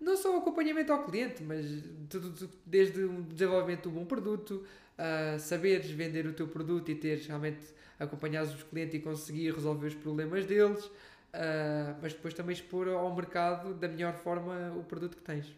Não 0.00 0.16
só 0.16 0.34
o 0.34 0.38
acompanhamento 0.38 0.92
ao 0.92 1.04
cliente, 1.04 1.42
mas 1.42 1.64
tudo, 2.10 2.50
desde 2.66 3.02
o 3.02 3.22
desenvolvimento 3.22 3.82
de 3.82 3.88
um 3.88 3.92
bom 3.92 4.04
produto, 4.04 4.64
a 4.98 5.38
saberes 5.38 5.90
vender 5.90 6.26
o 6.26 6.32
teu 6.32 6.46
produto 6.46 6.90
e 6.90 6.94
teres 6.94 7.26
realmente 7.26 7.64
acompanhados 7.98 8.54
os 8.54 8.62
clientes 8.62 8.94
e 8.94 8.98
conseguir 8.98 9.52
resolver 9.52 9.88
os 9.88 9.94
problemas 9.94 10.44
deles, 10.44 10.90
ah, 11.34 11.96
mas 12.00 12.12
depois 12.12 12.32
também 12.32 12.54
expor 12.54 12.88
ao 12.88 13.14
mercado 13.14 13.74
da 13.74 13.88
melhor 13.88 14.14
forma 14.14 14.72
o 14.78 14.84
produto 14.84 15.16
que 15.16 15.22
tens. 15.22 15.52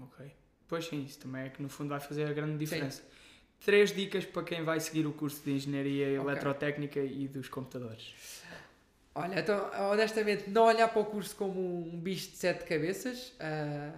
Ok. 0.00 0.30
Pois 0.68 0.86
sim, 0.86 1.02
isso 1.02 1.18
também 1.18 1.46
é 1.46 1.48
que 1.48 1.62
no 1.62 1.68
fundo 1.68 1.88
vai 1.88 2.00
fazer 2.00 2.28
a 2.28 2.32
grande 2.32 2.58
diferença. 2.58 3.02
Três 3.64 3.90
dicas 3.90 4.24
para 4.24 4.42
quem 4.42 4.62
vai 4.62 4.78
seguir 4.78 5.06
o 5.06 5.12
curso 5.12 5.42
de 5.42 5.52
Engenharia. 5.52 6.08
Eletrotécnica 6.08 7.00
e 7.00 7.26
dos 7.26 7.48
computadores. 7.48 8.14
Olha, 9.14 9.40
então, 9.40 9.70
honestamente, 9.90 10.48
não 10.48 10.64
olhar 10.66 10.86
para 10.88 11.00
o 11.00 11.04
curso 11.04 11.34
como 11.34 11.58
um 11.60 11.98
bicho 11.98 12.30
de 12.30 12.36
sete 12.36 12.64
cabeças, 12.64 13.32
ah, 13.40 13.92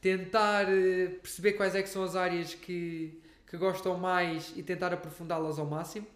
tentar 0.00 0.66
eh, 0.68 1.08
perceber 1.20 1.54
quais 1.54 1.74
é 1.74 1.82
que 1.82 1.88
são 1.88 2.04
as 2.04 2.14
áreas 2.14 2.54
que, 2.54 3.20
que 3.46 3.56
gostam 3.56 3.96
mais 3.96 4.52
e 4.54 4.62
tentar 4.62 4.92
aprofundá-las 4.92 5.58
ao 5.58 5.66
máximo. 5.66 6.06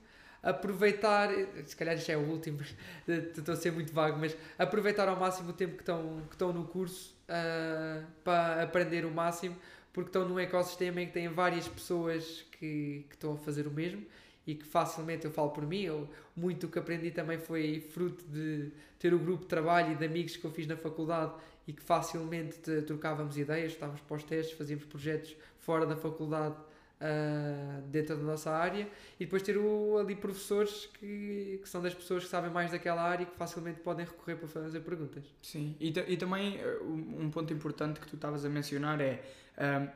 Aproveitar, 0.48 1.28
se 1.64 1.74
calhar 1.74 1.96
isto 1.96 2.10
é 2.12 2.16
o 2.16 2.20
último, 2.20 2.60
estou 3.08 3.52
a 3.52 3.56
ser 3.56 3.72
muito 3.72 3.92
vago, 3.92 4.18
mas 4.20 4.36
aproveitar 4.56 5.08
ao 5.08 5.16
máximo 5.16 5.50
o 5.50 5.52
tempo 5.52 5.74
que 5.74 5.82
estão, 5.82 6.22
que 6.28 6.34
estão 6.34 6.52
no 6.52 6.64
curso 6.66 7.16
ah, 7.28 8.04
para 8.22 8.62
aprender 8.62 9.04
o 9.04 9.10
máximo, 9.10 9.56
porque 9.92 10.08
estão 10.08 10.28
num 10.28 10.38
ecossistema 10.38 11.00
em 11.00 11.06
que 11.08 11.12
têm 11.12 11.28
várias 11.28 11.66
pessoas 11.66 12.44
que, 12.52 13.04
que 13.08 13.14
estão 13.16 13.32
a 13.34 13.36
fazer 13.38 13.66
o 13.66 13.72
mesmo 13.72 14.06
e 14.46 14.54
que 14.54 14.64
facilmente, 14.64 15.24
eu 15.24 15.32
falo 15.32 15.50
por 15.50 15.66
mim, 15.66 15.82
eu, 15.82 16.08
muito 16.36 16.66
o 16.66 16.70
que 16.70 16.78
aprendi 16.78 17.10
também 17.10 17.38
foi 17.38 17.80
fruto 17.80 18.24
de 18.28 18.70
ter 19.00 19.12
o 19.12 19.18
grupo 19.18 19.42
de 19.42 19.48
trabalho 19.48 19.92
e 19.92 19.96
de 19.96 20.04
amigos 20.04 20.36
que 20.36 20.44
eu 20.44 20.52
fiz 20.52 20.66
na 20.68 20.76
faculdade 20.76 21.32
e 21.66 21.72
que 21.72 21.82
facilmente 21.82 22.58
te- 22.60 22.82
trocávamos 22.82 23.36
ideias, 23.36 23.72
estávamos 23.72 24.00
para 24.02 24.16
os 24.16 24.22
testes, 24.22 24.56
fazíamos 24.56 24.84
projetos 24.84 25.34
fora 25.58 25.84
da 25.84 25.96
faculdade 25.96 26.54
ah, 27.00 27.80
dentro 27.86 28.16
da 28.16 28.22
nossa 28.22 28.50
área 28.50 28.88
e 29.20 29.24
depois 29.24 29.42
ter 29.42 29.56
o- 29.58 29.98
ali 29.98 30.14
professores 30.16 30.86
que, 30.98 31.58
que 31.62 31.68
são 31.68 31.82
das 31.82 31.94
pessoas 31.94 32.24
que 32.24 32.30
sabem 32.30 32.50
mais 32.50 32.70
daquela 32.70 33.02
área 33.02 33.22
e 33.24 33.26
que 33.26 33.36
facilmente 33.36 33.80
podem 33.80 34.06
recorrer 34.06 34.36
para 34.36 34.48
fazer 34.48 34.80
perguntas. 34.80 35.24
Sim, 35.42 35.76
e, 35.80 35.88
e 36.08 36.16
também 36.16 36.56
eh, 36.58 36.78
um 36.82 37.26
um 37.26 37.30
ponto 37.30 37.52
importante 37.52 38.00
que 38.00 38.06
tu 38.08 38.16
estavas 38.16 38.44
a 38.44 38.48
mencionar 38.48 39.00
é 39.00 39.22
ahm, 39.58 39.88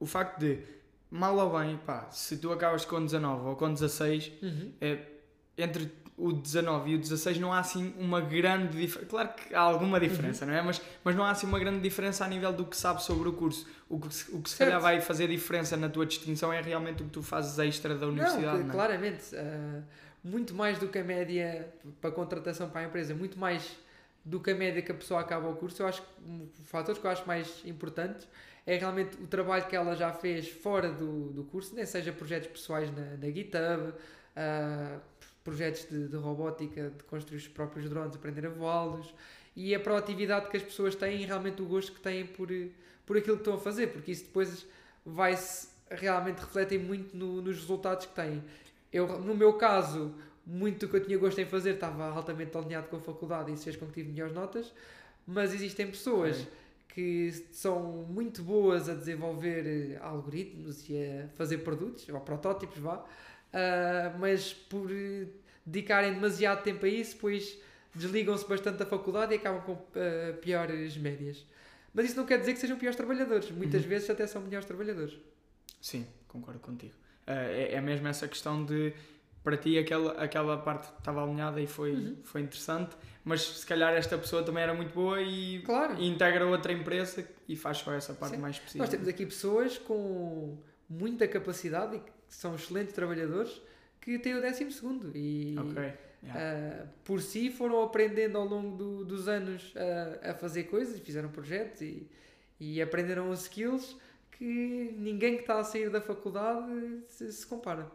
o 0.00 0.06
facto 0.06 0.40
de, 0.40 0.58
mal 1.10 1.36
ou 1.38 1.58
bem, 1.58 1.78
pá, 1.78 2.10
se 2.10 2.36
tu 2.38 2.52
acabas 2.52 2.84
com 2.84 3.02
19 3.04 3.46
ou 3.48 3.56
com 3.56 3.72
16, 3.72 4.32
entre 5.56 5.90
o 6.18 6.32
19 6.32 6.90
e 6.90 6.94
o 6.94 6.98
16 6.98 7.38
não 7.38 7.52
há 7.52 7.58
assim 7.58 7.92
uma 7.98 8.20
grande 8.20 8.78
diferença. 8.78 9.06
Claro 9.10 9.28
que 9.34 9.54
há 9.54 9.60
alguma 9.60 10.00
diferença, 10.00 10.46
não 10.46 10.54
é? 10.54 10.62
Mas, 10.62 10.80
mas 11.04 11.14
não 11.14 11.24
há 11.24 11.30
assim 11.30 11.46
uma 11.46 11.58
grande 11.58 11.80
diferença 11.80 12.24
a 12.24 12.28
nível 12.28 12.52
do 12.52 12.64
que 12.64 12.76
sabes 12.76 13.04
sobre 13.04 13.28
o 13.28 13.32
curso. 13.34 13.66
O 13.88 14.00
que, 14.00 14.12
se- 14.14 14.30
o 14.34 14.40
que 14.40 14.48
se 14.48 14.56
Certo. 14.56 14.68
calhar 14.70 14.80
vai 14.82 15.00
fazer 15.00 15.28
diferença 15.28 15.76
na 15.76 15.88
tua 15.88 16.06
distinção 16.06 16.52
é 16.52 16.60
realmente 16.62 17.02
o 17.02 17.06
que 17.06 17.12
tu 17.12 17.22
fazes 17.22 17.58
extra 17.58 17.94
da 17.94 18.06
universidade. 18.06 18.46
Não, 18.46 18.58
Não, 18.64 18.68
é? 18.70 18.72
claramente. 18.72 19.36
ah, 19.36 19.82
muito 20.24 20.54
mais 20.54 20.78
do 20.78 20.88
que 20.88 20.98
a 20.98 21.04
média 21.04 21.68
para 22.00 22.10
contratação 22.10 22.68
para 22.68 22.80
a 22.80 22.84
empresa, 22.84 23.14
muito 23.14 23.38
mais 23.38 23.76
do 24.24 24.40
que 24.40 24.50
a 24.50 24.54
média 24.56 24.82
que 24.82 24.90
a 24.90 24.94
pessoa 24.94 25.20
acaba 25.20 25.48
o 25.48 25.54
curso. 25.54 25.82
Eu 25.82 25.86
acho 25.86 26.02
que 26.02 26.08
um 26.26 26.48
fator 26.64 26.98
que 26.98 27.06
eu 27.06 27.10
acho 27.10 27.24
mais 27.28 27.62
importante 27.64 28.26
é 28.66 28.76
realmente 28.76 29.16
o 29.22 29.26
trabalho 29.28 29.66
que 29.66 29.76
ela 29.76 29.94
já 29.94 30.12
fez 30.12 30.48
fora 30.48 30.90
do, 30.90 31.30
do 31.30 31.44
curso, 31.44 31.74
nem 31.76 31.86
seja 31.86 32.10
projetos 32.10 32.48
pessoais 32.48 32.90
na, 32.90 33.16
na 33.18 33.30
GitHub, 33.30 33.92
ah, 34.34 34.98
projetos 35.46 35.88
de, 35.88 36.08
de 36.08 36.16
robótica, 36.16 36.90
de 36.90 37.04
construir 37.04 37.38
os 37.38 37.48
próprios 37.48 37.88
drones, 37.88 38.14
aprender 38.16 38.44
a 38.46 38.50
voá-los 38.50 39.14
e 39.54 39.74
a 39.74 39.80
proatividade 39.80 40.50
que 40.50 40.56
as 40.56 40.62
pessoas 40.62 40.94
têm 40.94 41.22
e 41.22 41.24
realmente 41.24 41.62
o 41.62 41.66
gosto 41.66 41.92
que 41.92 42.00
têm 42.00 42.26
por, 42.26 42.48
por 43.06 43.16
aquilo 43.16 43.36
que 43.36 43.42
estão 43.42 43.54
a 43.54 43.58
fazer, 43.58 43.86
porque 43.92 44.10
isso 44.10 44.24
depois 44.24 44.66
vai-se 45.04 45.68
realmente 45.90 46.38
refletem 46.40 46.78
muito 46.78 47.16
no- 47.16 47.40
nos 47.40 47.56
resultados 47.56 48.06
que 48.06 48.14
têm. 48.14 48.42
Eu, 48.92 49.06
no 49.20 49.34
meu 49.34 49.52
caso, 49.54 50.12
muito 50.44 50.80
do 50.86 50.90
que 50.90 50.96
eu 50.96 51.04
tinha 51.04 51.16
gosto 51.16 51.40
em 51.40 51.46
fazer 51.46 51.74
estava 51.74 52.04
altamente 52.10 52.56
alinhado 52.56 52.88
com 52.88 52.96
a 52.96 53.00
faculdade 53.00 53.50
e 53.50 53.54
isso 53.54 53.64
fez 53.64 53.76
com 53.76 53.86
que 53.86 53.92
tive 53.94 54.10
melhores 54.10 54.34
notas, 54.34 54.72
mas 55.26 55.54
existem 55.54 55.86
pessoas 55.86 56.36
Ok. 56.40 56.48
que 56.88 57.32
são 57.52 57.80
muito 58.08 58.42
boas 58.42 58.88
a 58.88 58.94
desenvolver 58.94 59.64
eh, 59.66 59.98
algoritmos 60.02 60.88
e 60.88 60.96
a 60.96 61.28
fazer 61.36 61.58
produtos, 61.58 62.08
ou 62.08 62.20
protótipos, 62.20 62.78
vá, 62.78 63.04
ah, 63.52 64.14
mas 64.18 64.52
por 64.52 64.88
dedicarem 65.64 66.14
demasiado 66.14 66.62
tempo 66.62 66.84
a 66.86 66.88
isso, 66.88 67.14
depois 67.14 67.58
desligam-se 67.94 68.46
bastante 68.46 68.76
da 68.78 68.86
faculdade 68.86 69.32
e 69.32 69.36
acabam 69.36 69.62
com 69.62 69.72
ah, 69.96 70.32
piores 70.40 70.96
médias. 70.96 71.44
Mas 71.94 72.06
isso 72.06 72.16
não 72.16 72.26
quer 72.26 72.38
dizer 72.38 72.52
que 72.52 72.58
sejam 72.60 72.76
piores 72.78 72.96
trabalhadores, 72.96 73.50
muitas 73.50 73.82
Uhum. 73.82 73.88
vezes 73.88 74.10
até 74.10 74.26
são 74.26 74.42
melhores 74.42 74.66
trabalhadores. 74.66 75.14
Sim, 75.80 76.06
concordo 76.28 76.60
contigo. 76.60 76.92
Uh, 77.26 77.30
é, 77.30 77.72
é 77.74 77.80
mesmo 77.80 78.06
essa 78.06 78.28
questão 78.28 78.64
de 78.64 78.92
para 79.42 79.56
ti 79.56 79.78
aquela, 79.78 80.12
aquela 80.20 80.56
parte 80.58 80.92
estava 80.98 81.22
alinhada 81.22 81.60
e 81.60 81.66
foi, 81.68 81.92
Uhum. 81.92 82.16
foi 82.24 82.40
interessante, 82.42 82.96
mas 83.24 83.42
se 83.42 83.64
calhar 83.66 83.94
esta 83.94 84.18
pessoa 84.18 84.42
também 84.42 84.62
era 84.62 84.74
muito 84.74 84.92
boa 84.92 85.22
e, 85.22 85.60
Claro. 85.62 85.94
e 85.98 86.06
integra 86.08 86.44
outra 86.46 86.72
empresa 86.72 87.26
e 87.48 87.54
faz 87.56 87.78
só 87.78 87.92
essa 87.94 88.12
parte 88.12 88.34
Sim. 88.34 88.40
mais 88.42 88.56
específica. 88.56 88.82
Nós 88.82 88.90
temos 88.90 89.06
aqui 89.08 89.24
pessoas 89.24 89.78
com 89.78 90.58
muita 90.90 91.26
capacidade 91.28 91.96
e 91.96 92.00
que 92.00 92.10
são 92.28 92.54
excelentes 92.54 92.94
trabalhadores 92.94 93.60
que 94.00 94.18
têm 94.18 94.34
o 94.34 94.40
décimo 94.40 94.70
segundo 94.70 95.10
e 95.16 95.56
Ok. 95.58 95.74
yeah. 95.82 95.94
ah, 96.34 96.86
por 97.04 97.20
si 97.20 97.50
foram 97.50 97.82
aprendendo 97.82 98.38
ao 98.38 98.44
longo 98.46 98.76
do- 98.76 99.04
dos 99.04 99.26
anos 99.28 99.72
ah, 99.76 100.30
a 100.30 100.34
fazer 100.34 100.64
coisas, 100.64 100.98
fizeram 101.00 101.28
projetos 101.30 101.80
e, 101.82 102.06
e 102.60 102.80
aprenderam 102.82 103.30
os 103.30 103.42
skills 103.42 103.96
que 104.32 104.94
ninguém 104.98 105.34
que 105.36 105.40
está 105.42 105.58
a 105.58 105.64
sair 105.64 105.88
da 105.90 106.00
faculdade 106.00 107.00
se, 107.08 107.32
se 107.32 107.46
compara. 107.46 107.90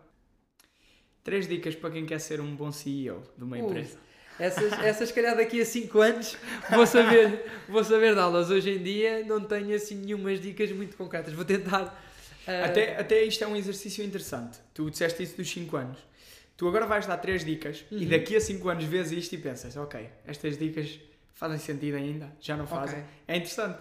Três 1.23 1.47
dicas 1.47 1.75
para 1.75 1.91
quem 1.91 2.05
quer 2.05 2.19
ser 2.19 2.41
um 2.41 2.55
bom 2.55 2.71
CEO 2.71 3.21
de 3.37 3.43
uma 3.43 3.57
empresa. 3.59 3.97
Essas, 4.39 4.73
essas 4.79 5.09
se 5.09 5.13
calhar 5.13 5.35
daqui 5.37 5.61
a 5.61 5.65
5 5.65 5.99
anos 6.01 6.35
vou 6.71 6.87
saber, 6.87 7.45
vou 7.69 7.83
saber 7.83 8.15
dá-las. 8.15 8.49
Hoje 8.49 8.71
em 8.71 8.81
dia 8.81 9.23
não 9.23 9.39
tenho 9.43 9.75
assim 9.75 9.95
nenhumas 9.95 10.41
dicas 10.41 10.71
muito 10.71 10.97
concretas. 10.97 11.31
Vou 11.33 11.45
tentar. 11.45 11.95
Ah, 12.47 12.65
Até, 12.65 12.97
até 12.99 13.23
isto 13.23 13.43
é 13.43 13.47
um 13.47 13.55
exercício 13.55 14.03
interessante. 14.03 14.59
Tu 14.73 14.89
disseste 14.89 15.23
isso 15.23 15.37
dos 15.37 15.49
5 15.49 15.75
anos. 15.77 15.99
Tu 16.57 16.67
agora 16.67 16.85
vais 16.85 17.07
dar 17.07 17.17
três 17.17 17.43
dicas 17.43 17.85
e 17.91 18.03
Uhum. 18.03 18.09
daqui 18.09 18.35
a 18.35 18.41
5 18.41 18.69
anos 18.69 18.83
vês 18.83 19.11
isto 19.11 19.33
e 19.33 19.37
pensas, 19.37 19.75
ok, 19.77 20.09
estas 20.27 20.57
dicas 20.57 20.99
fazem 21.33 21.57
sentido 21.57 21.95
ainda? 21.95 22.31
Já 22.39 22.55
não 22.55 22.67
fazem? 22.67 22.99
ok. 22.99 23.09
É 23.27 23.37
interessante. 23.37 23.79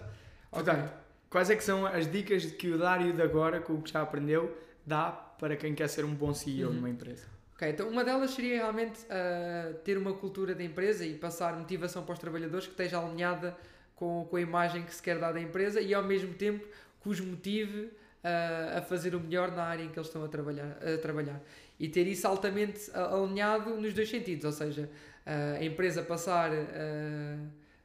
Portanto, 0.49 0.91
quais 1.29 1.49
é 1.49 1.55
que 1.55 1.63
são 1.63 1.85
as 1.85 2.11
dicas 2.11 2.45
que 2.45 2.69
o 2.69 2.77
Dário 2.77 3.13
de 3.13 3.21
agora, 3.21 3.59
com 3.61 3.73
o 3.73 3.81
que 3.81 3.91
já 3.91 4.01
aprendeu, 4.01 4.57
dá 4.85 5.11
para 5.11 5.55
quem 5.55 5.75
quer 5.75 5.87
ser 5.89 6.03
um 6.05 6.13
bom 6.13 6.33
CEO 6.33 6.69
Uhum. 6.69 6.75
numa 6.75 6.89
empresa? 6.89 7.25
Ok, 7.55 7.69
então 7.69 7.87
uma 7.87 8.03
delas 8.03 8.31
seria 8.31 8.55
realmente 8.57 8.99
ah, 9.07 9.73
ter 9.83 9.95
uma 9.95 10.13
cultura 10.13 10.55
da 10.55 10.63
empresa 10.63 11.05
e 11.05 11.13
passar 11.13 11.55
motivação 11.55 12.03
para 12.03 12.13
os 12.13 12.19
trabalhadores 12.19 12.65
que 12.65 12.71
esteja 12.73 12.99
alinhada 12.99 13.55
com, 13.95 14.25
com 14.27 14.35
a 14.37 14.41
imagem 14.41 14.81
que 14.83 14.95
se 14.95 15.01
quer 15.03 15.19
dar 15.19 15.31
da 15.31 15.39
empresa 15.39 15.79
e 15.79 15.93
ao 15.93 16.01
mesmo 16.03 16.33
tempo 16.33 16.65
que 17.03 17.07
os 17.09 17.19
motive 17.19 17.91
ah, 18.23 18.77
a 18.77 18.81
fazer 18.83 19.15
o 19.15 19.19
melhor 19.19 19.51
na 19.51 19.63
área 19.63 19.83
em 19.83 19.89
que 19.89 19.97
eles 19.97 20.07
estão 20.07 20.23
a 20.23 20.27
trabalhar. 20.27 20.77
A 20.83 20.97
trabalhar. 20.99 21.41
E 21.79 21.89
ter 21.89 22.05
isso 22.05 22.27
altamente 22.27 22.91
alinhado 22.93 23.75
nos 23.77 23.93
dois 23.93 24.09
sentidos, 24.09 24.45
ou 24.45 24.51
seja, 24.51 24.89
ah, 25.25 25.57
a 25.59 25.65
empresa 25.65 26.03
passar 26.03 26.51
ah, 26.51 27.37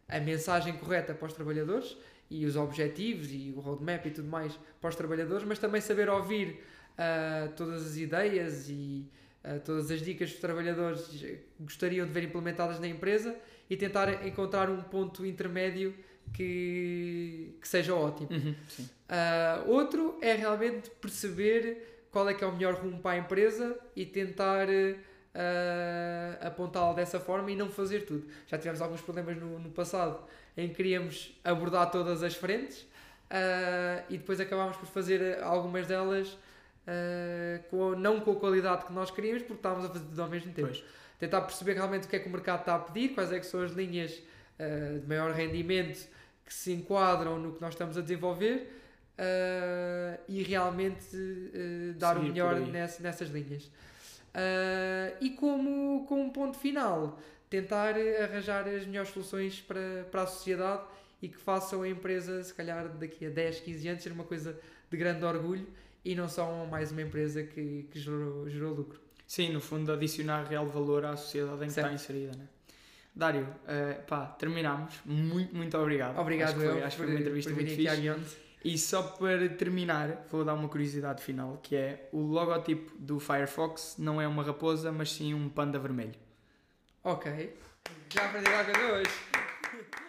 a 0.08 0.20
mensagem 0.20 0.76
correta 0.76 1.14
para 1.14 1.26
os 1.26 1.32
trabalhadores 1.32 1.96
e 2.30 2.44
os 2.44 2.54
objetivos 2.54 3.28
e 3.30 3.54
o 3.56 3.60
roadmap 3.60 4.04
e 4.04 4.10
tudo 4.10 4.28
mais 4.28 4.58
para 4.80 4.90
os 4.90 4.96
trabalhadores, 4.96 5.46
mas 5.46 5.58
também 5.58 5.80
saber 5.80 6.08
ouvir 6.08 6.60
todas 7.56 7.86
as 7.86 7.96
ideias 7.96 8.68
e 8.68 9.08
todas 9.64 9.90
as 9.90 10.00
dicas 10.00 10.30
que 10.30 10.34
os 10.34 10.40
trabalhadores 10.40 11.08
gostariam 11.60 12.06
de 12.06 12.12
ver 12.12 12.24
implementadas 12.24 12.80
na 12.80 12.88
empresa 12.88 13.36
e 13.68 13.76
tentar 13.76 14.26
encontrar 14.26 14.70
um 14.70 14.82
ponto 14.82 15.24
intermédio 15.24 15.94
que, 16.32 17.56
que 17.60 17.68
seja 17.68 17.94
ótimo. 17.94 18.28
Sim. 18.68 18.88
Ah, 19.08 19.62
outro 19.66 20.18
é 20.20 20.34
realmente 20.34 20.90
perceber 20.90 22.06
qual 22.10 22.28
é 22.28 22.34
que 22.34 22.42
é 22.42 22.46
o 22.46 22.52
melhor 22.52 22.74
rumo 22.74 22.98
para 22.98 23.12
a 23.12 23.18
empresa 23.18 23.78
e 23.94 24.04
tentar 24.04 24.66
ah, 25.34 26.46
apontá-la 26.46 26.92
dessa 26.92 27.20
forma 27.20 27.50
e 27.50 27.56
não 27.56 27.70
fazer 27.70 28.04
tudo. 28.04 28.26
Já 28.46 28.58
tivemos 28.58 28.80
alguns 28.80 29.00
problemas 29.00 29.36
no, 29.36 29.58
no 29.58 29.70
passado 29.70 30.18
em 30.56 30.68
que 30.68 30.74
queríamos 30.74 31.38
abordar 31.44 31.90
todas 31.90 32.22
as 32.22 32.34
frentes 32.34 32.86
ah, 33.30 34.02
e 34.08 34.18
depois 34.18 34.40
acabámos 34.40 34.76
por 34.76 34.86
fazer 34.86 35.42
algumas 35.42 35.86
delas 35.86 36.36
com, 37.68 37.96
não 37.96 38.20
com 38.20 38.30
a 38.30 38.36
qualidade 38.36 38.84
que 38.84 38.92
nós 38.92 39.10
queríamos 39.10 39.42
porque 39.42 39.54
estávamos 39.58 39.86
a 39.86 39.88
fazer 39.88 40.04
tudo 40.04 40.22
ao 40.22 40.28
mesmo 40.28 40.52
tempo. 40.52 40.68
Pois. 40.68 40.84
Tentar 41.18 41.40
perceber 41.40 41.72
realmente 41.72 42.06
o 42.06 42.08
que 42.08 42.14
é 42.14 42.18
que 42.18 42.28
o 42.28 42.30
mercado 42.30 42.60
está 42.60 42.74
a 42.76 42.78
pedir, 42.78 43.08
quais 43.08 43.32
é 43.32 43.40
que 43.40 43.46
são 43.46 43.60
as 43.62 43.72
linhas 43.72 44.22
ah, 44.58 44.98
de 45.00 45.06
maior 45.06 45.32
rendimento 45.32 46.08
que 46.44 46.54
se 46.54 46.72
enquadram 46.72 47.38
no 47.38 47.52
que 47.52 47.60
nós 47.60 47.74
estamos 47.74 47.96
a 47.98 48.00
desenvolver 48.00 48.70
ah, 49.18 50.18
e 50.28 50.42
realmente 50.42 51.06
ah, 51.14 51.94
dar 51.98 52.16
o 52.18 52.22
melhor 52.22 52.58
ness- 52.60 52.98
nessas 53.00 53.28
linhas. 53.30 53.70
E 55.20 55.30
como, 55.30 56.04
como 56.06 56.22
um 56.22 56.30
ponto 56.30 56.58
final, 56.58 57.18
tentar 57.48 57.94
arranjar 58.22 58.68
as 58.68 58.86
melhores 58.86 59.10
soluções 59.10 59.60
para, 59.62 60.06
para 60.10 60.22
a 60.22 60.26
sociedade 60.26 60.82
e 61.22 61.28
que 61.28 61.38
façam 61.38 61.82
a 61.82 61.88
empresa, 61.88 62.42
se 62.42 62.52
calhar 62.52 62.88
daqui 62.88 63.24
a 63.26 63.30
10, 63.30 63.60
15 63.60 63.88
anos, 63.88 64.02
ser 64.02 64.12
uma 64.12 64.24
coisa 64.24 64.58
de 64.90 64.96
grande 64.96 65.24
orgulho 65.24 65.66
e 66.04 66.14
não 66.14 66.28
só 66.28 66.66
mais 66.66 66.92
uma 66.92 67.02
empresa 67.02 67.42
que, 67.42 67.88
que 67.90 67.98
gerou, 67.98 68.48
gerou 68.48 68.74
lucro. 68.74 69.00
Sim, 69.26 69.52
no 69.52 69.60
fundo, 69.60 69.90
adicionar 69.92 70.44
real 70.44 70.66
valor 70.66 71.04
à 71.04 71.16
sociedade 71.16 71.64
em 71.64 71.66
que 71.68 71.72
Certo. 71.72 71.86
está 71.86 71.94
inserida. 71.94 72.36
Né? 72.36 72.46
Dário, 73.16 73.48
eh, 73.66 73.94
pá, 74.06 74.26
terminamos. 74.26 75.00
Muito, 75.06 75.56
muito 75.56 75.78
obrigado. 75.78 76.18
Obrigado, 76.18 76.50
acho 76.50 76.58
que 76.58 76.66
foi, 76.66 76.80
eu, 76.80 76.84
acho 76.84 76.96
que 76.96 77.02
foi 77.02 77.10
uma 77.10 77.20
entrevista 77.20 77.50
muito 77.50 77.70
fixe. 77.70 78.36
E 78.62 78.76
só 78.76 79.02
para 79.02 79.48
terminar, 79.48 80.26
vou 80.30 80.44
dar 80.44 80.52
uma 80.52 80.68
curiosidade 80.68 81.22
final, 81.22 81.58
que 81.62 81.74
é 81.74 82.10
o 82.12 82.20
logotipo 82.20 82.92
do 82.98 83.18
Firefox 83.18 83.96
não 83.98 84.20
é 84.20 84.28
uma 84.28 84.42
raposa, 84.42 84.92
mas 84.92 85.12
sim 85.12 85.32
um 85.32 85.48
panda 85.48 85.78
vermelho. 85.78 86.14
Ok. 87.02 87.56
Já 88.12 88.26
aprendi 88.26 88.50
alguma 88.50 88.78
coisa 88.78 88.92
hoje. 88.92 89.96